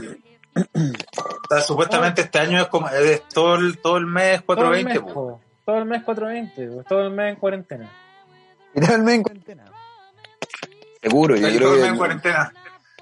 o 0.54 1.48
sea, 1.48 1.60
supuestamente 1.60 2.20
este 2.22 2.38
año 2.38 2.60
es 2.60 2.68
como 2.68 2.88
es 2.88 3.22
todo 3.28 3.56
el, 3.56 3.78
todo 3.78 3.96
el 3.96 4.06
mes 4.06 4.44
Todo 4.44 4.72
el 4.72 4.84
420, 4.84 4.88
mes, 4.88 5.00
po. 5.00 5.12
po. 5.12 5.40
todo 5.64 5.78
el 5.78 5.84
mes 5.86 6.02
420, 6.04 6.76
po. 6.76 6.82
todo 6.88 7.00
el 7.02 7.10
mes 7.10 7.30
en 7.32 7.36
cuarentena. 7.36 7.90
También 8.80 9.16
en 9.16 9.22
cuarentena. 9.22 9.64
Seguro, 11.02 11.36
yo 11.36 11.48
creo 11.48 11.74
el 11.74 11.78
mes 11.80 11.86
en 11.86 11.92
que. 11.92 11.98
cuarentena. 11.98 12.52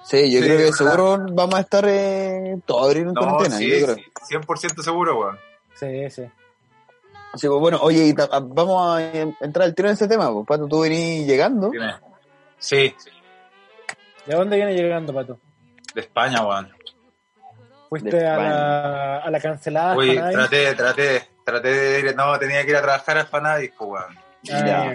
Sí, 0.05 0.31
yo 0.33 0.39
Sí, 0.41 0.45
creo 0.45 0.57
que 0.59 0.65
verdad. 0.65 0.77
seguro 0.77 1.27
vamos 1.33 1.55
a 1.55 1.61
estar 1.61 1.85
eh, 1.89 2.57
todo 2.67 2.85
abril 2.85 3.03
en 3.09 3.15
No, 3.15 3.21
cuarentena. 3.21 3.57
sí, 3.57 3.71
yo 3.81 3.87
creo. 3.87 3.97
sí, 3.97 4.35
100% 4.35 4.83
seguro, 4.83 5.19
weón. 5.21 5.39
Sí, 5.75 6.11
sí. 6.11 6.23
Así 7.33 7.41
que 7.43 7.49
bueno, 7.49 7.79
oye, 7.81 8.05
y 8.07 8.13
vamos 8.13 8.97
a 8.97 9.03
eh, 9.03 9.35
entrar 9.41 9.65
al 9.67 9.75
tiro 9.75 9.89
en 9.89 9.95
ese 9.95 10.07
tema, 10.07 10.33
pues, 10.33 10.47
Pato, 10.47 10.69
tú 10.69 10.81
venís 10.81 11.27
llegando. 11.27 11.71
Sí, 12.59 12.95
¿De 14.27 14.35
dónde 14.37 14.57
viene 14.57 14.75
llegando, 14.75 15.13
Pato? 15.13 15.39
de 15.95 16.01
España, 16.01 16.45
weón. 16.47 16.71
¿Fuiste 17.89 18.11
De 18.11 18.27
a 18.27 18.33
España. 18.33 18.51
la, 18.51 19.17
a 19.19 19.31
la 19.31 19.41
cancelada? 19.41 19.97
Uy, 19.97 20.15
traté, 20.17 20.75
traté, 20.75 21.29
traté 21.45 21.69
de 21.69 22.01
ir, 22.01 22.17
no, 22.17 22.39
tenía 22.39 22.63
que 22.65 22.71
ir 22.71 22.77
a 22.77 22.83
trabajar 22.83 23.19
a 23.19 23.27
Fanadis, 23.27 23.73
pues, 23.79 23.91
weón. 23.91 24.19
Ah. 24.53 24.93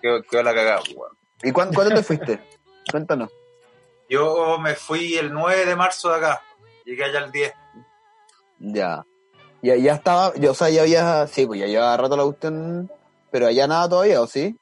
Quedó, 0.00 0.22
quedó 0.22 0.42
la 0.42 0.54
cagada, 0.54 0.78
pues, 0.80 0.96
weón. 0.96 1.18
¿Y 1.42 1.52
cuándo, 1.52 1.74
cuándo 1.74 1.94
te 1.94 2.02
fuiste? 2.02 2.40
Cuéntanos. 2.90 3.30
Yo 4.08 4.58
me 4.58 4.74
fui 4.74 5.16
el 5.16 5.32
9 5.32 5.66
de 5.66 5.76
marzo 5.76 6.08
de 6.10 6.16
acá. 6.16 6.42
Llegué 6.84 7.04
allá 7.04 7.18
el 7.24 7.32
10. 7.32 7.52
Ya. 8.58 9.04
Ya, 9.60 9.76
ya 9.76 9.94
estaba, 9.94 10.32
ya, 10.36 10.50
o 10.52 10.54
sea, 10.54 10.70
ya 10.70 10.82
había, 10.82 11.26
sí, 11.26 11.44
pues 11.46 11.60
ya 11.60 11.66
llevaba 11.66 11.96
rato 11.96 12.16
la 12.16 12.22
cuestión, 12.24 12.90
pero 13.30 13.48
allá 13.48 13.66
nada 13.66 13.88
todavía, 13.88 14.20
¿o 14.22 14.26
sí? 14.26 14.56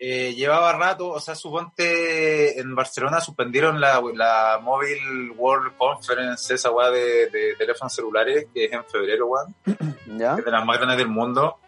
Eh, 0.00 0.34
llevaba 0.34 0.72
rato, 0.72 1.10
o 1.10 1.20
sea, 1.20 1.36
suponte 1.36 2.58
en 2.58 2.74
Barcelona 2.74 3.20
suspendieron 3.20 3.80
la, 3.80 4.02
la 4.14 4.58
Mobile 4.60 5.30
World 5.36 5.76
Conference, 5.78 6.52
esa 6.52 6.72
weá 6.72 6.90
de, 6.90 7.30
de 7.30 7.54
teléfonos 7.56 7.94
celulares, 7.94 8.48
que 8.52 8.64
es 8.64 8.72
en 8.72 8.84
febrero, 8.84 9.28
weón, 9.28 9.54
Ya. 10.18 10.34
que 10.34 10.40
es 10.40 10.44
de 10.44 10.50
las 10.50 10.64
más 10.66 10.76
grandes 10.78 10.98
del 10.98 11.06
mundo. 11.08 11.58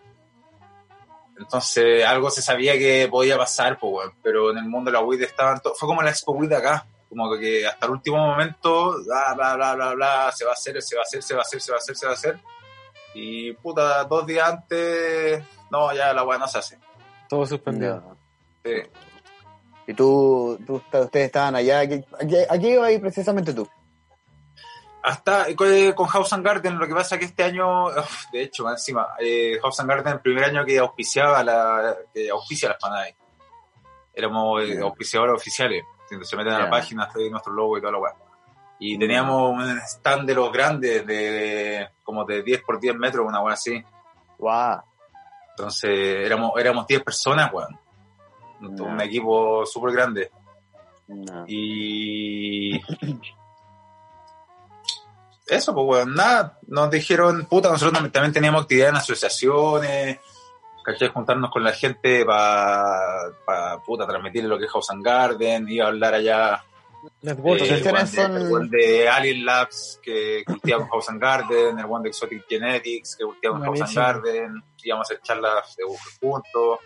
Entonces, 1.38 2.04
algo 2.04 2.30
se 2.30 2.42
sabía 2.42 2.74
que 2.78 3.08
podía 3.10 3.36
pasar, 3.36 3.78
pues, 3.78 3.92
weón, 3.92 4.12
pero 4.22 4.50
en 4.52 4.58
el 4.58 4.64
mundo 4.66 4.90
de 4.90 4.96
la 4.98 5.02
WID 5.04 5.22
estaban 5.22 5.60
to- 5.60 5.74
fue 5.74 5.88
como 5.88 6.02
la 6.02 6.10
Expo 6.10 6.32
WID 6.32 6.52
acá, 6.52 6.86
como 7.08 7.36
que 7.36 7.66
hasta 7.66 7.86
el 7.86 7.92
último 7.92 8.18
momento, 8.18 8.96
bla, 9.04 9.34
bla, 9.34 9.54
bla, 9.56 9.74
bla, 9.74 9.94
bla, 9.94 10.32
se 10.32 10.44
va 10.44 10.52
a 10.52 10.54
hacer, 10.54 10.80
se 10.82 10.94
va 10.96 11.02
a 11.02 11.04
hacer, 11.04 11.22
se 11.22 11.34
va 11.34 11.40
a 11.40 11.42
hacer, 11.42 11.60
se 11.60 11.72
va 11.72 11.76
a 11.76 11.78
hacer, 11.80 11.96
se 11.96 12.06
va 12.06 12.12
a 12.12 12.14
hacer. 12.14 12.38
Y 13.14 13.52
puta, 13.54 14.04
dos 14.04 14.26
días 14.26 14.48
antes, 14.48 15.42
no, 15.70 15.92
ya 15.94 16.12
la 16.12 16.24
weá 16.24 16.38
no 16.38 16.48
se 16.48 16.58
hace. 16.58 16.78
Todo 17.28 17.46
suspendido. 17.46 18.16
Sí. 18.64 18.72
Y 19.86 19.94
tú, 19.94 20.58
tú, 20.66 20.74
ustedes 20.90 21.26
estaban 21.26 21.54
allá, 21.56 21.80
¿a 21.80 21.86
qué, 21.86 22.04
a 22.20 22.26
qué- 22.26 22.46
a 22.48 22.58
qué 22.58 22.70
iba 22.70 22.86
ahí 22.86 22.98
precisamente 22.98 23.52
tú? 23.52 23.68
Hasta 25.04 25.48
eh, 25.50 25.94
con 25.94 26.06
House 26.06 26.32
and 26.32 26.42
Garden, 26.42 26.78
lo 26.78 26.86
que 26.86 26.94
pasa 26.94 27.18
que 27.18 27.26
este 27.26 27.44
año, 27.44 27.90
de 28.32 28.42
hecho, 28.42 28.70
encima, 28.70 29.08
eh, 29.18 29.58
House 29.60 29.80
and 29.80 29.90
Garden 29.90 30.14
el 30.14 30.20
primer 30.20 30.44
año 30.44 30.64
que 30.64 30.78
auspiciaba 30.78 31.44
la, 31.44 31.94
que 32.14 32.30
auspicia 32.30 32.70
las 32.70 32.78
panadas. 32.78 33.14
Éramos 34.14 34.62
eh, 34.62 34.80
auspiciadores 34.80 35.34
oficiales. 35.34 35.84
Se 36.22 36.36
meten 36.36 36.54
a 36.54 36.60
la 36.60 36.70
página, 36.70 37.04
está 37.04 37.18
ahí 37.18 37.28
nuestro 37.28 37.52
logo 37.52 37.76
y 37.76 37.82
toda 37.82 37.92
la 37.92 37.98
weá. 37.98 38.14
Y 38.78 38.98
teníamos 38.98 39.52
un 39.52 39.78
stand 39.80 40.26
de 40.26 40.34
los 40.34 40.50
grandes, 40.50 41.06
de 41.06 41.86
como 42.02 42.24
de 42.24 42.42
10 42.42 42.62
por 42.62 42.80
10 42.80 42.96
metros, 42.96 43.26
una 43.26 43.42
weá 43.42 43.52
así. 43.52 43.84
Guau. 44.38 44.80
Entonces 45.50 45.90
éramos, 46.24 46.52
éramos 46.58 46.86
10 46.86 47.02
personas, 47.04 47.52
weón. 47.52 47.78
Un, 48.60 49.00
equipo 49.02 49.66
súper 49.66 49.92
grande. 49.92 50.30
No. 51.08 51.44
Y. 51.46 52.80
Eso, 55.46 55.74
pues, 55.74 55.87
weón, 55.87 56.14
nada. 56.14 56.59
Nos 56.66 56.90
dijeron, 56.90 57.44
puta, 57.46 57.68
nosotros 57.70 58.11
también 58.12 58.33
teníamos 58.33 58.62
actividad 58.62 58.88
en 58.90 58.96
asociaciones, 58.96 60.18
¿cachai? 60.85 61.09
Juntarnos 61.09 61.50
con 61.50 61.62
la 61.64 61.72
gente 61.72 62.24
para, 62.24 63.30
pa, 63.44 63.83
puta, 63.83 64.07
transmitirle 64.07 64.48
lo 64.48 64.59
que 64.59 64.64
es 64.64 64.70
House 64.72 64.90
and 64.90 65.04
Garden, 65.04 65.68
iba 65.68 65.85
a 65.87 65.88
hablar 65.88 66.14
allá. 66.14 66.64
Network. 67.20 67.61
eh, 67.61 67.83
el 68.37 68.52
one 68.54 68.68
de- 68.70 69.02
el 69.02 69.09
Alien 69.09 69.44
Labs, 69.44 70.00
que 70.02 70.42
cultiva 70.46 70.78
con 70.78 70.88
House 70.88 71.11
and 71.11 71.20
Garden, 71.20 71.78
el 71.78 71.85
one 71.85 72.04
de 72.04 72.09
Exotic 72.09 72.46
Genetics, 72.48 73.16
que 73.16 73.24
cultiva 73.24 73.52
con 73.59 73.62
House 73.66 73.80
and. 73.83 73.94
Garden, 73.94 74.62
íbamos 74.83 75.11
a 75.11 75.12
hacer 75.12 75.22
charlas 75.22 75.76
de 75.76 75.85
juntos. 76.18 76.78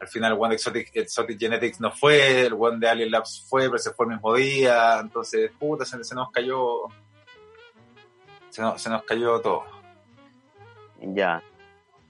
Al 0.00 0.06
final 0.06 0.32
el 0.32 0.38
one 0.38 0.50
de 0.50 0.54
Exotic, 0.54 0.90
Exotic 0.94 1.38
Genetics 1.38 1.80
no 1.80 1.90
fue, 1.90 2.46
el 2.46 2.52
one 2.54 2.78
de 2.78 2.88
Alien 2.88 3.10
Labs 3.10 3.44
fue, 3.48 3.64
pero 3.66 3.78
se 3.78 3.90
fue 3.90 4.06
el 4.06 4.12
mismo 4.12 4.32
día, 4.34 4.98
entonces, 5.00 5.50
puta, 5.58 5.84
se, 5.84 6.02
se 6.04 6.14
nos 6.14 6.30
cayó, 6.30 6.84
se 8.50 8.60
nos, 8.62 8.80
se 8.82 8.90
nos 8.90 9.02
cayó 9.04 9.40
todo. 9.40 9.64
Ya. 11.00 11.42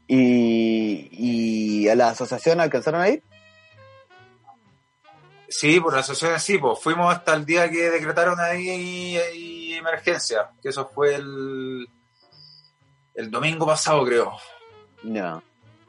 ¿Y, 0.06 1.08
¿Y 1.12 1.88
a 1.88 1.94
la 1.94 2.08
asociación 2.10 2.60
alcanzaron 2.60 3.00
a 3.00 3.08
ir? 3.08 3.22
Sí, 5.48 5.80
por 5.80 5.92
la 5.94 6.00
asociación 6.00 6.38
sí, 6.40 6.58
pues 6.58 6.78
fuimos 6.80 7.12
hasta 7.12 7.34
el 7.34 7.44
día 7.44 7.68
que 7.68 7.90
decretaron 7.90 8.38
ahí, 8.40 9.16
ahí 9.18 9.74
emergencia, 9.74 10.50
que 10.62 10.68
eso 10.68 10.88
fue 10.94 11.14
el, 11.16 11.88
el 13.14 13.30
domingo 13.30 13.66
pasado, 13.66 14.04
creo. 14.04 14.32
No. 15.02 15.42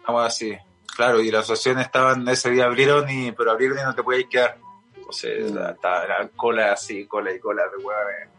Vamos 0.08 0.26
así. 0.26 0.58
Claro, 0.96 1.22
y 1.22 1.30
las 1.32 1.44
asociaciones 1.44 1.86
estaban, 1.86 2.28
ese 2.28 2.50
día 2.50 2.66
abrieron, 2.66 3.08
y, 3.10 3.32
pero 3.34 3.52
abrieron 3.52 3.78
y 3.80 3.84
no 3.84 3.94
te 3.96 4.04
podías 4.04 4.30
quedar. 4.30 4.58
Entonces, 4.96 5.52
Mm. 5.52 5.56
la- 5.56 5.78
la 5.84 6.30
cola 6.36 6.74
así, 6.74 7.06
cola 7.06 7.32
y 7.32 7.40
cola 7.40 7.64
de 7.70 7.78
hueones 7.84 8.30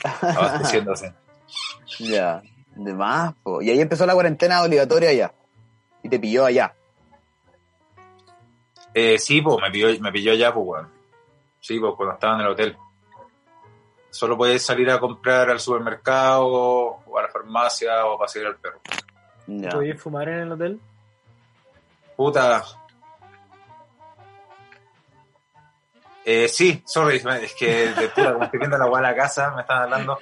abasteciéndose. 0.36 1.12
Ya. 1.98 2.42
De 2.74 2.92
más, 2.92 3.34
po. 3.42 3.62
Y 3.62 3.70
ahí 3.70 3.80
empezó 3.80 4.04
la 4.06 4.14
cuarentena 4.14 4.62
obligatoria 4.62 5.10
allá. 5.10 5.32
Y 6.02 6.08
te 6.08 6.18
pilló 6.18 6.44
allá. 6.44 6.74
Eh, 8.92 9.18
sí, 9.18 9.40
pues 9.40 9.56
me 9.60 9.70
pilló, 9.70 9.88
me 10.00 10.12
pilló 10.12 10.34
ya, 10.34 10.52
pues, 10.52 10.66
weón. 10.66 10.88
Sí, 11.60 11.78
pues 11.78 11.94
cuando 11.96 12.14
estaba 12.14 12.34
en 12.34 12.40
el 12.42 12.48
hotel. 12.48 12.76
Solo 14.10 14.36
podías 14.36 14.62
salir 14.62 14.88
a 14.90 15.00
comprar 15.00 15.50
al 15.50 15.58
supermercado 15.58 16.46
o 16.46 17.18
a 17.18 17.22
la 17.22 17.28
farmacia 17.28 18.06
o 18.06 18.14
a 18.14 18.18
pasear 18.18 18.46
al 18.46 18.56
perro. 18.56 18.80
Ya. 19.46 19.70
¿Podías 19.70 20.00
fumar 20.00 20.28
en 20.28 20.40
el 20.40 20.52
hotel? 20.52 20.80
Puta. 22.16 22.62
Eh, 26.24 26.48
sí, 26.48 26.82
sorry, 26.86 27.16
es 27.42 27.54
que 27.54 27.90
de 27.90 28.08
puta, 28.08 28.32
como 28.32 28.44
estoy 28.44 28.58
viendo 28.58 28.78
la 28.78 28.86
weá 28.86 29.02
de 29.02 29.08
la 29.08 29.16
casa, 29.16 29.50
me 29.50 29.62
están 29.62 29.82
hablando. 29.82 30.18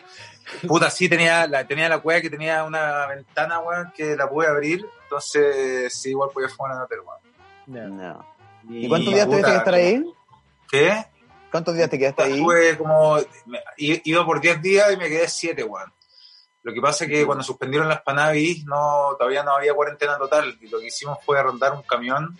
Puta, 0.66 0.90
sí, 0.90 1.08
tenía 1.08 1.46
la, 1.46 1.66
tenía 1.66 1.88
la 1.88 1.98
weá 1.98 2.20
que 2.20 2.30
tenía 2.30 2.64
una 2.64 3.06
ventana, 3.06 3.60
weón, 3.60 3.92
que 3.96 4.16
la 4.16 4.28
pude 4.28 4.46
abrir, 4.46 4.86
entonces 5.04 5.92
sí, 5.94 6.10
igual 6.10 6.30
podía 6.32 6.48
fumar 6.48 6.72
en 6.72 6.78
el 6.78 6.84
hotel, 6.84 6.98
weón. 7.00 7.98
Ya. 7.98 8.18
¿Y 8.68 8.88
cuántos 8.88 9.14
días 9.14 9.26
tuviste 9.26 9.42
puta, 9.42 9.52
que 9.52 9.58
estar 9.58 9.74
ahí? 9.74 10.04
¿Qué? 10.70 11.06
¿Cuántos 11.50 11.74
días 11.74 11.90
te 11.90 11.98
quedaste 11.98 12.22
ahí? 12.22 12.32
Estuve 12.32 12.78
como, 12.78 13.18
iba 13.76 14.24
por 14.24 14.40
10 14.40 14.62
días 14.62 14.92
y 14.92 14.96
me 14.96 15.08
quedé 15.08 15.28
7, 15.28 15.62
weón. 15.64 15.92
Lo 16.62 16.72
que 16.72 16.80
pasa 16.80 17.04
es 17.04 17.10
que 17.10 17.26
cuando 17.26 17.42
suspendieron 17.42 17.88
las 17.88 18.02
Panavis, 18.02 18.64
no, 18.64 19.16
todavía 19.18 19.42
no 19.42 19.56
había 19.56 19.74
cuarentena 19.74 20.16
total. 20.16 20.56
Y 20.60 20.68
lo 20.68 20.78
que 20.78 20.86
hicimos 20.86 21.18
fue 21.24 21.38
arrendar 21.38 21.72
un 21.72 21.82
camión 21.82 22.38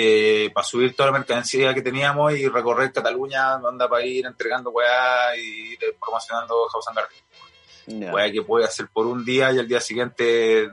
eh, 0.00 0.50
para 0.54 0.64
subir 0.64 0.94
toda 0.94 1.10
la 1.10 1.18
mercancía 1.18 1.74
que 1.74 1.82
teníamos 1.82 2.32
y 2.34 2.46
recorrer 2.46 2.92
Cataluña, 2.92 3.56
onda 3.56 3.88
para 3.88 4.04
ir 4.04 4.24
entregando 4.26 4.70
weá 4.70 5.36
y 5.36 5.72
ir 5.72 5.78
promocionando 5.98 6.68
House 6.68 6.86
and 6.88 6.96
Garden. 6.96 8.00
Ya. 8.00 8.14
Weá 8.14 8.30
que 8.30 8.42
puede 8.42 8.64
hacer 8.64 8.86
por 8.92 9.06
un 9.06 9.24
día 9.24 9.50
y 9.50 9.58
al 9.58 9.66
día 9.66 9.80
siguiente 9.80 10.68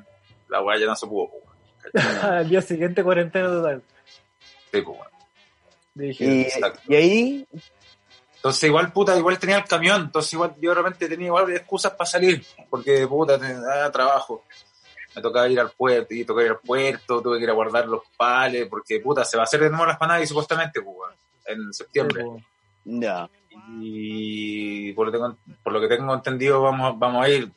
la 0.47 0.61
weá 0.61 0.79
ya 0.79 0.85
no 0.85 0.95
se 0.95 1.07
pudo. 1.07 1.31
Al 2.21 2.47
día 2.47 2.61
siguiente 2.61 3.03
cuarentena 3.03 3.47
total. 3.47 3.83
Sí, 4.71 4.81
pues. 4.81 4.99
Dije, 5.93 6.51
Y, 6.87 6.95
ahí, 6.95 7.47
Entonces 8.35 8.63
igual, 8.63 8.91
puta, 8.91 9.17
igual 9.17 9.39
tenía 9.39 9.57
el 9.57 9.65
camión, 9.65 10.01
entonces 10.01 10.33
igual 10.33 10.53
yo 10.59 10.71
de 10.71 10.75
repente 10.75 11.07
tenía 11.07 11.27
igual 11.27 11.51
excusas 11.51 11.93
para 11.93 12.09
salir, 12.09 12.45
porque 12.69 13.07
puta, 13.07 13.39
tenía 13.39 13.89
trabajo. 13.91 14.43
Me 15.15 15.21
tocaba 15.21 15.47
ir 15.47 15.59
al 15.59 15.71
puerto, 15.71 16.13
y 16.13 16.25
tocaba 16.25 16.45
ir 16.45 16.51
al 16.51 16.59
puerto, 16.59 17.21
tuve 17.21 17.37
que 17.37 17.43
ir 17.45 17.49
a 17.49 17.53
guardar 17.53 17.87
los 17.87 18.01
pales, 18.17 18.67
porque 18.69 18.99
puta, 18.99 19.23
se 19.23 19.37
va 19.37 19.43
a 19.43 19.45
hacer 19.45 19.61
de 19.61 19.69
nuevo 19.69 19.85
las 19.85 19.97
panadas 19.97 20.27
supuestamente, 20.27 20.81
pues, 20.81 20.95
weón, 20.97 21.13
en 21.45 21.73
septiembre. 21.73 22.23
pues, 22.25 22.43
ya. 22.83 23.29
Y 23.79 24.91
por 24.93 25.07
lo, 25.07 25.11
tengo- 25.11 25.37
por 25.63 25.73
lo 25.73 25.79
que 25.81 25.87
tengo 25.87 26.13
entendido 26.13 26.61
vamos, 26.61 26.99
vamos 26.99 27.25
a 27.25 27.29
ir. 27.29 27.45
O 27.45 27.53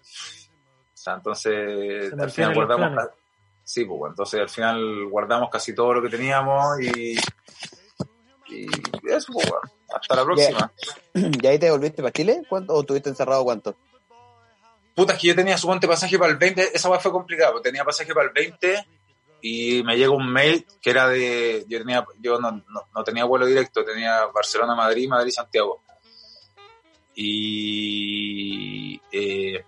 sea, 0.94 1.14
entonces 1.14 2.10
Se 2.10 2.22
al 2.22 2.30
final 2.30 2.54
guardamos... 2.54 3.04
Sí, 3.64 3.84
pues 3.84 4.10
entonces 4.10 4.40
al 4.40 4.48
final 4.48 5.06
guardamos 5.10 5.50
casi 5.50 5.74
todo 5.74 5.94
lo 5.94 6.02
que 6.02 6.08
teníamos 6.08 6.80
y... 6.80 7.16
Y 8.50 8.66
eso, 9.10 9.32
pues 9.32 9.46
hasta 9.94 10.16
la 10.16 10.24
próxima. 10.24 10.72
¿Y 11.42 11.46
ahí 11.46 11.58
te 11.58 11.70
volviste 11.70 12.00
para 12.02 12.12
Chile? 12.12 12.42
¿Cuánto, 12.48 12.72
¿O 12.74 12.80
estuviste 12.80 13.10
encerrado 13.10 13.44
cuánto? 13.44 13.76
Puta, 14.98 15.12
es 15.12 15.20
que 15.20 15.28
yo 15.28 15.36
tenía 15.36 15.56
suponte 15.56 15.86
pasaje 15.86 16.18
para 16.18 16.32
el 16.32 16.38
20, 16.38 16.76
esa 16.76 16.88
weá 16.90 16.98
fue 16.98 17.12
complicado, 17.12 17.52
porque 17.52 17.68
tenía 17.68 17.84
pasaje 17.84 18.12
para 18.12 18.26
el 18.26 18.32
20 18.32 18.84
y 19.42 19.80
me 19.84 19.96
llegó 19.96 20.16
un 20.16 20.28
mail 20.28 20.66
que 20.82 20.90
era 20.90 21.06
de, 21.06 21.64
yo 21.68 21.78
tenía, 21.78 22.04
yo 22.18 22.40
no, 22.40 22.50
no, 22.50 22.88
no 22.92 23.04
tenía 23.04 23.24
vuelo 23.24 23.46
directo, 23.46 23.84
tenía 23.84 24.26
Barcelona, 24.26 24.74
Madrid, 24.74 25.08
Madrid, 25.08 25.30
Santiago. 25.30 25.84
Y 27.14 29.00
eh, 29.12 29.64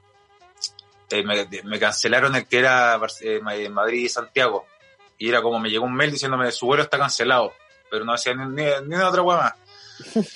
eh, 1.10 1.22
me, 1.22 1.48
me 1.62 1.78
cancelaron 1.78 2.34
el 2.34 2.48
que 2.48 2.58
era 2.58 3.00
eh, 3.20 3.40
Ma- 3.40 3.54
Madrid, 3.70 4.08
Santiago. 4.08 4.66
Y 5.16 5.28
era 5.28 5.42
como 5.42 5.60
me 5.60 5.70
llegó 5.70 5.84
un 5.84 5.94
mail 5.94 6.10
diciéndome 6.10 6.50
su 6.50 6.66
vuelo 6.66 6.82
está 6.82 6.98
cancelado, 6.98 7.52
pero 7.88 8.04
no 8.04 8.14
hacía 8.14 8.34
ni, 8.34 8.46
ni, 8.46 8.64
ni 8.88 8.94
una 8.96 9.08
otra 9.08 9.22
weá 9.22 9.36
más. 9.36 9.54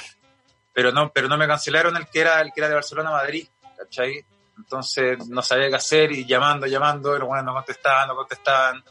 Pero 0.72 0.90
no, 0.90 1.12
pero 1.12 1.28
no 1.28 1.36
me 1.36 1.46
cancelaron 1.46 1.96
el 1.96 2.08
que 2.08 2.18
era 2.20 2.40
el 2.40 2.52
que 2.52 2.58
era 2.60 2.68
de 2.68 2.74
Barcelona, 2.74 3.12
Madrid, 3.12 3.46
¿cachai? 3.78 4.26
Entonces 4.56 5.26
no 5.28 5.42
sabía 5.42 5.68
qué 5.68 5.76
hacer 5.76 6.12
y 6.12 6.26
llamando, 6.26 6.66
llamando, 6.66 7.14
y 7.16 7.18
los 7.18 7.28
buenos 7.28 7.46
no 7.46 7.54
contestaban, 7.54 8.08
no 8.08 8.16
contestaban. 8.16 8.84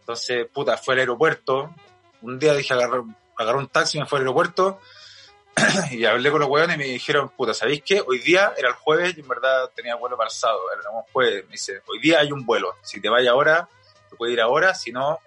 Entonces, 0.00 0.46
puta, 0.52 0.76
fue 0.76 0.94
al 0.94 1.00
aeropuerto. 1.00 1.74
Un 2.22 2.38
día 2.38 2.54
dije, 2.54 2.74
agarré, 2.74 3.02
agarré 3.36 3.58
un 3.58 3.68
taxi, 3.68 3.98
me 3.98 4.06
fue 4.06 4.18
al 4.18 4.24
aeropuerto 4.24 4.80
y 5.90 6.04
hablé 6.04 6.30
con 6.30 6.40
los 6.40 6.48
hueones 6.48 6.76
y 6.76 6.78
me 6.78 6.84
dijeron, 6.84 7.30
puta, 7.30 7.54
¿sabéis 7.54 7.82
qué? 7.82 8.02
Hoy 8.06 8.18
día 8.18 8.52
era 8.56 8.68
el 8.68 8.74
jueves 8.74 9.16
y 9.16 9.20
en 9.20 9.28
verdad 9.28 9.70
tenía 9.74 9.94
vuelo 9.96 10.16
para 10.16 10.28
el 10.28 10.34
sábado, 10.34 10.60
era 10.72 10.90
un 10.90 11.02
jueves. 11.12 11.44
Me 11.46 11.52
dice, 11.52 11.82
hoy 11.86 11.98
día 11.98 12.20
hay 12.20 12.32
un 12.32 12.44
vuelo. 12.44 12.76
Si 12.82 13.00
te 13.00 13.08
vayas 13.08 13.32
ahora, 13.32 13.68
te 14.10 14.16
puedes 14.16 14.34
ir 14.34 14.40
ahora, 14.40 14.74
si 14.74 14.92
no, 14.92 15.18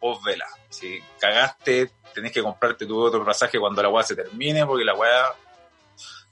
vos 0.00 0.22
vela. 0.22 0.46
Si 0.68 1.00
cagaste, 1.20 1.90
tenés 2.14 2.32
que 2.32 2.42
comprarte 2.42 2.86
tu 2.86 3.00
otro 3.00 3.24
pasaje 3.24 3.58
cuando 3.58 3.82
la 3.82 3.88
weá 3.88 4.02
se 4.02 4.16
termine, 4.16 4.66
porque 4.66 4.84
la 4.84 4.94
weá 4.94 5.34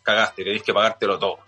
cagaste, 0.03 0.45
tenés 0.45 0.62
que 0.62 0.74
pagártelo 0.74 1.18
todo. 1.18 1.45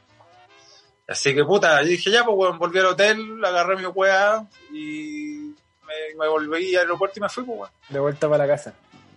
Así 1.09 1.35
que 1.35 1.43
puta, 1.45 1.81
yo 1.83 1.89
dije 1.89 2.11
ya, 2.11 2.23
pues 2.25 2.37
weón, 2.37 2.59
volví 2.59 2.79
al 2.79 2.87
hotel, 2.87 3.43
agarré 3.43 3.77
mi 3.77 3.87
weá 3.87 4.47
y 4.71 5.55
me, 5.87 5.95
me 6.19 6.29
volví 6.29 6.77
al 6.77 6.83
aeropuerto 6.83 7.19
y 7.19 7.23
me 7.23 7.29
fui, 7.31 7.45
pues 7.45 7.59
weón. 7.59 7.71
de 7.89 7.99
vuelta 7.99 8.29
para 8.29 8.47
la 8.47 8.55
casa. 8.55 8.75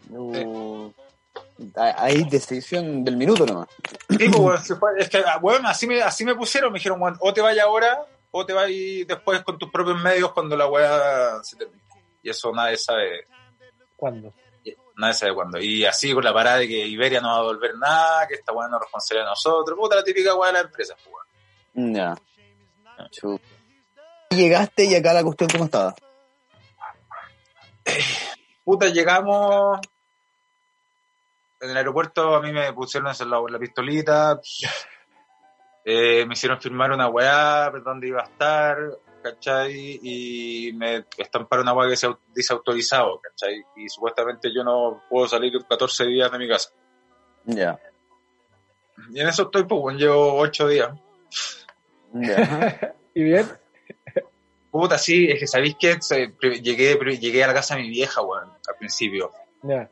Uh, 0.10 0.90
Hay 1.98 2.24
decisión 2.24 3.04
del 3.04 3.18
minuto 3.18 3.46
nomás. 3.46 3.68
Sí, 4.10 4.30
pues, 4.30 4.36
weón, 4.40 4.64
se 4.64 4.76
fue. 4.78 4.92
es 4.98 5.10
que, 5.10 5.18
ah, 5.18 5.38
weón, 5.42 5.66
así 5.66 5.86
me, 5.86 6.02
así 6.02 6.24
me 6.24 6.34
pusieron, 6.36 6.72
me 6.72 6.80
dijeron, 6.80 7.02
weón, 7.02 7.18
o 7.20 7.34
te 7.34 7.42
vayas 7.42 7.66
ahora, 7.66 8.06
o 8.32 8.46
te 8.46 8.54
vas 8.54 8.68
después 8.68 9.42
con 9.44 9.58
tus 9.58 9.70
propios 9.70 10.02
medios 10.02 10.32
cuando 10.32 10.56
la 10.56 10.68
weá 10.68 11.44
se 11.44 11.58
termine. 11.58 11.82
Y 12.24 12.30
eso 12.30 12.54
nadie 12.54 12.78
sabe, 12.78 13.28
¿Cuándo? 13.98 14.34
nadie 14.96 15.14
sabe 15.14 15.34
cuándo. 15.34 15.60
Y 15.60 15.84
así 15.86 16.14
con 16.14 16.24
la 16.24 16.34
parada 16.34 16.58
de 16.60 16.68
que 16.68 16.86
Iberia 16.88 17.20
no 17.20 17.28
va 17.30 17.36
a 17.36 17.40
devolver 17.40 17.76
nada, 17.78 18.28
que 18.28 18.36
esta 18.36 18.54
weá 18.54 18.70
no 18.70 18.78
es 18.78 18.82
responsabilidad 18.84 19.26
de 19.26 19.32
nosotros, 19.32 19.78
puta, 19.78 19.96
la 19.98 20.04
típica 20.04 20.36
weá 20.36 20.48
de 20.52 20.54
la 20.54 20.60
empresa, 20.62 20.94
pues, 20.96 21.08
weón. 21.08 21.21
Ya. 21.74 22.16
Llegaste 24.30 24.86
y 24.86 24.96
acá 24.96 25.14
la 25.14 25.24
cuestión 25.24 25.50
cómo 25.50 25.66
estaba. 25.66 25.96
Puta, 28.64 28.88
llegamos 28.90 29.80
en 31.60 31.70
el 31.70 31.78
aeropuerto, 31.78 32.36
a 32.36 32.42
mí 32.42 32.52
me 32.52 32.72
pusieron 32.74 33.10
esa- 33.12 33.26
la, 33.26 33.42
la 33.50 33.60
pistolita, 33.60 34.40
eh, 35.84 36.26
me 36.26 36.34
hicieron 36.34 36.60
firmar 36.62 36.92
una 36.92 37.08
weá, 37.10 37.68
por 37.72 37.84
dónde 37.84 38.08
iba 38.08 38.22
a 38.22 38.26
estar, 38.26 38.78
¿cachai? 39.24 40.00
Y 40.02 40.74
me 40.74 41.06
estamparon 41.18 41.64
una 41.66 41.74
weá 41.74 41.90
que 41.90 41.98
se 41.98 42.08
dice 42.34 42.54
autorizado, 42.54 43.20
¿cachai? 43.20 43.64
Y 43.76 43.90
supuestamente 43.90 44.50
yo 44.54 44.64
no 44.64 45.04
puedo 45.10 45.28
salir 45.28 45.52
14 45.68 46.06
días 46.06 46.32
de 46.32 46.38
mi 46.40 46.48
casa. 46.48 46.70
Ya. 47.46 47.80
Y 49.12 49.20
en 49.20 49.28
eso 49.28 49.44
estoy, 49.44 49.64
pues, 49.66 49.98
llevo 49.98 50.36
8 50.38 50.68
días. 50.68 50.92
¿Y 53.14 53.24
bien? 53.24 53.46
Puta, 54.72 54.98
sí, 54.98 55.30
es 55.30 55.40
que 55.40 55.48
sabéis 55.48 55.76
que 55.80 55.98
llegué, 56.62 56.96
llegué 57.18 57.44
a 57.44 57.48
la 57.48 57.54
casa 57.54 57.76
de 57.76 57.82
mi 57.82 57.90
vieja, 57.90 58.22
weón, 58.22 58.50
al 58.50 58.76
principio. 58.80 59.32
Ya. 59.64 59.90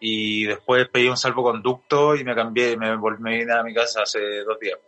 Y 0.00 0.44
después 0.46 0.88
pedí 0.88 1.08
un 1.08 1.16
salvoconducto 1.16 2.16
y 2.16 2.24
me 2.24 2.34
cambié, 2.34 2.76
me 2.76 2.96
volví 2.96 3.22
me 3.22 3.38
vine 3.38 3.52
a 3.52 3.62
mi 3.62 3.74
casa 3.74 4.02
hace 4.02 4.18
dos 4.46 4.58
días. 4.58 4.78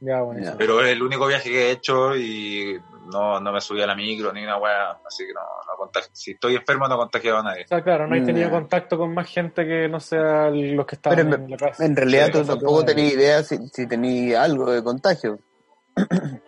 Ya, 0.00 0.20
bueno. 0.22 0.42
Ya. 0.44 0.56
Pero 0.56 0.80
es 0.84 0.92
el 0.92 1.02
único 1.02 1.26
viaje 1.26 1.48
que 1.50 1.68
he 1.68 1.70
hecho 1.72 2.14
y 2.16 2.78
no, 3.12 3.40
no 3.40 3.52
me 3.52 3.60
subí 3.60 3.82
a 3.82 3.86
la 3.86 3.94
micro 3.96 4.32
ni 4.32 4.42
una 4.44 4.58
weá, 4.58 4.90
así 5.06 5.26
que 5.26 5.32
no, 5.32 5.40
no 5.40 5.76
contagio. 5.76 6.10
Si 6.12 6.32
estoy 6.32 6.54
enfermo 6.56 6.86
no 6.88 6.96
contagiado 6.96 7.38
a 7.38 7.42
nadie. 7.42 7.64
O 7.64 7.68
sea, 7.68 7.82
claro, 7.82 8.06
no 8.06 8.14
he 8.14 8.20
tenido 8.20 8.46
Ya. 8.48 8.52
contacto 8.54 8.96
con 8.98 9.12
más 9.12 9.28
gente 9.28 9.64
que 9.66 9.88
no 9.88 9.98
sea 10.00 10.50
los 10.50 10.86
que 10.86 10.94
estaban 10.96 11.18
Pero 11.18 11.34
en 11.36 11.50
la 11.50 11.56
casa. 11.56 11.84
En 11.84 11.96
realidad 11.96 12.26
Sí, 12.26 12.32
tú 12.32 12.44
tampoco 12.44 12.84
tenías 12.84 13.12
idea 13.12 13.42
si, 13.42 13.58
si 13.72 13.86
tenías 13.88 14.40
algo 14.44 14.70
de 14.70 14.82
contagio. 14.84 15.38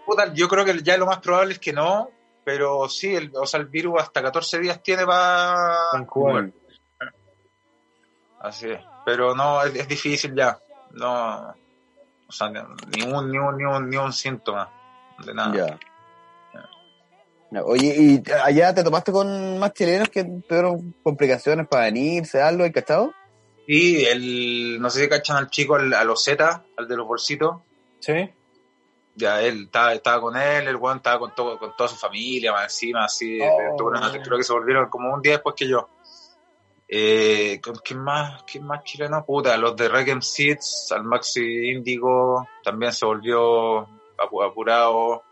Puta, 0.07 0.33
yo 0.35 0.49
creo 0.49 0.65
que 0.65 0.83
ya 0.83 0.97
lo 0.97 1.07
más 1.07 1.19
probable 1.19 1.55
es 1.55 1.59
que 1.59 1.73
no, 1.73 2.11
pero 2.45 2.89
sí, 2.89 3.15
el, 3.15 3.33
o 3.35 3.47
sea, 3.47 3.61
el 3.61 3.67
virus 3.67 4.03
hasta 4.03 4.23
14 4.23 4.61
días 4.61 4.83
tiene 4.83 5.05
para... 5.05 5.77
Así 8.41 8.71
es. 8.71 8.81
Pero 9.05 9.35
no, 9.35 9.63
es, 9.63 9.75
es 9.75 9.89
difícil 9.89 10.35
ya. 10.35 10.59
No, 10.93 11.55
o 12.29 12.33
sea, 12.33 12.49
ni 12.51 13.03
un, 13.03 13.31
ni 13.31 13.39
un, 13.39 13.57
ni 13.57 13.65
un, 13.65 13.91
ni 13.91 13.97
un 13.97 14.13
síntoma 14.13 14.71
de 15.25 15.35
nada. 15.35 15.55
Ya. 15.55 15.79
Oye, 17.65 17.95
¿y 17.97 18.23
allá 18.45 18.75
te 18.75 18.83
topaste 18.83 19.13
con 19.13 19.59
más 19.59 19.73
chilenos 19.73 20.09
que 20.09 20.25
tuvieron 20.25 20.95
complicaciones 21.03 21.67
para 21.69 21.85
venirse, 21.85 22.43
algo, 22.43 22.65
¿hay 22.65 22.73
cachado? 22.73 23.15
Y 23.67 24.05
el, 24.05 24.81
no 24.81 24.91
sé 24.91 25.03
si 25.03 25.09
cachan 25.09 25.37
al 25.37 25.51
chico, 25.51 25.77
al, 25.77 25.93
a 25.95 26.05
los 26.05 26.23
Z, 26.23 26.65
al 26.77 26.89
de 26.89 26.97
los 26.97 27.07
bolsitos. 27.07 27.63
¿Sí? 28.01 28.31
Ya 29.19 29.41
él 29.41 29.63
estaba, 29.65 29.95
estaba 29.95 30.21
con 30.21 30.37
él, 30.37 30.69
el 30.69 30.77
weón 30.77 30.99
estaba 30.99 31.19
con, 31.19 31.35
todo, 31.35 31.59
con 31.59 31.75
toda 31.75 31.89
su 31.89 31.97
familia, 31.97 32.53
más 32.53 32.65
encima, 32.65 33.05
así. 33.07 33.39
Oh. 33.41 33.85
una- 33.85 34.13
creo 34.23 34.37
que 34.37 34.45
se 34.45 34.53
volvieron 34.53 34.89
como 34.91 35.13
un 35.13 35.23
día 35.23 35.33
después 35.33 35.55
que 35.57 35.67
yo. 35.67 35.89
Eh, 36.89 37.61
¿con 37.65 37.75
¿Quién 37.77 38.01
más? 38.01 38.43
¿Quién 38.45 38.65
más 38.65 38.85
chileno? 38.85 39.25
Puta, 39.25 39.57
los 39.57 39.75
de 39.75 39.89
Requiem 39.89 40.21
Seeds, 40.23 40.93
al 40.93 41.03
Maxi 41.05 41.71
Índigo, 41.71 42.47
también 42.63 42.93
se 42.93 43.07
volvió 43.07 43.81
apu- 44.19 44.47
apurado. 44.49 45.23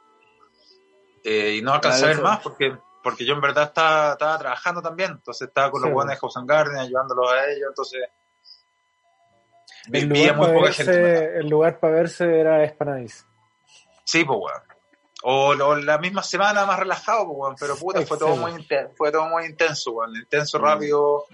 Eh, 1.22 1.57
y 1.59 1.62
no 1.62 1.72
alcanza 1.74 2.07
a 2.07 2.09
ver 2.09 2.20
más 2.22 2.41
porque 2.41 2.76
porque 3.03 3.26
yo 3.26 3.35
en 3.35 3.41
verdad 3.43 3.64
estaba, 3.64 4.12
estaba 4.12 4.39
trabajando 4.39 4.80
también, 4.80 5.11
entonces 5.12 5.47
estaba 5.49 5.70
con 5.70 5.82
Sí, 5.82 5.89
los 5.89 5.93
bueno. 5.93 6.07
buenos 6.07 6.14
de 6.14 6.20
House 6.20 6.37
and 6.39 6.49
Garden, 6.49 6.76
ayudándolos 6.78 7.30
a 7.32 7.47
ellos, 7.51 7.66
entonces 7.68 8.03
El 9.93 10.09
lugar, 10.09 10.37
muy 10.37 10.47
para 10.47 10.59
poca 10.59 10.72
gente. 10.72 11.01
verse, 11.03 11.37
el 11.39 11.49
lugar 11.51 11.80
para 11.80 11.93
verse 11.95 12.41
era 12.41 12.64
Espanadís. 12.64 13.26
Sí, 14.05 14.25
pues, 14.25 14.39
weón. 14.39 14.63
O, 15.27 15.49
o 15.51 15.77
la 15.77 15.97
misma 15.99 16.23
semana 16.23 16.67
más 16.67 16.79
relajado, 16.79 17.25
pues, 17.27 17.37
weón. 17.39 17.55
Pero 17.59 17.77
puta, 17.77 18.03
fue 18.07 18.19
todo 18.19 18.37
muy 18.37 18.53
intenso, 18.53 18.93
fue 18.97 19.11
todo 19.11 19.27
muy 19.29 19.47
intenso, 19.47 19.93
weón. 19.93 20.15
Intenso, 20.17 20.59
Mm. 20.59 20.63
rápido 20.63 21.25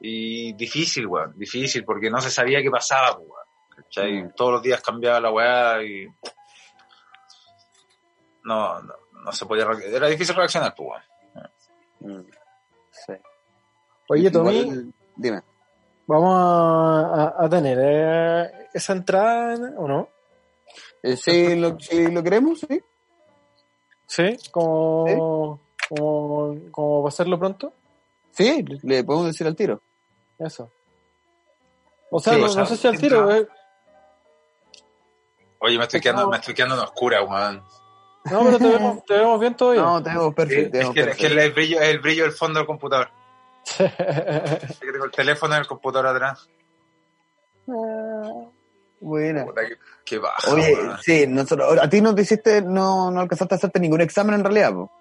y 0.00 0.52
difícil, 0.54 1.06
weón. 1.06 1.32
Difícil, 1.38 1.84
porque 1.84 2.10
no 2.10 2.20
se 2.20 2.30
sabía 2.30 2.60
qué 2.62 2.70
pasaba, 2.70 3.16
pues, 3.16 3.28
weón. 3.28 3.46
¿Cachai? 3.84 4.22
Mm. 4.24 4.32
Todos 4.34 4.52
los 4.52 4.62
días 4.62 4.80
cambiaba 4.82 5.20
la 5.20 5.30
weá 5.32 5.82
y. 5.82 6.06
No, 8.44 8.80
no, 8.82 8.94
no 9.24 9.32
se 9.32 9.46
podía. 9.46 9.64
re- 9.66 9.94
Era 9.94 10.06
difícil 10.08 10.34
reaccionar, 10.36 10.74
pues, 10.74 10.88
weón. 12.00 12.20
Mm, 12.22 12.26
Sí. 12.92 13.12
Oye, 14.08 14.30
Tommy, 14.30 14.92
dime. 15.16 15.42
¿vamos 16.06 16.34
a, 16.36 17.22
a- 17.38 17.44
a 17.44 17.48
tener 17.48 17.78
eh, 17.80 18.68
esa 18.74 18.92
entrada 18.94 19.54
o 19.78 19.86
no? 19.86 20.08
Eh, 21.02 21.16
si, 21.16 21.56
lo, 21.56 21.78
si 21.80 22.08
lo 22.10 22.22
queremos, 22.22 22.60
sí. 22.60 22.82
¿Sí? 24.06 24.36
¿Como, 24.50 25.60
como, 25.88 26.56
como 26.70 27.04
pasarlo 27.04 27.38
pronto? 27.38 27.72
Sí, 28.32 28.64
le 28.82 29.04
podemos 29.04 29.26
decir 29.28 29.46
al 29.46 29.56
tiro. 29.56 29.80
Eso. 30.38 30.70
O 32.10 32.18
sea, 32.20 32.34
Sí, 32.34 32.40
no, 32.40 32.46
o 32.46 32.48
sea, 32.48 32.62
no 32.62 32.66
sé 32.66 32.76
si 32.76 32.88
al 32.88 32.98
tiro. 32.98 33.34
eh. 33.34 33.46
Oye, 35.60 35.76
me 35.78 35.84
estoy 35.84 36.00
quedando, 36.00 36.28
me 36.28 36.38
estoy 36.38 36.54
quedando 36.54 36.76
en 36.76 36.80
oscura, 36.82 37.22
weón. 37.22 37.62
No, 38.24 38.44
pero 38.44 38.58
te 38.58 38.68
vemos, 38.68 39.04
te 39.04 39.14
vemos 39.14 39.40
bien 39.40 39.54
todavía. 39.56 39.82
No, 39.82 40.02
tenemos 40.02 40.34
perfecto. 40.34 40.78
Es 40.78 40.90
que, 40.90 41.00
es 41.00 41.16
que 41.16 41.26
el, 41.26 41.52
brillo, 41.52 41.80
es 41.80 41.88
el 41.88 42.00
brillo 42.00 42.24
del 42.24 42.32
fondo 42.32 42.58
del 42.58 42.66
computador. 42.66 43.10
Es 43.78 44.78
que 44.78 44.90
tengo 44.92 45.04
el 45.04 45.10
teléfono 45.10 45.54
en 45.54 45.60
el 45.60 45.66
computador 45.66 46.08
atrás. 46.08 46.48
Buena. 49.00 49.46
Qué, 49.54 49.78
qué 50.04 50.18
baja, 50.18 50.52
Oye, 50.52 50.74
weón. 50.74 50.98
sí, 51.02 51.26
nosotros, 51.26 51.78
a 51.80 51.88
ti 51.88 52.00
no 52.00 52.14
te 52.14 52.22
hiciste, 52.22 52.60
no, 52.62 53.10
no 53.10 53.20
alcanzaste 53.20 53.54
a 53.54 53.56
hacerte 53.56 53.80
ningún 53.80 54.02
examen 54.02 54.34
en 54.34 54.44
realidad, 54.44 54.72
po. 54.74 54.92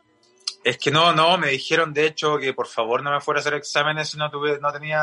Es 0.64 0.78
que 0.78 0.90
no, 0.92 1.14
no, 1.14 1.38
me 1.38 1.50
dijeron 1.50 1.94
de 1.94 2.06
hecho 2.06 2.38
que 2.38 2.54
por 2.54 2.68
favor 2.68 3.02
no 3.04 3.12
me 3.12 3.22
fuera 3.22 3.40
a 3.40 3.42
hacer 3.42 3.54
exámenes 3.54 4.10
si 4.10 4.18
no, 4.18 4.30
tuve, 4.30 4.60
no 4.60 4.72
tenía 4.72 5.02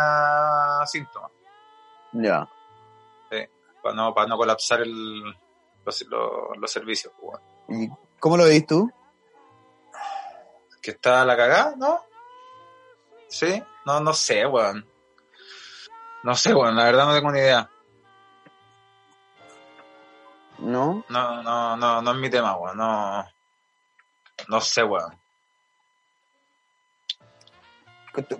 síntomas. 0.86 1.30
Ya. 2.12 2.48
Para 3.82 3.94
no, 3.94 4.14
para 4.14 4.26
no 4.26 4.36
colapsar 4.36 4.80
el, 4.80 5.22
los, 5.84 6.02
los, 6.08 6.58
los 6.58 6.70
servicios. 6.70 7.12
¿Y 7.68 7.88
cómo 8.18 8.36
lo 8.36 8.44
veis 8.44 8.66
tú? 8.66 8.90
Que 10.82 10.90
está 10.92 11.24
la 11.24 11.36
cagada, 11.36 11.74
¿no? 11.76 12.00
Sí, 13.28 13.62
no, 13.84 14.00
no 14.00 14.12
sé, 14.12 14.46
weón. 14.46 14.86
No 16.22 16.34
sé, 16.34 16.54
weón, 16.54 16.76
la 16.76 16.84
verdad 16.84 17.06
no 17.06 17.14
tengo 17.14 17.30
ni 17.32 17.38
idea. 17.38 17.70
¿No? 20.58 21.04
No, 21.08 21.42
no, 21.42 21.76
no, 21.76 22.02
no 22.02 22.10
es 22.12 22.16
mi 22.18 22.30
tema, 22.30 22.56
weón. 22.56 22.76
No, 22.78 23.26
no 24.48 24.60
sé, 24.60 24.82
weón. 24.82 25.14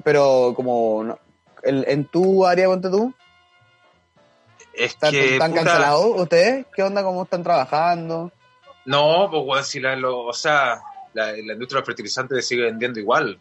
Pero 0.05 0.53
como, 0.57 1.05
no- 1.05 1.19
el- 1.63 1.85
en 1.89 2.07
tu 2.07 2.47
área, 2.47 2.67
ponte 2.67 2.89
tú, 2.89 3.13
Es 4.73 4.93
¿están, 4.93 5.11
que. 5.11 5.35
están 5.35 5.51
puta, 5.51 5.65
cancelados 5.65 6.21
ustedes? 6.21 6.67
¿Qué 6.75 6.83
onda? 6.83 7.03
¿Cómo 7.03 7.25
están 7.25 7.43
trabajando? 7.43 8.33
No, 8.87 9.29
pues 9.31 9.43
weón, 9.45 9.65
si 9.65 9.81
la, 9.81 9.95
lo- 9.97 10.25
o 10.25 10.33
sea, 10.33 10.81
la, 11.13 11.27
la 11.33 11.53
industria 11.53 11.81
del 11.81 11.87
fertilizante 11.87 12.41
sigue 12.41 12.65
vendiendo 12.65 12.99
igual. 13.01 13.39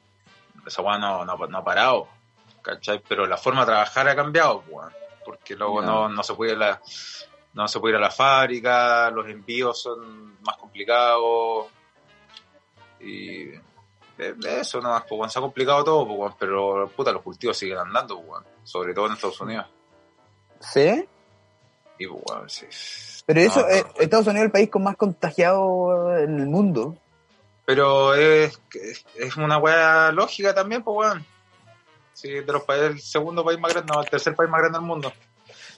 Esa 0.66 0.82
weón 0.82 1.00
no, 1.02 1.24
no, 1.24 1.38
no 1.38 1.58
ha 1.58 1.64
parado. 1.64 2.08
¿Cachai? 2.62 3.02
Pero 3.08 3.28
la 3.28 3.38
forma 3.38 3.62
de 3.62 3.68
trabajar 3.68 4.10
ha 4.10 4.16
cambiado, 4.16 4.64
weón. 4.68 4.92
Porque 5.24 5.56
luego 5.56 5.82
no, 5.82 6.10
no 6.10 6.22
se 6.24 6.34
puede 6.36 6.56
la, 6.56 6.80
no 7.56 7.68
se 7.70 7.80
puede 7.80 7.94
ir 7.94 7.98
a 7.98 8.02
la 8.02 8.12
fábrica, 8.12 9.10
los 9.10 9.28
envíos 9.28 9.82
son 9.82 10.42
más 10.42 10.58
complicados. 10.58 11.68
Y 13.00 13.50
eso 14.18 14.82
nomás, 14.82 15.04
pues 15.08 15.32
se 15.32 15.40
ha 15.40 15.42
complicado 15.42 15.84
todo, 15.84 16.06
pues 16.06 16.34
pero 16.38 16.90
puta, 16.96 17.12
los 17.12 17.22
cultivos 17.22 17.58
siguen 17.58 17.78
andando, 17.78 18.22
pues. 18.22 18.44
Sobre 18.64 18.94
todo 18.94 19.08
en 19.08 19.14
Estados 19.14 19.40
Unidos. 19.40 19.68
¿Sí? 20.60 21.08
Y 21.98 22.08
pues 22.08 22.54
sí. 22.54 23.24
Pero 23.26 23.40
eso, 23.40 23.62
No, 23.62 23.70
eh. 23.70 23.86
Estados 24.00 24.28
Unidos 24.28 24.42
es 24.42 24.46
el 24.46 24.52
país 24.52 24.70
con 24.70 24.84
más 24.84 24.98
contagiados 24.98 26.20
en 26.20 26.40
el 26.40 26.48
mundo. 26.48 26.98
Pero 27.66 28.14
es, 28.14 28.60
es 29.16 29.38
una 29.38 29.58
weá 29.58 30.12
lógica 30.12 30.54
también, 30.54 30.84
pues 30.84 30.98
weón. 30.98 31.26
Sí, 32.14 32.30
de 32.30 32.54
los 32.54 32.64
países, 32.64 32.92
el 32.92 33.00
segundo 33.02 33.44
país 33.46 33.60
más 33.60 33.74
grande, 33.74 33.92
no, 33.94 34.02
el 34.02 34.10
tercer 34.10 34.36
país 34.36 34.50
más 34.50 34.60
grande 34.60 34.78
del 34.78 34.88
mundo. 34.88 35.12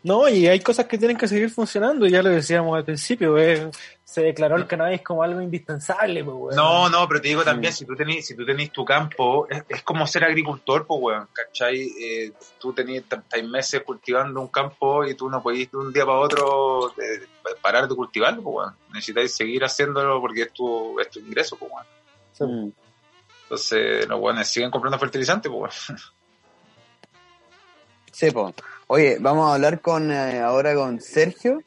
No, 0.03 0.27
y 0.29 0.47
hay 0.47 0.59
cosas 0.59 0.85
que 0.85 0.97
tienen 0.97 1.17
que 1.17 1.27
seguir 1.27 1.49
funcionando, 1.49 2.05
ya 2.07 2.21
lo 2.21 2.29
decíamos 2.29 2.77
al 2.77 2.85
principio, 2.85 3.37
eh, 3.37 3.69
se 4.03 4.21
declaró 4.21 4.55
el 4.55 4.67
cannabis 4.67 5.01
como 5.01 5.23
algo 5.23 5.41
indispensable, 5.41 6.23
pues, 6.23 6.37
weón. 6.37 6.55
No, 6.55 6.89
no, 6.89 7.07
pero 7.07 7.19
te 7.19 7.27
digo 7.29 7.43
también, 7.43 7.73
si 7.73 7.85
tú 7.85 7.95
tenés, 7.95 8.25
si 8.25 8.35
tú 8.35 8.45
tenés 8.45 8.71
tu 8.71 8.85
campo, 8.85 9.47
es, 9.49 9.63
es 9.67 9.83
como 9.83 10.07
ser 10.07 10.23
agricultor, 10.23 10.85
pues 10.87 11.01
weón, 11.01 11.27
¿cachai? 11.33 11.91
Eh, 11.99 12.31
tú 12.59 12.73
tenés 12.73 13.03
tantos 13.05 13.43
meses 13.43 13.81
cultivando 13.81 14.39
un 14.39 14.47
campo 14.47 15.05
y 15.05 15.15
tú 15.15 15.29
no 15.29 15.41
podés 15.41 15.69
de 15.71 15.77
un 15.77 15.91
día 15.91 16.05
para 16.05 16.19
otro 16.19 16.91
eh, 16.91 17.27
parar 17.61 17.87
de 17.87 17.95
cultivarlo, 17.95 18.41
pues 18.43 18.55
weón. 18.55 18.75
Necesitáis 18.93 19.35
seguir 19.35 19.63
haciéndolo 19.63 20.21
porque 20.21 20.43
es 20.43 20.53
tu, 20.53 20.99
es 20.99 21.09
tu 21.09 21.19
ingreso, 21.19 21.57
pues 21.57 21.71
weón. 21.71 21.85
Sí. 22.31 22.73
Entonces, 23.43 24.07
los 24.07 24.19
weones 24.19 24.47
siguen 24.47 24.71
comprando 24.71 24.99
fertilizantes, 24.99 25.51
pues 25.51 25.89
weón. 25.89 25.99
Sí, 28.13 28.31
po. 28.31 28.51
Oye, 28.89 29.17
vamos 29.19 29.49
a 29.49 29.55
hablar 29.55 29.81
con 29.81 30.11
eh, 30.11 30.39
ahora 30.39 30.73
con 30.73 31.01
Sergio. 31.01 31.61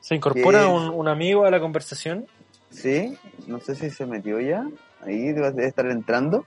Se 0.00 0.14
incorpora 0.14 0.68
un, 0.68 0.88
un 0.88 1.06
amigo 1.06 1.44
a 1.44 1.50
la 1.50 1.60
conversación. 1.60 2.26
Sí, 2.70 3.18
no 3.46 3.60
sé 3.60 3.74
si 3.74 3.90
se 3.90 4.06
metió 4.06 4.40
ya. 4.40 4.66
Ahí 5.02 5.32
debe 5.32 5.50
debe 5.50 5.66
estar 5.66 5.86
entrando. 5.86 6.46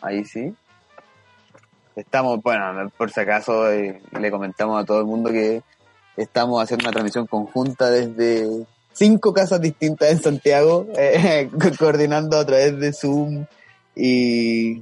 Ahí 0.00 0.24
sí. 0.24 0.54
Estamos, 1.94 2.42
bueno, 2.42 2.90
por 2.96 3.10
si 3.10 3.20
acaso 3.20 3.70
eh, 3.70 4.02
le 4.18 4.30
comentamos 4.30 4.82
a 4.82 4.84
todo 4.86 5.00
el 5.00 5.06
mundo 5.06 5.30
que 5.30 5.62
estamos 6.16 6.62
haciendo 6.62 6.84
una 6.84 6.92
transmisión 6.92 7.26
conjunta 7.26 7.90
desde 7.90 8.66
cinco 8.94 9.34
casas 9.34 9.60
distintas 9.60 10.10
en 10.10 10.22
Santiago, 10.22 10.86
eh, 10.96 11.50
co- 11.60 11.76
coordinando 11.78 12.38
a 12.38 12.46
través 12.46 12.78
de 12.80 12.92
Zoom 12.94 13.44
y 13.94 14.80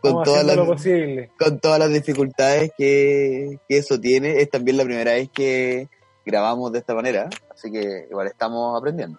con 0.00 0.22
todas 0.24 0.44
las 0.44 0.56
posible. 0.58 1.30
con 1.38 1.58
todas 1.60 1.78
las 1.78 1.90
dificultades 1.90 2.72
que, 2.76 3.58
que 3.68 3.76
eso 3.78 3.98
tiene. 4.00 4.40
Es 4.40 4.50
también 4.50 4.76
la 4.76 4.84
primera 4.84 5.12
vez 5.12 5.30
que 5.32 5.88
grabamos 6.26 6.72
de 6.72 6.80
esta 6.80 6.94
manera, 6.94 7.28
así 7.54 7.70
que 7.70 8.06
igual 8.10 8.26
estamos 8.26 8.76
aprendiendo. 8.78 9.18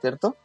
¿Cierto? 0.00 0.36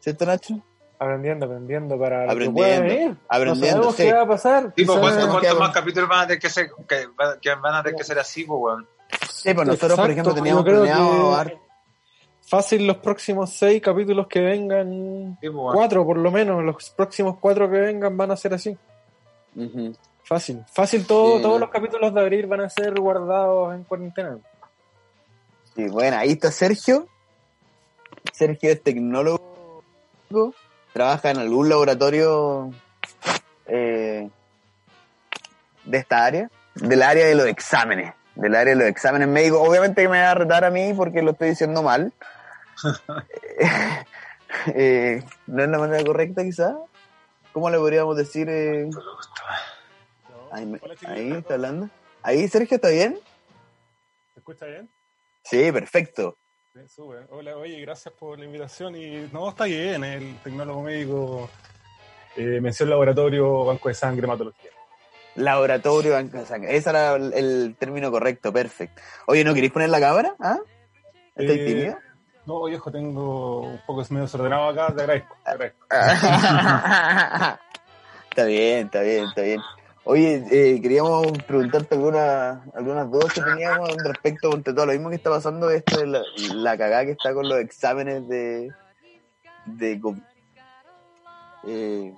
¿Cierto, 0.00 0.26
Nacho? 0.26 0.60
Aprendiendo, 0.98 1.46
aprendiendo 1.46 1.98
para 1.98 2.20
lo 2.22 2.26
que 2.26 2.32
Aprendiendo, 2.46 2.56
pueda 2.56 2.80
venir. 2.80 3.16
aprendiendo, 3.28 3.76
no 3.76 3.82
sabemos 3.92 3.96
sí. 3.96 4.02
qué 4.04 4.12
va 4.12 4.22
a 4.22 4.28
pasar. 4.28 4.72
Sí, 4.76 4.84
pues, 4.84 4.98
quizás- 5.00 5.26
¿cuántos, 5.26 5.58
más 5.58 5.72
capítulos 5.74 6.08
van 6.08 6.20
a 6.20 6.26
tener 6.26 6.38
que 6.40 6.48
ser, 6.50 6.70
que, 6.88 7.06
va- 7.08 7.38
que 7.40 7.54
van 7.54 7.74
a 7.74 7.82
tener 7.82 7.96
que 7.98 8.04
ser 8.04 8.18
así, 8.18 8.44
pues 8.44 8.58
weón? 8.62 8.88
Sí, 9.30 9.54
pues 9.54 9.66
nosotros, 9.66 9.98
por 9.98 10.10
Exacto, 10.10 10.12
ejemplo, 10.12 10.34
teníamos 10.34 10.64
planeado... 10.64 11.44
que 11.44 11.66
Fácil 12.48 12.86
los 12.86 12.98
próximos 12.98 13.50
seis 13.50 13.82
capítulos 13.82 14.28
que 14.28 14.40
vengan, 14.40 15.36
Sí, 15.40 15.50
pues, 15.50 15.74
cuatro 15.74 16.06
por 16.06 16.16
lo 16.16 16.30
menos, 16.30 16.62
los 16.62 16.90
próximos 16.90 17.38
cuatro 17.40 17.68
que 17.68 17.78
vengan 17.78 18.16
van 18.16 18.30
a 18.30 18.36
ser 18.36 18.54
así. 18.54 18.76
Fácil, 20.22 20.62
fácil 20.72 21.06
todo, 21.06 21.36
Sí, 21.36 21.42
todos 21.42 21.58
los 21.60 21.70
capítulos 21.70 22.14
de 22.14 22.20
abril 22.20 22.46
van 22.46 22.60
a 22.60 22.70
ser 22.70 23.00
guardados 23.00 23.74
en 23.74 23.82
cuarentena. 23.82 24.38
Sí, 25.74 25.88
bueno, 25.88 26.18
ahí 26.18 26.32
está 26.32 26.52
Sergio. 26.52 27.08
Sergio 28.32 28.70
es 28.70 28.82
tecnólogo, 28.82 29.82
trabaja 30.92 31.30
en 31.30 31.38
algún 31.38 31.68
laboratorio 31.68 32.70
eh, 33.66 34.30
de 35.84 35.98
esta 35.98 36.24
área, 36.24 36.50
del 36.74 37.02
área 37.02 37.26
de 37.26 37.34
los 37.34 37.46
exámenes, 37.46 38.14
del 38.36 38.54
área 38.54 38.74
de 38.74 38.80
los 38.80 38.88
exámenes 38.88 39.28
médicos. 39.28 39.66
Obviamente 39.66 40.02
que 40.02 40.08
me 40.08 40.20
va 40.20 40.30
a 40.30 40.34
retar 40.34 40.64
a 40.64 40.70
mí 40.70 40.92
porque 40.94 41.22
lo 41.22 41.32
estoy 41.32 41.50
diciendo 41.50 41.82
mal. 41.82 42.12
Eh, 44.74 45.22
no 45.46 45.62
es 45.62 45.68
la 45.68 45.78
manera 45.78 46.04
correcta 46.04 46.42
quizá. 46.42 46.76
¿Cómo 47.52 47.68
le 47.68 47.78
podríamos 47.78 48.16
decir? 48.16 48.48
eh? 48.48 48.88
Ahí, 50.50 50.66
me- 50.66 50.80
ahí 51.06 51.32
está 51.32 51.54
hablando. 51.54 51.90
Ahí, 52.22 52.46
Sergio, 52.48 52.76
¿está 52.76 52.88
bien? 52.88 53.18
¿Se 54.34 54.40
escucha 54.40 54.66
bien? 54.66 54.88
Sí, 55.44 55.70
perfecto. 55.72 56.36
Sí, 56.72 56.80
súper. 56.88 57.26
Hola, 57.30 57.56
oye, 57.56 57.80
gracias 57.80 58.14
por 58.14 58.38
la 58.38 58.44
invitación. 58.44 58.96
Y 58.96 59.28
no, 59.32 59.48
está 59.48 59.64
bien, 59.64 60.04
el 60.04 60.36
tecnólogo 60.42 60.82
médico, 60.82 61.50
eh, 62.36 62.60
mención 62.60 62.88
laboratorio, 62.90 63.64
banco 63.64 63.88
de 63.88 63.94
sangre, 63.94 64.24
hematología. 64.26 64.70
Laboratorio 65.36 66.12
Banco 66.12 66.38
de 66.38 66.46
Sangre. 66.46 66.76
Ese 66.76 66.90
era 66.90 67.14
el, 67.14 67.32
el 67.34 67.76
término 67.78 68.10
correcto, 68.10 68.52
perfecto. 68.52 69.00
Oye, 69.26 69.44
¿no 69.44 69.54
queréis 69.54 69.72
poner 69.72 69.90
la 69.90 70.00
cámara? 70.00 70.34
¿Ah? 70.40 70.58
¿Estáis 71.34 71.60
Eh, 71.60 71.66
tímido? 71.66 71.98
No, 72.46 72.64
viejo, 72.64 72.90
tengo 72.92 73.60
un 73.62 73.80
poco 73.86 74.02
medio 74.10 74.22
desordenado 74.22 74.68
acá, 74.68 74.94
te 74.94 75.02
agradezco. 75.02 75.36
Te 75.44 75.50
agradezco. 75.50 75.86
está 78.30 78.44
bien, 78.44 78.86
está 78.86 79.00
bien, 79.00 79.24
está 79.24 79.42
bien. 79.42 79.60
Oye, 80.04 80.44
eh, 80.52 80.80
queríamos 80.80 81.26
preguntarte 81.48 81.96
algunas, 81.96 82.60
algunas 82.76 83.10
dudas 83.10 83.32
que 83.32 83.40
teníamos 83.42 83.90
respecto 84.04 84.54
a 84.54 84.62
todo 84.62 84.86
lo 84.86 84.92
mismo 84.92 85.08
que 85.10 85.16
está 85.16 85.30
pasando, 85.30 85.68
esto 85.70 85.98
de 85.98 86.06
la, 86.06 86.22
la 86.54 86.78
cagada 86.78 87.04
que 87.06 87.10
está 87.12 87.34
con 87.34 87.48
los 87.48 87.58
exámenes 87.58 88.28
de, 88.28 88.70
de. 89.64 90.00
Eh, 91.66 92.14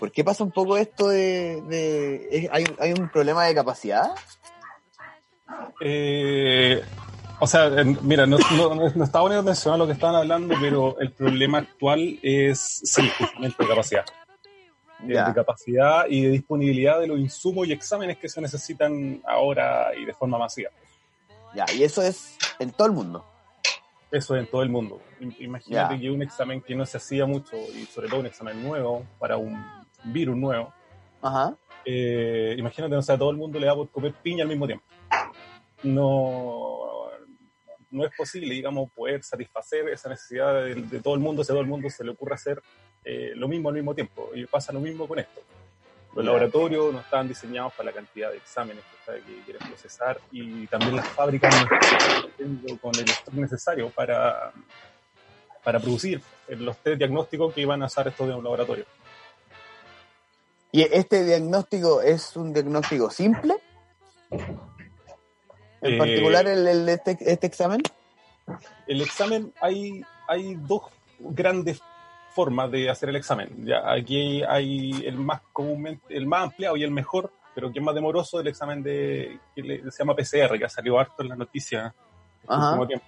¿Por 0.00 0.10
qué 0.10 0.24
pasa 0.24 0.42
un 0.42 0.50
poco 0.50 0.76
esto 0.78 1.06
de... 1.08 1.60
de- 1.68 2.28
es- 2.32 2.48
hay, 2.50 2.64
¿Hay 2.80 2.92
un 2.94 3.08
problema 3.10 3.44
de 3.44 3.54
capacidad? 3.54 4.10
Eh, 5.78 6.82
o 7.38 7.46
sea, 7.46 7.70
mira, 8.02 8.26
no, 8.26 8.38
no, 8.56 8.74
no- 8.74 8.90
no 8.94 9.04
está 9.04 9.20
bueno 9.20 9.42
mencionar 9.42 9.78
lo 9.78 9.86
que 9.86 9.92
estaban 9.92 10.16
hablando, 10.16 10.54
pero 10.60 10.98
el 11.00 11.12
problema 11.12 11.58
actual 11.58 12.18
es, 12.22 12.80
sí, 12.82 13.02
justamente 13.18 13.62
de 13.62 13.68
capacidad. 13.68 14.04
De 15.00 15.34
capacidad 15.34 16.04
y 16.08 16.22
de 16.24 16.30
disponibilidad 16.30 16.98
de 17.00 17.06
los 17.06 17.18
insumos 17.18 17.66
y 17.68 17.72
exámenes 17.72 18.18
que 18.18 18.28
se 18.28 18.40
necesitan 18.40 19.22
ahora 19.26 19.94
y 19.96 20.04
de 20.04 20.12
forma 20.12 20.38
masiva. 20.38 20.70
Ya, 21.54 21.64
y 21.74 21.82
eso 21.82 22.02
es 22.02 22.36
en 22.58 22.70
todo 22.70 22.86
el 22.88 22.92
mundo. 22.94 23.24
Eso 24.10 24.36
en 24.36 24.46
todo 24.46 24.62
el 24.62 24.68
mundo. 24.68 25.00
Im- 25.20 25.34
Imagínate 25.38 25.98
que 26.00 26.10
un 26.10 26.22
examen 26.22 26.60
que 26.60 26.74
no 26.74 26.84
se 26.84 26.96
hacía 26.98 27.24
mucho, 27.26 27.56
y 27.56 27.86
sobre 27.86 28.08
todo 28.08 28.20
un 28.20 28.26
examen 28.26 28.62
nuevo, 28.62 29.04
para 29.18 29.36
un 29.38 29.56
virus 30.04 30.36
nuevo, 30.36 30.72
Ajá. 31.22 31.56
eh, 31.84 32.54
imagínate, 32.58 32.94
o 32.96 33.02
sea, 33.02 33.18
todo 33.18 33.30
el 33.30 33.36
mundo 33.36 33.58
le 33.58 33.66
da 33.66 33.74
por 33.74 33.90
comer 33.90 34.14
piña 34.22 34.42
al 34.42 34.48
mismo 34.48 34.66
tiempo. 34.66 34.84
No, 35.82 37.08
no 37.90 38.04
es 38.04 38.12
posible, 38.16 38.54
digamos, 38.54 38.90
poder 38.92 39.22
satisfacer 39.22 39.88
esa 39.88 40.08
necesidad 40.08 40.62
de, 40.62 40.74
de 40.74 41.00
todo 41.00 41.14
el 41.14 41.20
mundo, 41.20 41.42
si 41.42 41.52
a 41.52 41.54
todo 41.54 41.62
el 41.62 41.68
mundo 41.68 41.88
se 41.90 42.04
le 42.04 42.10
ocurre 42.10 42.34
hacer 42.34 42.62
eh, 43.04 43.32
lo 43.34 43.48
mismo 43.48 43.68
al 43.68 43.74
mismo 43.74 43.94
tiempo. 43.94 44.30
Y 44.34 44.46
pasa 44.46 44.72
lo 44.72 44.80
mismo 44.80 45.06
con 45.06 45.18
esto. 45.18 45.40
Los 46.14 46.24
laboratorios 46.24 46.92
no 46.92 47.00
están 47.00 47.28
diseñados 47.28 47.72
para 47.74 47.90
la 47.90 47.92
cantidad 47.92 48.30
de 48.30 48.38
exámenes 48.38 48.82
que, 49.06 49.22
quieren 49.44 49.66
procesar 49.68 50.20
y 50.30 50.66
también 50.66 50.96
las 50.96 51.06
fábricas 51.08 51.52
no 51.54 51.76
están 51.76 52.76
con 52.78 52.94
el 52.96 53.10
stock 53.10 53.34
necesario 53.34 53.90
para, 53.90 54.52
para 55.64 55.80
producir 55.80 56.20
los 56.48 56.76
test 56.78 56.98
diagnósticos 56.98 57.54
que 57.54 57.60
iban 57.60 57.82
a 57.82 57.86
hacer 57.86 58.08
estos 58.08 58.26
de 58.26 58.34
un 58.34 58.42
laboratorio. 58.42 58.84
¿Y 60.72 60.82
este 60.82 61.24
diagnóstico 61.24 62.00
es 62.00 62.36
un 62.36 62.52
diagnóstico 62.52 63.10
simple? 63.10 63.56
En 64.30 65.94
Eh, 65.94 65.98
particular 65.98 66.46
el, 66.46 66.66
el- 66.66 66.88
este, 66.88 67.16
este 67.20 67.46
examen. 67.46 67.80
el 68.86 69.00
examen 69.00 69.52
hay, 69.60 70.02
hay 70.28 70.54
dos 70.56 70.82
grandes 71.18 71.80
formas 72.34 72.70
de 72.70 72.88
hacer 72.88 73.08
el 73.08 73.16
examen. 73.16 73.64
Ya, 73.66 73.90
aquí 73.90 74.42
hay 74.44 75.04
el 75.06 75.16
más 75.16 75.40
comúnmente, 75.52 76.16
el 76.16 76.26
más 76.26 76.44
ampliado 76.44 76.76
y 76.76 76.84
el 76.84 76.90
mejor, 76.90 77.32
pero 77.54 77.72
que 77.72 77.80
es 77.80 77.84
más 77.84 77.94
demoroso, 77.94 78.38
el 78.40 78.46
examen 78.46 78.82
de 78.82 79.40
que 79.54 79.62
le- 79.62 79.90
se 79.90 79.98
llama 79.98 80.14
PCR, 80.14 80.56
que 80.58 80.64
ha 80.64 80.68
salido 80.68 80.98
harto 81.00 81.22
en 81.22 81.30
las 81.30 81.38
noticias 81.38 81.92
Ajá. 82.46 82.70
último 82.70 82.86
tiempo. 82.86 83.06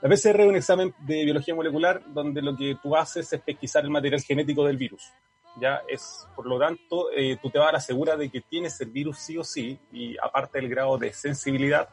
La 0.00 0.08
PCR 0.08 0.42
es 0.42 0.48
un 0.48 0.56
examen 0.56 0.94
de 1.00 1.24
biología 1.24 1.54
molecular 1.54 2.02
donde 2.12 2.42
lo 2.42 2.56
que 2.56 2.76
tú 2.82 2.96
haces 2.96 3.32
es 3.32 3.40
pesquisar 3.40 3.84
el 3.84 3.90
material 3.90 4.20
genético 4.20 4.64
del 4.64 4.76
virus. 4.76 5.12
Ya 5.56 5.82
es, 5.88 6.26
por 6.34 6.46
lo 6.46 6.58
tanto, 6.58 7.10
eh, 7.14 7.36
tú 7.40 7.50
te 7.50 7.58
vas 7.58 7.68
a 7.68 7.72
la 7.72 7.80
segura 7.80 8.16
de 8.16 8.30
que 8.30 8.40
tienes 8.40 8.80
el 8.80 8.90
virus 8.90 9.18
sí 9.18 9.36
o 9.36 9.44
sí, 9.44 9.78
y 9.92 10.16
aparte 10.18 10.58
del 10.58 10.68
grado 10.70 10.96
de 10.96 11.12
sensibilidad, 11.12 11.88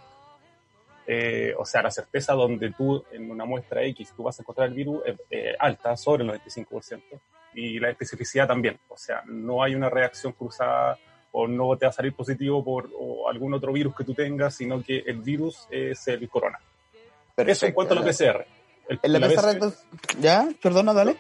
eh, 1.08 1.54
o 1.58 1.66
sea, 1.66 1.82
la 1.82 1.92
certeza 1.92 2.34
donde 2.34 2.72
tú 2.72 3.04
en 3.12 3.30
una 3.32 3.44
muestra 3.46 3.84
X 3.84 4.14
tú 4.16 4.24
vas 4.24 4.40
a 4.40 4.44
encontrar 4.44 4.68
el 4.70 4.76
virus 4.76 5.02
es 5.06 5.16
eh, 5.32 5.56
alta, 5.60 5.98
sobre 5.98 6.24
el 6.24 6.30
95%, 6.30 7.02
y 7.56 7.80
la 7.80 7.90
especificidad 7.90 8.48
también, 8.48 8.80
o 8.88 8.96
sea, 8.98 9.24
no 9.26 9.64
hay 9.64 9.76
una 9.76 9.90
reacción 9.90 10.34
cruzada 10.34 10.98
o 11.32 11.48
no 11.48 11.76
te 11.78 11.86
va 11.86 11.90
a 11.90 11.94
salir 11.94 12.14
positivo 12.14 12.64
por 12.64 12.90
algún 13.30 13.54
otro 13.54 13.72
virus 13.74 13.96
que 13.96 14.04
tú 14.04 14.14
tengas, 14.14 14.56
sino 14.56 14.82
que 14.84 15.00
el 15.00 15.18
virus 15.22 15.68
es 15.70 16.08
el 16.08 16.28
corona. 16.30 16.60
Eso 17.52 17.66
en 17.68 17.74
cuanto 17.74 17.94
a 17.94 17.98
la 17.98 18.04
PCR. 18.04 18.46
El- 18.88 19.00
En 19.04 19.14
la 19.14 19.20
PCR, 19.20 19.36
PCR 19.36 19.52
entonces- 19.52 19.86
¿Ya? 20.20 20.48
Perdona, 20.62 20.94
dale. 20.94 21.16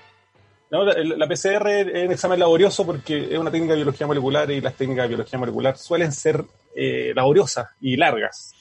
No, 0.72 0.84
la, 0.86 1.28
PCR 1.28 1.68
es 1.68 2.06
un 2.06 2.12
examen 2.12 2.40
laborioso 2.40 2.86
porque 2.86 3.34
es 3.34 3.38
una 3.40 3.50
técnica 3.52 3.74
de 3.74 3.78
biología 3.78 4.06
molecular 4.08 4.50
y 4.52 4.62
las 4.62 4.76
técnicas 4.76 5.04
de 5.06 5.10
biología 5.10 5.40
molecular 5.40 5.78
suelen 5.78 6.12
ser 6.12 6.44
eh, 6.76 7.12
laboriosas 7.16 7.70
y 7.82 7.98
largas, 7.98 8.54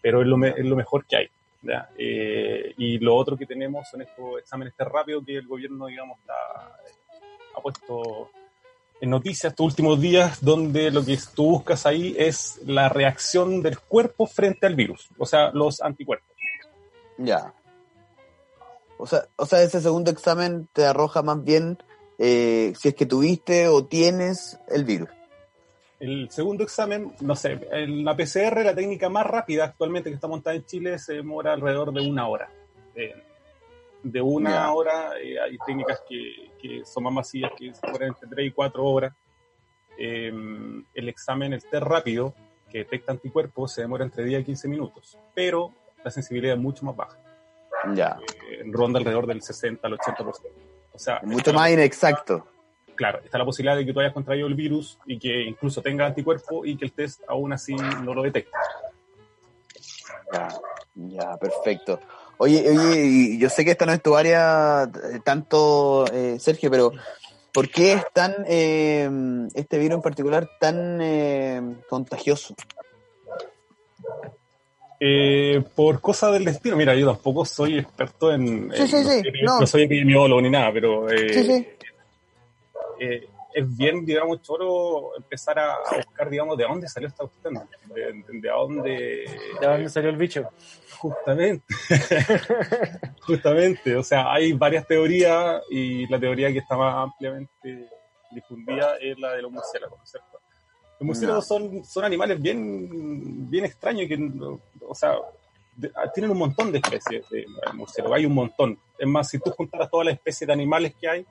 pero 0.00 0.20
es 0.22 0.26
lo, 0.28 0.36
me- 0.36 0.50
es 0.56 0.64
lo 0.64 0.76
mejor 0.76 1.04
que 1.06 1.16
hay. 1.16 1.28
¿ya? 1.62 1.88
Eh, 1.98 2.74
y 2.78 2.98
lo 2.98 3.14
otro 3.16 3.36
que 3.36 3.46
tenemos 3.46 3.88
son 3.88 4.02
estos 4.02 4.38
exámenes 4.40 4.74
test 4.76 4.90
rápidos 4.90 5.24
que 5.26 5.36
el 5.36 5.46
gobierno, 5.46 5.86
digamos, 5.86 6.18
está, 6.20 6.34
ha 7.56 7.60
puesto 7.60 8.30
en 9.00 9.10
noticias 9.10 9.52
estos 9.52 9.66
últimos 9.66 10.00
días, 10.00 10.44
donde 10.44 10.92
lo 10.92 11.04
que 11.04 11.18
tú 11.34 11.46
buscas 11.50 11.86
ahí 11.86 12.14
es 12.16 12.60
la 12.66 12.88
reacción 12.88 13.60
del 13.60 13.80
cuerpo 13.80 14.26
frente 14.26 14.66
al 14.66 14.76
virus, 14.76 15.08
o 15.18 15.26
sea, 15.26 15.50
los 15.52 15.80
anticuerpos. 15.82 16.28
Ya. 17.18 17.52
O 19.02 19.06
sea, 19.06 19.26
o 19.34 19.46
sea, 19.46 19.62
ese 19.62 19.80
segundo 19.80 20.12
examen 20.12 20.68
te 20.72 20.84
arroja 20.84 21.22
más 21.22 21.42
bien 21.42 21.76
eh, 22.18 22.72
si 22.78 22.86
es 22.86 22.94
que 22.94 23.04
tuviste 23.04 23.66
o 23.66 23.84
tienes 23.84 24.60
el 24.68 24.84
virus. 24.84 25.08
El 25.98 26.30
segundo 26.30 26.62
examen, 26.62 27.12
no 27.20 27.34
sé, 27.34 27.58
en 27.72 28.04
la 28.04 28.16
PCR, 28.16 28.64
la 28.64 28.76
técnica 28.76 29.08
más 29.08 29.26
rápida 29.26 29.64
actualmente 29.64 30.08
que 30.08 30.14
está 30.14 30.28
montada 30.28 30.54
en 30.54 30.64
Chile, 30.66 31.00
se 31.00 31.14
demora 31.14 31.52
alrededor 31.52 31.92
de 31.92 32.08
una 32.08 32.28
hora. 32.28 32.48
Eh, 32.94 33.12
de 34.04 34.20
una 34.20 34.72
hora, 34.72 35.18
eh, 35.20 35.40
hay 35.40 35.58
técnicas 35.66 36.00
que, 36.08 36.52
que 36.60 36.84
son 36.84 37.02
más 37.02 37.12
masivas, 37.12 37.50
que 37.58 37.74
se 37.74 37.84
demoran 37.84 38.10
entre 38.10 38.28
3 38.28 38.46
y 38.46 38.50
4 38.52 38.84
horas. 38.84 39.12
El 39.98 41.08
examen, 41.08 41.54
el 41.54 41.60
test 41.60 41.82
rápido, 41.82 42.34
que 42.70 42.78
detecta 42.78 43.10
anticuerpos, 43.10 43.72
se 43.72 43.80
demora 43.80 44.04
entre 44.04 44.24
10 44.24 44.42
y 44.42 44.44
15 44.44 44.68
minutos, 44.68 45.18
pero 45.34 45.72
la 46.04 46.10
sensibilidad 46.12 46.54
es 46.54 46.60
mucho 46.60 46.84
más 46.84 46.96
baja, 46.96 47.18
Ya. 47.94 48.18
eh, 48.50 48.62
ronda 48.70 48.98
alrededor 48.98 49.26
del 49.26 49.42
60 49.42 49.86
al 49.86 49.94
80%. 49.98 50.40
O 50.92 50.98
sea, 50.98 51.20
Mucho 51.24 51.52
más 51.52 51.70
inexacto. 51.70 52.46
claro, 52.94 53.20
está 53.24 53.38
la 53.38 53.44
posibilidad 53.44 53.76
de 53.76 53.84
que 53.86 53.92
tú 53.92 54.00
hayas 54.00 54.12
contraído 54.12 54.46
el 54.46 54.54
virus 54.54 54.98
y 55.06 55.18
que 55.18 55.42
incluso 55.42 55.80
tenga 55.82 56.06
anticuerpo 56.06 56.64
y 56.66 56.76
que 56.76 56.84
el 56.84 56.92
test 56.92 57.22
aún 57.28 57.52
así 57.52 57.74
no 57.74 58.14
lo 58.14 58.22
detecte. 58.22 58.50
Ya, 60.32 60.48
ya, 60.94 61.36
perfecto. 61.36 62.00
Oye, 62.38 62.68
oye, 62.70 63.38
yo 63.38 63.48
sé 63.48 63.64
que 63.64 63.70
esta 63.72 63.86
no 63.86 63.92
es 63.92 64.02
tu 64.02 64.16
área 64.16 64.84
eh, 64.84 65.20
tanto, 65.24 66.04
eh, 66.12 66.38
Sergio, 66.40 66.70
pero 66.70 66.92
¿por 67.52 67.68
qué 67.68 67.92
es 67.94 68.04
tan, 68.12 68.34
eh, 68.48 69.08
este 69.54 69.78
virus 69.78 69.96
en 69.96 70.02
particular, 70.02 70.48
tan 70.58 70.98
eh, 71.00 71.60
contagioso? 71.88 72.54
Eh, 75.04 75.60
por 75.74 76.00
cosa 76.00 76.30
del 76.30 76.44
destino, 76.44 76.76
mira, 76.76 76.94
yo 76.94 77.06
tampoco 77.12 77.44
soy 77.44 77.78
experto 77.78 78.32
en. 78.32 78.70
Sí, 78.72 78.82
en- 78.82 78.88
sí, 78.88 78.96
no, 78.96 79.02
sí, 79.02 79.20
soy, 79.22 79.42
no. 79.42 79.60
no 79.60 79.66
soy 79.66 79.82
epidemiólogo 79.82 80.40
ni 80.40 80.48
nada, 80.50 80.72
pero 80.72 81.10
eh, 81.10 81.32
Sí, 81.34 81.42
sí. 81.44 81.66
eh, 83.00 83.28
es 83.54 83.76
bien, 83.76 84.04
digamos, 84.06 84.40
choro 84.42 85.16
empezar 85.16 85.58
a, 85.58 85.72
a 85.74 85.96
buscar, 85.96 86.30
digamos, 86.30 86.56
de 86.56 86.64
dónde 86.64 86.86
salió 86.88 87.08
esta 87.08 87.24
cuestión, 87.26 87.54
de, 87.94 88.12
de- 88.12 88.40
de 88.40 88.48
dónde. 88.48 88.90
¿De 89.60 89.66
dónde 89.66 89.88
salió 89.88 90.08
el 90.10 90.16
bicho? 90.16 90.48
Justamente. 90.98 91.64
Justamente. 93.26 93.96
O 93.96 94.02
sea, 94.04 94.32
hay 94.32 94.52
varias 94.52 94.86
teorías 94.86 95.62
y 95.70 96.06
la 96.06 96.18
teoría 96.20 96.52
que 96.52 96.58
está 96.58 96.76
más 96.76 96.94
ampliamente 97.10 97.88
difundida 98.30 98.96
es 99.00 99.18
la 99.18 99.32
de 99.34 99.42
los 99.42 99.50
murciélagos, 99.50 99.98
¿no 99.98 100.04
es 100.04 100.10
¿cierto? 100.10 100.38
Los 101.00 101.06
murciélagos 101.06 101.46
son, 101.46 101.84
son 101.84 102.04
animales 102.04 102.40
bien, 102.40 103.50
bien 103.50 103.64
extraños 103.64 104.02
y 104.04 104.08
que, 104.08 104.16
o 104.88 104.94
sea, 104.94 105.14
de- 105.76 105.90
ah, 105.94 106.10
tienen 106.12 106.30
un 106.30 106.38
montón 106.38 106.70
de 106.72 106.78
especies 106.78 107.28
de 107.30 107.46
murciélagos. 107.74 108.16
Hay 108.16 108.26
un 108.26 108.34
montón. 108.34 108.78
Es 108.98 109.06
más, 109.08 109.28
si 109.28 109.38
tú 109.38 109.50
juntaras 109.50 109.90
todas 109.90 110.06
las 110.06 110.14
especies 110.14 110.46
de 110.46 110.52
animales 110.52 110.94
que 111.00 111.08
hay, 111.08 111.26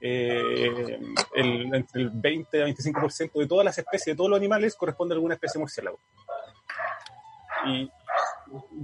eh, 0.00 0.98
el, 1.34 1.74
entre 1.74 2.02
el 2.02 2.10
20 2.10 2.62
a 2.62 2.66
25% 2.66 3.40
de 3.40 3.46
todas 3.46 3.64
las 3.64 3.76
especies, 3.78 4.14
de 4.14 4.16
todos 4.16 4.30
los 4.30 4.38
animales, 4.38 4.74
corresponde 4.76 5.14
a 5.14 5.16
alguna 5.16 5.34
especie 5.34 5.58
de 5.58 5.62
murciélago. 5.62 5.98
¿y 7.66 7.90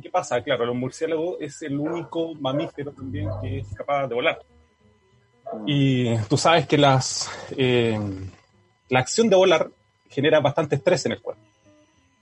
¿qué 0.02 0.10
pasa? 0.10 0.42
Claro, 0.42 0.66
los 0.66 0.74
murciélagos 0.74 1.36
es 1.40 1.62
el 1.62 1.78
único 1.78 2.34
mamífero 2.34 2.92
también 2.92 3.28
que 3.40 3.58
es 3.58 3.74
capaz 3.74 4.08
de 4.08 4.14
volar. 4.14 4.40
Y 5.66 6.16
tú 6.24 6.36
sabes 6.36 6.66
que 6.66 6.76
las, 6.76 7.30
eh, 7.56 7.98
la 8.88 8.98
acción 8.98 9.28
de 9.30 9.36
volar 9.36 9.70
genera 10.08 10.40
bastante 10.40 10.76
estrés 10.76 11.06
en 11.06 11.12
el 11.12 11.22
cuerpo. 11.22 11.42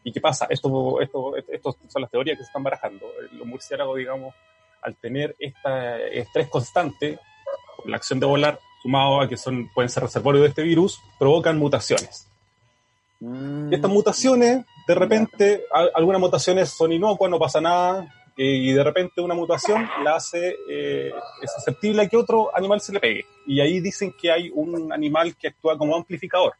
¿Y 0.04 0.12
qué 0.12 0.20
pasa? 0.20 0.46
Esto, 0.50 1.00
esto, 1.00 1.36
esto 1.36 1.76
son 1.88 2.02
las 2.02 2.10
teorías 2.10 2.36
que 2.36 2.42
se 2.44 2.48
están 2.48 2.62
barajando. 2.62 3.06
Los 3.32 3.46
murciélagos, 3.46 3.96
digamos, 3.96 4.34
al 4.82 4.96
tener 4.96 5.36
este 5.38 6.18
estrés 6.18 6.48
constante, 6.48 7.18
la 7.84 7.96
acción 7.96 8.18
de 8.18 8.26
volar, 8.26 8.58
sumado 8.82 9.20
a 9.20 9.28
que 9.28 9.36
son, 9.36 9.70
pueden 9.72 9.88
ser 9.88 10.02
reservorios 10.02 10.42
de 10.42 10.48
este 10.48 10.62
virus, 10.62 11.00
provocan 11.18 11.56
mutaciones. 11.58 12.26
Mm, 13.20 13.70
Y 13.72 13.74
estas 13.76 13.90
mutaciones, 13.90 14.64
de 14.88 14.94
repente, 14.96 15.64
a- 15.72 15.86
algunas 15.94 16.20
mutaciones 16.20 16.70
son 16.70 16.92
inocuas, 16.92 17.30
no 17.30 17.38
pasa 17.38 17.60
nada, 17.60 18.12
y 18.36 18.72
de 18.72 18.82
repente 18.82 19.20
una 19.20 19.34
mutación 19.34 19.88
la 20.02 20.16
hace 20.16 20.56
eh, 20.68 21.12
es 21.42 21.52
susceptible 21.54 22.02
a 22.02 22.08
que 22.08 22.16
otro 22.16 22.50
animal 22.56 22.80
se 22.80 22.92
le 22.92 22.98
pegue. 22.98 23.24
Y 23.46 23.60
ahí 23.60 23.78
dicen 23.80 24.12
que 24.20 24.32
hay 24.32 24.50
un 24.52 24.92
animal 24.92 25.36
que 25.36 25.48
actúa 25.48 25.78
como 25.78 25.94
amplificador. 25.94 26.54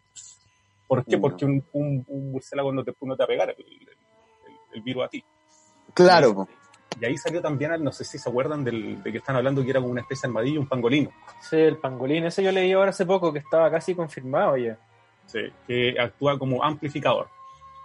¿Por 0.96 1.04
qué? 1.04 1.18
Porque 1.18 1.44
un, 1.44 1.64
un, 1.72 2.04
un 2.06 2.32
murciélago 2.32 2.72
no 2.72 2.84
te, 2.84 2.94
no 3.00 3.16
te 3.16 3.20
va 3.22 3.24
a 3.24 3.28
pegar 3.28 3.50
el, 3.50 3.64
el- 3.64 3.88
el- 3.88 3.96
el 4.74 4.82
virus 4.82 5.04
a 5.04 5.08
ti. 5.08 5.24
Claro. 5.94 6.46
Y 7.00 7.04
ahí 7.06 7.16
salió 7.16 7.40
también, 7.40 7.82
no 7.82 7.90
sé 7.92 8.04
si 8.04 8.18
se 8.18 8.28
acuerdan 8.28 8.62
del, 8.64 9.02
de 9.02 9.10
que 9.12 9.18
están 9.18 9.36
hablando 9.36 9.62
que 9.64 9.70
era 9.70 9.80
como 9.80 9.92
una 9.92 10.02
especie 10.02 10.26
de 10.26 10.30
armadillo, 10.30 10.60
un 10.60 10.68
pangolino. 10.68 11.10
Sí, 11.40 11.56
el 11.56 11.78
pangolín, 11.78 12.24
ese 12.26 12.42
yo 12.42 12.52
leí 12.52 12.72
ahora 12.72 12.90
hace 12.90 13.06
poco 13.06 13.32
que 13.32 13.38
estaba 13.38 13.70
casi 13.70 13.94
confirmado 13.94 14.56
ya. 14.56 14.78
Sí, 15.26 15.40
que 15.66 15.96
actúa 15.98 16.38
como 16.38 16.62
amplificador. 16.62 17.28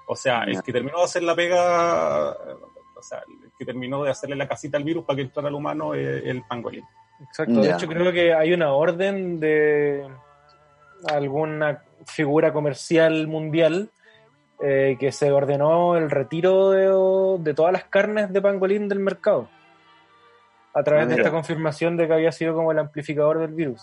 O 0.08 0.16
sea, 0.16 0.44
el 0.44 0.62
que 0.62 0.72
terminó 0.74 0.98
de 1.00 1.04
hacer 1.06 1.24
la 1.24 1.36
pega, 1.36 2.32
o 2.32 3.02
sea, 3.02 3.20
el 3.44 3.52
que 3.58 3.66
terminó 3.66 4.04
de 4.04 4.12
hacerle 4.12 4.36
la 4.36 4.48
casita 4.48 4.78
al 4.78 4.84
virus 4.84 5.04
para 5.06 5.16
que 5.18 5.24
entrara 5.24 5.48
al 5.50 5.56
humano 5.56 5.94
es 5.94 6.24
el 6.26 6.44
pangolín. 6.44 6.84
Exacto. 7.22 7.62
De 7.62 7.72
hecho, 7.72 7.88
creo 7.88 8.12
que 8.12 8.34
hay 8.34 8.54
una 8.54 8.74
orden 8.74 9.40
de 9.40 10.08
alguna 11.12 11.84
figura 12.06 12.54
comercial 12.54 13.28
mundial 13.28 13.90
eh, 14.62 14.98
que 15.00 15.12
se 15.12 15.32
ordenó 15.32 15.96
el 15.98 16.10
retiro 16.10 16.72
de, 16.72 17.44
de 17.44 17.54
todas 17.54 17.72
las 17.74 17.84
carnes 17.86 18.32
de 18.34 18.42
pangolín 18.42 18.88
del 18.88 19.00
mercado. 19.00 19.50
A 20.74 20.84
través 20.84 21.06
Ah, 21.06 21.08
de 21.08 21.14
mira. 21.16 21.24
esta 21.24 21.32
confirmación 21.36 21.98
de 21.98 22.08
que 22.08 22.14
había 22.14 22.32
sido 22.32 22.54
como 22.56 22.72
el 22.72 22.80
amplificador 22.80 23.40
del 23.40 23.54
virus. 23.54 23.82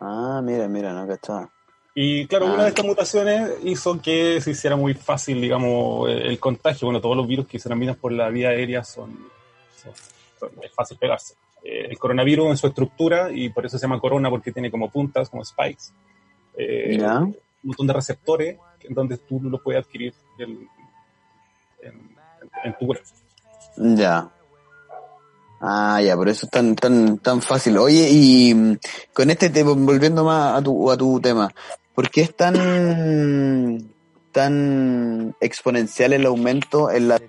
Ah, 0.00 0.40
mira, 0.42 0.66
mira, 0.68 0.92
no 0.92 1.06
cachaba. 1.06 1.50
Y 1.94 2.26
claro, 2.26 2.46
Ah. 2.46 2.52
una 2.54 2.62
de 2.64 2.68
estas 2.70 2.84
mutaciones 2.86 3.50
hizo 3.64 4.00
que 4.00 4.40
se 4.40 4.52
hiciera 4.52 4.76
muy 4.76 4.94
fácil, 4.94 5.40
digamos, 5.40 6.08
el, 6.08 6.22
el 6.22 6.38
contagio. 6.40 6.86
Bueno, 6.86 7.00
todos 7.00 7.16
los 7.16 7.26
virus 7.26 7.46
que 7.46 7.58
se 7.58 7.68
transmiten 7.68 7.96
por 7.96 8.12
la 8.12 8.28
vía 8.28 8.50
aérea 8.50 8.82
son, 8.84 9.10
son- 9.76 9.92
son- 10.38 10.50
es 10.62 10.72
fácil 10.72 10.96
pegarse. 10.98 11.34
Eh, 11.62 11.88
el 11.90 11.98
coronavirus 11.98 12.48
en 12.50 12.56
su 12.56 12.66
estructura, 12.66 13.30
y 13.30 13.50
por 13.50 13.66
eso 13.66 13.78
se 13.78 13.82
llama 13.86 14.00
corona, 14.00 14.30
porque 14.30 14.52
tiene 14.52 14.70
como 14.70 14.90
puntas, 14.90 15.28
como 15.28 15.44
spikes, 15.44 15.92
eh, 16.56 16.98
un 17.02 17.34
montón 17.62 17.86
de 17.86 17.92
receptores 17.92 18.56
en 18.80 18.94
donde 18.94 19.18
tú 19.18 19.40
lo 19.42 19.62
puedes 19.62 19.84
adquirir 19.84 20.14
el- 20.38 20.66
en, 21.82 22.16
en 22.64 22.78
tu 22.78 22.86
cuerpo. 22.86 23.04
Ya. 23.76 24.30
Ah, 25.60 26.00
ya, 26.02 26.16
por 26.16 26.28
eso 26.30 26.46
es 26.46 26.50
tan, 26.50 26.74
tan, 26.74 27.18
tan 27.18 27.42
fácil. 27.42 27.76
Oye, 27.76 28.08
y 28.10 28.54
mm, 28.54 28.78
con 29.12 29.28
este 29.30 29.50
tema, 29.50 29.72
volviendo 29.72 30.24
más 30.24 30.58
a 30.58 30.62
tu, 30.62 30.90
a 30.90 30.96
tu 30.96 31.20
tema, 31.20 31.52
¿por 31.94 32.08
qué 32.10 32.22
es 32.22 32.34
tan, 32.34 33.92
tan 34.32 35.34
exponencial 35.40 36.14
el 36.14 36.24
aumento 36.24 36.90
en 36.90 37.08
la 37.08 37.20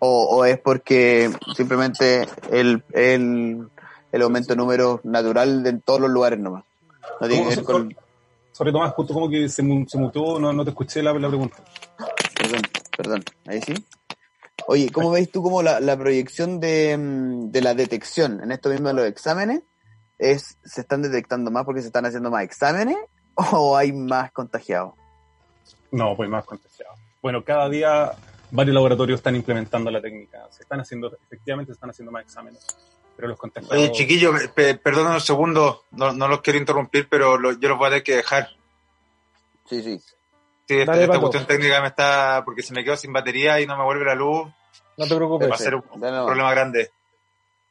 o, 0.00 0.36
o 0.36 0.44
es 0.44 0.58
porque 0.58 1.30
simplemente 1.54 2.26
el, 2.50 2.82
el, 2.92 3.68
el 4.10 4.22
aumento 4.22 4.48
de 4.48 4.56
números 4.56 5.00
natural 5.04 5.62
de 5.62 5.70
en 5.70 5.80
todos 5.82 6.00
los 6.00 6.10
lugares 6.10 6.38
nomás? 6.38 6.64
No 7.20 7.28
tiene 7.28 7.48
que 7.48 7.56
ver 7.56 7.64
con... 7.64 7.96
Sobre 8.52 8.72
Tomás, 8.72 8.92
justo 8.92 9.14
como 9.14 9.30
que 9.30 9.48
se, 9.48 9.62
se 9.86 9.98
mutó, 9.98 10.38
no, 10.38 10.52
no 10.52 10.64
te 10.64 10.70
escuché 10.70 11.02
la, 11.02 11.12
la 11.14 11.28
pregunta. 11.28 11.56
Perdón, 12.36 12.62
perdón, 12.96 13.24
ahí 13.46 13.60
sí. 13.62 13.74
Oye, 14.66 14.90
¿cómo 14.90 15.10
ves 15.10 15.30
tú 15.30 15.42
como 15.42 15.62
la, 15.62 15.80
la 15.80 15.96
proyección 15.96 16.60
de, 16.60 16.96
mm, 16.96 17.50
de 17.50 17.60
la 17.62 17.74
detección 17.74 18.42
en 18.42 18.52
esto 18.52 18.68
mismo 18.68 18.88
de 18.88 18.94
los 18.94 19.06
exámenes? 19.06 19.62
¿Es, 20.18 20.58
¿Se 20.64 20.82
están 20.82 21.00
detectando 21.00 21.50
más 21.50 21.64
porque 21.64 21.80
se 21.80 21.86
están 21.86 22.04
haciendo 22.04 22.30
más 22.30 22.44
exámenes 22.44 22.98
o 23.34 23.76
hay 23.76 23.92
más 23.92 24.32
contagiados? 24.32 24.94
No, 25.90 26.14
pues 26.16 26.28
más 26.28 26.44
contagiado. 26.44 26.94
Bueno, 27.22 27.42
cada 27.44 27.68
día 27.68 28.12
varios 28.52 28.74
laboratorios 28.74 29.20
están 29.20 29.36
implementando 29.36 29.90
la 29.90 30.00
técnica. 30.00 30.46
Se 30.50 30.62
están 30.62 30.80
haciendo, 30.80 31.16
efectivamente, 31.26 31.72
se 31.72 31.74
están 31.74 31.90
haciendo 31.90 32.10
más 32.12 32.22
exámenes. 32.24 32.66
Pero 33.16 33.28
los 33.28 33.38
contagiados. 33.38 33.76
Oye, 33.76 33.92
chiquillo, 33.92 34.32
pe- 34.54 34.76
perdón 34.76 35.08
unos 35.08 35.24
segundos, 35.24 35.80
no, 35.90 36.12
no 36.12 36.26
los 36.28 36.40
quiero 36.40 36.58
interrumpir, 36.58 37.08
pero 37.08 37.36
lo- 37.38 37.52
yo 37.58 37.68
los 37.68 37.78
voy 37.78 37.86
a 37.88 37.90
tener 37.90 38.02
que 38.02 38.16
dejar. 38.16 38.48
Sí, 39.68 39.82
sí. 39.82 39.98
Sí, 40.66 40.78
esta, 40.78 40.92
Dale, 40.92 41.02
esta 41.04 41.14
Paco. 41.14 41.26
cuestión 41.30 41.46
técnica 41.46 41.80
me 41.80 41.88
está. 41.88 42.42
porque 42.44 42.62
se 42.62 42.72
me 42.72 42.84
quedó 42.84 42.96
sin 42.96 43.12
batería 43.12 43.60
y 43.60 43.66
no 43.66 43.76
me 43.76 43.84
vuelve 43.84 44.04
la 44.04 44.14
luz, 44.14 44.48
No 44.96 45.06
te 45.06 45.14
preocupes. 45.16 45.50
va 45.50 45.54
a 45.54 45.58
ser 45.58 45.74
un 45.74 45.82
problema 45.82 46.50
grande. 46.52 46.90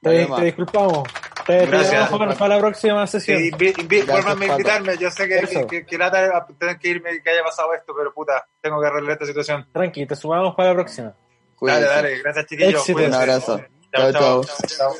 Te, 0.02 0.28
disculpamos. 0.44 1.04
Te, 1.50 1.66
Gracias. 1.66 2.10
para, 2.12 2.36
para 2.36 2.56
la 2.56 2.62
próxima 2.62 3.08
Sí, 3.08 3.20
sesión. 3.20 3.42
Gracias, 3.58 4.06
vuélvanme 4.06 4.46
a 4.46 4.52
invitarme. 4.52 4.98
Yo 5.00 5.10
sé 5.10 5.28
que, 5.28 5.40
que, 5.48 5.66
que, 5.66 5.84
que 5.84 5.98
lata 5.98 6.38
a 6.38 6.46
tener 6.46 6.78
que 6.78 6.90
irme 6.90 7.24
que 7.24 7.30
haya 7.32 7.44
pasado 7.44 7.74
esto, 7.74 7.92
pero 7.98 8.14
puta, 8.14 8.46
tengo 8.62 8.80
que 8.80 8.86
arreglar 8.86 9.14
esta 9.14 9.26
situación. 9.26 9.68
Tranqui, 9.74 10.06
te 10.06 10.16
sumamos 10.16 10.54
para 10.54 10.70
la 10.70 10.76
próxima. 10.76 11.16
Cuídense. 11.56 11.86
Dale, 11.88 11.96
dale, 12.10 12.22
gracias 12.22 12.46
chiquillos. 12.46 12.90
Un 12.90 13.14
abrazo. 13.16 13.58
Chao, 13.92 14.12
Chao, 14.12 14.44
chao. 14.44 14.44
chao. 14.68 14.94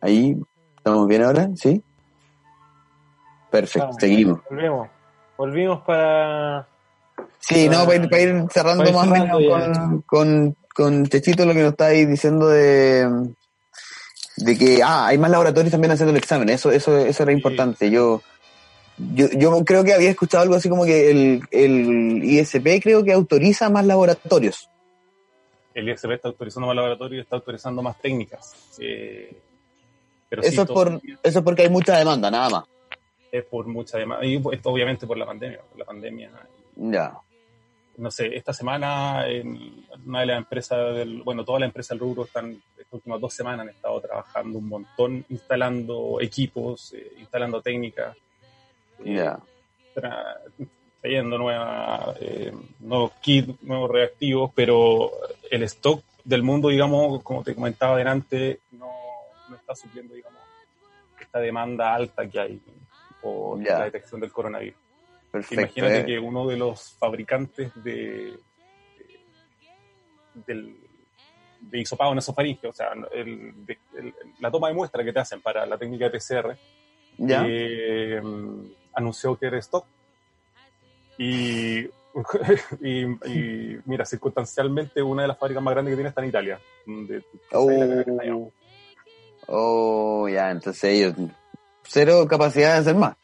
Ahí, 0.00 0.36
¿estamos 0.76 1.06
bien 1.06 1.22
ahora? 1.22 1.48
¿Sí? 1.54 1.84
Perfecto, 3.48 3.92
seguimos. 4.00 4.40
Volvemos. 4.50 4.88
Volvimos 5.38 5.82
para. 5.82 6.66
Sí, 7.38 7.68
no, 7.68 7.84
para 7.84 7.94
ir, 7.94 8.10
para 8.10 8.22
ir 8.22 8.44
cerrando 8.50 8.82
Para 8.82 8.90
ir 8.90 8.96
más 8.96 9.06
o 9.06 9.10
menos 9.10 9.38
con, 9.48 10.02
con, 10.02 10.56
con 10.74 11.06
Chechito 11.06 11.46
lo 11.46 11.54
que 11.54 11.60
nos 11.60 11.70
está 11.70 11.86
ahí 11.86 12.04
diciendo 12.04 12.48
de, 12.48 13.08
de 14.36 14.58
que 14.58 14.82
ah, 14.82 15.06
hay 15.06 15.18
más 15.18 15.30
laboratorios 15.30 15.70
también 15.70 15.92
haciendo 15.92 16.10
el 16.10 16.18
examen. 16.18 16.48
Eso, 16.48 16.70
eso, 16.70 16.98
eso 16.98 17.22
era 17.22 17.32
importante. 17.32 17.90
Yo, 17.90 18.22
yo, 18.98 19.28
yo 19.30 19.64
creo 19.64 19.84
que 19.84 19.94
había 19.94 20.10
escuchado 20.10 20.42
algo 20.42 20.56
así 20.56 20.68
como 20.68 20.84
que 20.84 21.10
el, 21.10 21.42
el 21.50 22.24
ISP 22.24 22.82
creo 22.82 23.04
que 23.04 23.12
autoriza 23.12 23.70
más 23.70 23.86
laboratorios. 23.86 24.68
El 25.74 25.88
ISP 25.88 26.10
está 26.10 26.28
autorizando 26.28 26.66
más 26.66 26.76
laboratorios 26.76 27.18
y 27.18 27.22
está 27.22 27.36
autorizando 27.36 27.82
más 27.82 27.98
técnicas. 28.00 28.54
Eh, 28.78 29.36
pero 30.28 30.42
sí, 30.42 30.48
Eso 30.48 30.62
es 30.62 30.68
por, 30.68 31.00
eso 31.22 31.38
es 31.38 31.44
porque 31.44 31.62
hay 31.62 31.70
mucha 31.70 31.96
demanda, 31.96 32.30
nada 32.30 32.50
más. 32.50 32.64
es 33.30 33.44
por 33.44 33.66
mucha 33.66 33.98
demanda. 33.98 34.24
Y 34.24 34.42
esto 34.52 34.70
obviamente 34.70 35.06
por 35.06 35.16
la 35.18 35.26
pandemia. 35.26 35.60
Por 35.70 35.78
la 35.78 35.84
pandemia. 35.84 36.30
Ya. 36.76 37.16
No 37.96 38.10
sé, 38.10 38.36
esta 38.36 38.52
semana 38.52 39.28
en 39.28 39.86
una 40.04 40.20
de 40.20 40.26
las 40.26 40.38
empresas, 40.38 40.94
del, 40.96 41.22
bueno, 41.22 41.44
todas 41.44 41.60
las 41.60 41.68
empresas 41.68 41.90
del 41.90 42.00
rubro 42.00 42.24
están, 42.24 42.50
estas 42.76 42.92
últimas 42.92 43.20
dos 43.20 43.32
semanas 43.32 43.60
han 43.60 43.68
estado 43.68 44.00
trabajando 44.00 44.58
un 44.58 44.68
montón, 44.68 45.24
instalando 45.28 46.20
equipos, 46.20 46.92
eh, 46.94 47.12
instalando 47.18 47.62
técnicas. 47.62 48.16
tra- 49.94 50.38
trayendo 51.00 51.36
nueva, 51.38 52.14
eh, 52.18 52.52
nuevos 52.80 53.12
kits, 53.20 53.62
nuevos 53.62 53.90
reactivos, 53.90 54.50
pero 54.54 55.12
el 55.50 55.62
stock 55.64 56.02
del 56.24 56.42
mundo, 56.42 56.68
digamos, 56.70 57.22
como 57.22 57.44
te 57.44 57.54
comentaba 57.54 57.96
delante, 57.98 58.60
no, 58.72 58.90
no 59.50 59.56
está 59.56 59.76
supliendo, 59.76 60.14
digamos, 60.14 60.40
esta 61.20 61.38
demanda 61.40 61.94
alta 61.94 62.26
que 62.26 62.40
hay 62.40 62.60
por 63.20 63.58
la 63.78 63.84
detección 63.84 64.20
del 64.20 64.32
coronavirus. 64.32 64.78
Perfecto. 65.34 65.62
Imagínate 65.80 66.00
eh. 66.00 66.06
que 66.06 66.18
uno 66.20 66.46
de 66.46 66.56
los 66.56 66.92
fabricantes 66.96 67.72
de, 67.82 68.38
de, 69.02 69.18
del, 70.46 70.76
de 71.60 71.80
hisopado 71.80 72.14
nasofaringe, 72.14 72.68
o 72.68 72.72
sea, 72.72 72.92
el- 73.12 73.66
de- 73.66 73.78
el- 73.98 74.14
la 74.38 74.48
toma 74.52 74.68
de 74.68 74.74
muestra 74.74 75.02
que 75.02 75.12
te 75.12 75.18
hacen 75.18 75.40
para 75.42 75.66
la 75.66 75.76
técnica 75.76 76.04
de 76.08 76.10
PCR, 76.18 76.56
Ya. 77.18 77.44
eh, 77.48 78.22
anunció 78.94 79.36
que 79.36 79.46
era 79.46 79.58
stock. 79.58 79.84
Y, 81.18 81.80
y, 82.80 83.02
y, 83.28 83.78
mira, 83.86 84.04
circunstancialmente 84.04 85.02
una 85.02 85.22
de 85.22 85.28
las 85.28 85.38
fábricas 85.38 85.64
más 85.64 85.74
grandes 85.74 85.90
que 85.92 85.96
tiene 85.96 86.08
está 86.10 86.22
en 86.22 86.28
Italia. 86.28 86.60
De, 86.86 87.24
Oh, 87.50 88.52
oh, 89.48 90.28
ya, 90.28 90.52
entonces 90.52 90.84
ellos 90.84 91.14
cero 91.82 92.24
capacidad 92.28 92.74
de 92.74 92.78
hacer 92.78 92.94
más. 92.94 93.16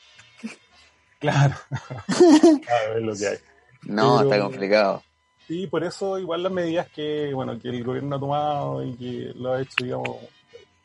Claro. 1.20 1.54
Claro, 2.64 2.96
es 2.98 3.02
lo 3.02 3.14
que 3.14 3.28
hay. 3.28 3.36
No, 3.82 4.18
Pero- 4.18 4.30
está 4.32 4.42
complicado. 4.42 5.02
Y 5.48 5.66
por 5.66 5.82
eso 5.84 6.16
igual 6.18 6.42
las 6.44 6.52
medidas 6.52 6.88
que, 6.90 7.32
bueno, 7.34 7.58
que 7.58 7.68
el 7.70 7.82
gobierno 7.82 8.16
ha 8.16 8.20
tomado 8.20 8.84
y 8.84 8.94
que 8.94 9.32
lo 9.34 9.52
ha 9.52 9.60
hecho, 9.60 9.74
digamos, 9.82 10.18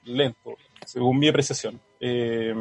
lento, 0.06 0.56
según 0.86 1.20
mi 1.20 1.28
apreciación. 1.28 1.80
Eh, 2.00 2.52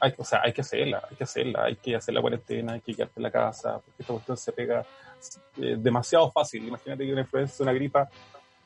hay, 0.00 0.14
o 0.16 0.24
sea, 0.24 0.42
hay 0.44 0.52
que 0.52 0.60
hacerla, 0.60 1.02
hay 1.10 1.16
que 1.16 1.24
hacerla, 1.24 1.64
hay 1.64 1.76
que 1.76 1.96
hacer 1.96 2.14
la 2.14 2.20
cuarentena, 2.20 2.74
hay 2.74 2.80
que 2.82 2.94
quedarte 2.94 3.14
en 3.16 3.22
la 3.24 3.30
casa, 3.30 3.74
porque 3.80 4.02
esta 4.02 4.12
cuestión 4.12 4.36
se 4.36 4.52
pega 4.52 4.84
eh, 5.56 5.76
demasiado 5.78 6.30
fácil. 6.30 6.66
Imagínate 6.68 7.04
que 7.04 7.12
una 7.12 7.22
influenza, 7.22 7.62
una 7.62 7.72
gripa, 7.72 8.08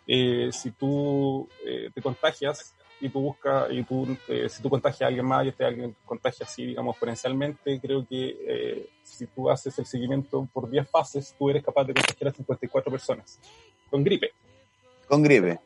eh, 0.07 0.51
si 0.53 0.73
tú 0.73 1.49
eh, 1.65 1.91
te 1.95 2.03
contagias 2.03 2.75
y 3.01 3.09
tú 3.09 3.21
buscas, 3.21 3.71
y 3.71 3.83
tú, 3.85 4.17
eh, 4.29 4.49
si 4.49 4.63
tú 4.63 4.69
contagias 4.71 5.03
a 5.03 5.07
alguien 5.07 5.25
más 5.25 5.45
y 5.45 5.49
este 5.51 5.65
alguien 5.65 5.95
contagia 6.05 6.45
así, 6.45 6.67
digamos, 6.67 6.95
exponencialmente, 6.95 7.81
creo 7.81 8.07
que 8.07 8.37
eh, 8.47 8.89
si 9.03 9.27
tú 9.27 9.49
haces 9.51 9.79
el 9.79 9.87
seguimiento 9.87 10.49
por 10.53 10.69
10 10.69 10.89
fases, 10.91 11.35
tú 11.39 11.49
eres 11.51 11.63
capaz 11.65 11.85
de 11.85 11.95
contagiar 11.95 12.29
a 12.29 12.33
54 12.33 12.91
personas 12.91 13.39
con 13.91 14.03
gripe, 14.05 14.33
Con 15.07 15.23
gripe. 15.23 15.59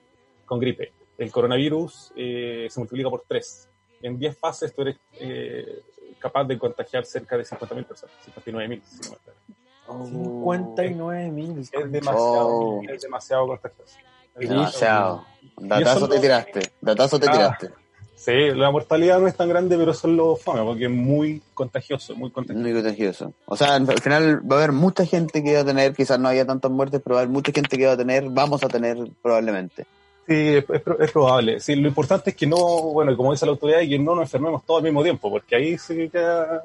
con 0.45 0.61
gripe. 0.61 0.93
el 1.19 1.31
coronavirus 1.33 2.13
eh, 2.17 2.67
se 2.71 2.79
multiplica 2.81 3.09
por 3.11 3.25
3. 3.27 3.69
En 4.03 4.19
10 4.19 4.39
fases 4.39 4.75
tú 4.75 4.83
eres 4.83 4.97
eh, 5.21 5.81
capaz 6.19 6.45
de 6.45 6.59
contagiar 6.59 7.05
cerca 7.07 7.37
de 7.37 7.45
50.000 7.45 7.85
personas, 7.87 8.15
59.000. 8.27 8.83
Si 8.83 9.01
no 9.11 9.11
me 9.11 9.17
equivoco. 9.17 10.55
59 10.55 11.31
mil. 11.31 11.59
es 11.59 11.71
demasiado, 11.91 12.49
Oh. 12.49 12.83
es 12.89 13.03
demasiado 13.03 13.47
contagioso. 13.49 13.97
Y 14.41 14.47
Datazo 15.69 16.09
te 16.09 16.19
tiraste. 16.21 16.61
Datazo 16.81 17.19
te 17.21 17.29
Ah. 17.29 17.33
tiraste. 17.33 17.71
Sí, 18.17 18.51
la 18.55 18.71
mortalidad 18.71 19.19
no 19.19 19.27
es 19.27 19.35
tan 19.37 19.49
grande, 19.49 19.77
pero 19.77 19.91
eso 19.91 20.07
es 20.09 20.15
lo 20.15 20.37
fome, 20.37 20.63
porque 20.63 20.85
es 20.85 20.91
muy 20.91 21.43
contagioso, 21.55 22.15
muy 22.15 22.31
contagioso. 22.31 22.63
Muy 22.69 22.73
contagioso. 22.73 23.33
O 23.47 23.57
sea, 23.57 23.75
al 23.75 24.01
final 24.01 24.49
va 24.49 24.55
a 24.57 24.59
haber 24.61 24.71
mucha 24.73 25.05
gente 25.05 25.43
que 25.43 25.55
va 25.55 25.61
a 25.63 25.65
tener, 25.65 25.93
quizás 25.93 26.21
no 26.21 26.29
haya 26.29 26.47
tantas 26.47 26.71
muertes, 26.71 27.01
pero 27.03 27.15
va 27.17 27.21
a 27.21 27.25
haber 27.25 27.33
mucha 27.33 27.51
gente 27.51 27.77
que 27.77 27.85
va 27.87 27.93
a 27.93 27.97
tener, 27.97 28.29
vamos 28.31 28.63
a 28.63 28.69
tener 28.69 28.97
probablemente. 29.21 29.87
Sí, 30.29 30.35
es, 30.57 30.65
es 30.71 30.81
pro- 30.83 31.01
es 31.01 31.11
probable. 31.11 31.59
Sí, 31.59 31.75
lo 31.75 31.89
importante 31.89 32.31
es 32.31 32.37
que 32.37 32.47
no, 32.47 32.57
bueno, 32.57 33.17
como 33.17 33.33
dice 33.33 33.45
la 33.45 33.53
autoridad, 33.53 33.81
que 33.81 33.99
no 33.99 34.15
nos 34.15 34.23
enfermemos 34.27 34.65
todos 34.65 34.79
al 34.79 34.85
mismo 34.85 35.03
tiempo, 35.03 35.29
porque 35.29 35.57
ahí 35.57 35.77
sí 35.77 36.09
queda, 36.09 36.63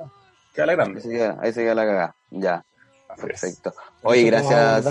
queda 0.53 0.65
la 0.67 0.71
Ahí 0.73 0.75
grande. 0.77 1.01
se 1.01 1.09
queda, 1.09 1.37
ahí 1.41 1.51
se 1.53 1.61
queda 1.63 1.73
la 1.73 1.85
cagada. 1.85 2.15
Ya, 2.29 2.63
Así 3.09 3.21
es. 3.21 3.25
perfecto. 3.25 3.73
Oye, 4.03 4.23
gracias, 4.25 4.83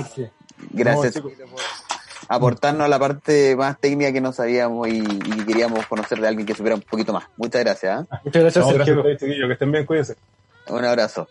gracias 0.72 1.14
No, 1.22 1.85
aportarnos 2.28 2.84
a 2.84 2.88
la 2.88 2.98
parte 2.98 3.54
más 3.56 3.78
técnica 3.80 4.12
que 4.12 4.20
no 4.20 4.32
sabíamos 4.32 4.88
y, 4.88 4.98
y 4.98 5.44
queríamos 5.46 5.86
conocer 5.86 6.18
de 6.20 6.28
alguien 6.28 6.46
que 6.46 6.54
supiera 6.54 6.74
un 6.76 6.82
poquito 6.82 7.12
más. 7.12 7.24
Muchas 7.36 7.62
gracias. 7.62 8.06
¿ah? 8.10 8.20
Muchas 8.24 8.42
gracias, 8.42 8.64
No, 8.66 8.72
gracias 8.74 8.96
ustedes, 8.96 9.18
chiquillos, 9.20 9.46
que 9.46 9.52
estén 9.52 9.72
bien, 9.72 9.86
cuídense. 9.86 10.16
Un 10.68 10.84
abrazo. 10.84 11.28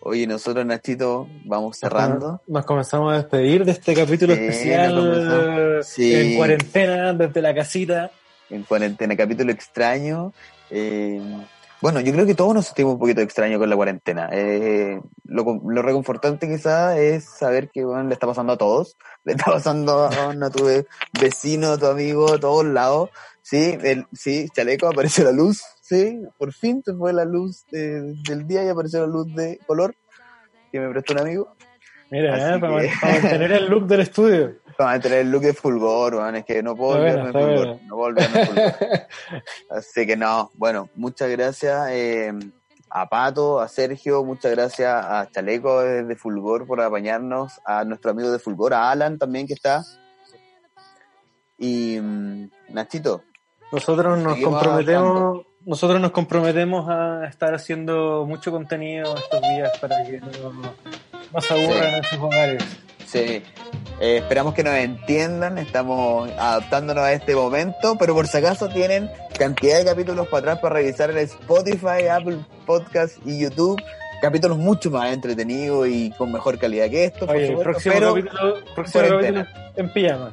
Oye, 0.00 0.26
nosotros, 0.26 0.64
Nachito, 0.64 1.26
vamos 1.44 1.78
cerrando. 1.78 2.40
Nos 2.46 2.64
comenzamos 2.64 3.12
a 3.12 3.16
despedir 3.16 3.64
de 3.64 3.72
este 3.72 3.92
capítulo 3.94 4.34
Sí, 4.36 4.40
especial. 4.40 5.80
Sí. 5.82 6.14
en 6.14 6.36
cuarentena 6.36 7.12
desde 7.12 7.42
la 7.42 7.52
casita. 7.54 8.10
en 8.48 8.62
cuarentena, 8.62 9.16
capítulo 9.16 9.50
extraño. 9.50 10.32
Eh, 10.70 11.20
bueno, 11.82 12.00
yo 12.00 12.12
creo 12.12 12.26
que 12.26 12.34
todos 12.34 12.54
nos 12.54 12.66
sentimos 12.66 12.94
un 12.94 12.98
poquito 12.98 13.20
extraños 13.20 13.58
con 13.58 13.68
la 13.68 13.76
cuarentena. 13.76 14.28
Eh, 14.32 15.00
lo, 15.24 15.60
lo 15.68 15.82
reconfortante 15.82 16.48
quizá 16.48 16.98
es 16.98 17.24
saber 17.24 17.70
que 17.70 17.84
bueno, 17.84 18.04
le 18.04 18.14
está 18.14 18.26
pasando 18.26 18.54
a 18.54 18.58
todos. 18.58 18.96
Le 19.24 19.32
está 19.32 19.46
pasando 19.50 20.04
a, 20.04 20.30
a 20.30 20.50
tu 20.50 20.68
vecino, 21.20 21.72
a 21.72 21.78
tu 21.78 21.86
amigo, 21.86 22.32
a 22.32 22.38
todos 22.38 22.64
lados. 22.64 23.10
Sí, 23.42 23.76
el, 23.82 24.06
sí, 24.12 24.48
chaleco, 24.54 24.86
apareció 24.88 25.24
la 25.24 25.32
luz. 25.32 25.60
Sí, 25.82 26.20
por 26.38 26.52
fin 26.52 26.80
se 26.84 26.94
fue 26.94 27.12
la 27.12 27.24
luz 27.24 27.64
de- 27.70 28.14
del 28.28 28.46
día 28.46 28.64
y 28.64 28.68
apareció 28.68 29.00
la 29.00 29.06
luz 29.08 29.32
de 29.34 29.58
color 29.66 29.94
que 30.70 30.78
me 30.80 30.88
prestó 30.90 31.12
un 31.14 31.20
amigo. 31.20 31.56
Mira, 32.10 32.56
eh, 32.56 32.58
para, 32.60 32.80
que- 32.82 32.90
para 33.00 33.12
mantener 33.14 33.52
el 33.52 33.66
look 33.68 33.86
del 33.88 34.00
estudio. 34.00 34.54
Para 34.76 34.90
mantener 34.90 35.20
el 35.20 35.30
look 35.30 35.42
de 35.42 35.54
fulgor, 35.54 36.16
weón, 36.16 36.36
es 36.36 36.44
que 36.44 36.62
no 36.62 36.76
puedo 36.76 37.06
Está 37.06 37.20
olvidarme 37.20 37.32
bueno, 37.32 37.46
fulgor. 37.46 37.66
bueno. 37.66 37.80
No 37.86 37.96
puedo 37.96 38.08
olvidarme 38.08 38.46
fulgor. 38.46 38.72
Así 39.70 40.06
que 40.06 40.16
no, 40.16 40.50
bueno, 40.54 40.90
muchas 40.94 41.30
gracias 41.30 41.88
eh, 41.90 42.32
a 42.90 43.08
Pato, 43.08 43.60
a 43.60 43.68
Sergio, 43.68 44.24
muchas 44.24 44.52
gracias 44.52 44.92
a 44.92 45.28
Chaleco 45.30 45.80
de, 45.80 46.16
Fulgor 46.16 46.66
por 46.66 46.80
apañarnos, 46.80 47.60
a 47.64 47.84
nuestro 47.84 48.10
amigo 48.10 48.30
de 48.30 48.38
Fulgor, 48.38 48.74
a 48.74 48.90
Alan 48.90 49.18
también 49.18 49.46
que 49.46 49.54
está. 49.54 49.82
Y 51.58 51.98
mm, 52.00 52.50
Nachito, 52.70 53.22
Nosotros 53.72 54.18
nos 54.18 54.38
comprometemos, 54.38 55.46
nosotros 55.64 56.00
nos 56.00 56.10
comprometemos 56.12 56.88
a 56.88 57.26
estar 57.26 57.54
haciendo 57.54 58.24
mucho 58.26 58.50
contenido 58.50 59.16
estos 59.16 59.40
días 59.40 59.72
para 59.78 60.04
que 60.04 60.20
no, 60.20 60.52
no 61.32 61.40
se 61.40 61.54
aburran 61.54 61.94
en 61.94 62.04
sus 62.04 62.18
hogares. 62.18 62.85
Sí, 63.06 63.42
eh, 64.00 64.18
esperamos 64.18 64.54
que 64.54 64.62
nos 64.62 64.74
entiendan, 64.74 65.58
estamos 65.58 66.30
adaptándonos 66.32 67.02
a 67.04 67.12
este 67.12 67.34
momento, 67.34 67.96
pero 67.98 68.14
por 68.14 68.26
si 68.26 68.36
acaso 68.38 68.68
tienen 68.68 69.10
cantidad 69.38 69.78
de 69.78 69.84
capítulos 69.84 70.28
para 70.28 70.38
atrás 70.38 70.58
para 70.60 70.74
revisar 70.76 71.10
en 71.10 71.18
Spotify, 71.18 72.08
Apple 72.10 72.38
Podcast 72.66 73.16
y 73.24 73.38
YouTube. 73.40 73.80
Capítulos 74.20 74.56
mucho 74.58 74.90
más 74.90 75.12
entretenidos 75.12 75.88
y 75.88 76.10
con 76.12 76.32
mejor 76.32 76.58
calidad 76.58 76.88
que 76.88 77.04
estos, 77.04 77.26
por 77.26 77.36
Oye, 77.36 77.44
el 77.44 77.50
supuesto, 77.50 77.70
próximo, 77.70 77.94
pero 77.94 78.14
capítulo, 78.14 78.64
próximo 78.74 79.04
capítulo 79.04 79.46
en 79.76 79.92
pijama. 79.92 80.32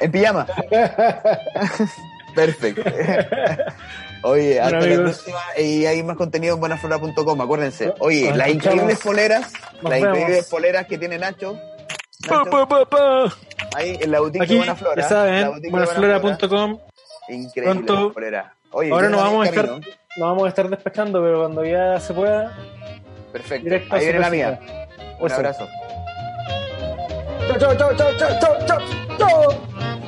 en 0.00 0.12
pijama. 0.12 0.46
Perfecto. 2.34 2.82
Oye, 4.22 4.60
hasta 4.60 4.80
la 4.80 4.96
próxima 5.02 5.38
y 5.56 5.86
hay 5.86 6.02
más 6.02 6.16
contenido 6.16 6.54
en 6.54 6.60
buenaflora.com, 6.60 7.40
acuérdense. 7.40 7.92
Oye, 8.00 8.28
Nos 8.28 8.36
las 8.38 8.48
increíbles 8.48 8.98
poleras, 8.98 9.52
Nos 9.80 9.90
las 9.90 10.00
vemos. 10.00 10.18
increíbles 10.18 10.46
poleras 10.48 10.86
que 10.86 10.98
tiene 10.98 11.18
Nacho. 11.18 11.56
Pa, 12.28 12.38
Nacho, 12.44 12.68
pa, 12.68 12.84
pa, 12.86 13.32
ahí 13.76 13.96
en 14.00 14.10
la 14.10 14.20
boutique 14.20 14.42
Aquí, 14.44 14.52
de 14.54 14.58
Buena 14.58 14.74
Flora. 14.74 15.02
ya 15.02 15.08
saben, 15.08 15.70
buenaflora.com. 15.70 16.78
Increíble 17.28 17.74
Pronto- 17.84 18.12
poleras. 18.12 18.52
Oye, 18.72 18.90
Ahora 18.90 19.08
nos 19.08 19.22
vamos, 19.22 19.46
a 19.46 19.48
estar, 19.50 19.66
nos 19.68 19.80
vamos 20.18 20.44
a 20.44 20.48
estar 20.48 20.68
despechando, 20.68 21.22
pero 21.22 21.38
cuando 21.40 21.64
ya 21.64 21.98
se 22.00 22.12
pueda, 22.12 22.56
Perfecto. 23.32 23.94
Ahí 23.94 24.04
viene 24.04 24.18
la 24.18 24.30
mía. 24.30 24.60
Un 25.20 25.32
abrazo. 25.32 25.66
Chao, 27.48 27.58
chao, 27.58 27.74
chao, 27.76 27.94
chao, 27.96 28.12
chao, 28.18 28.58
chao, 28.66 28.78
chao. 29.18 30.07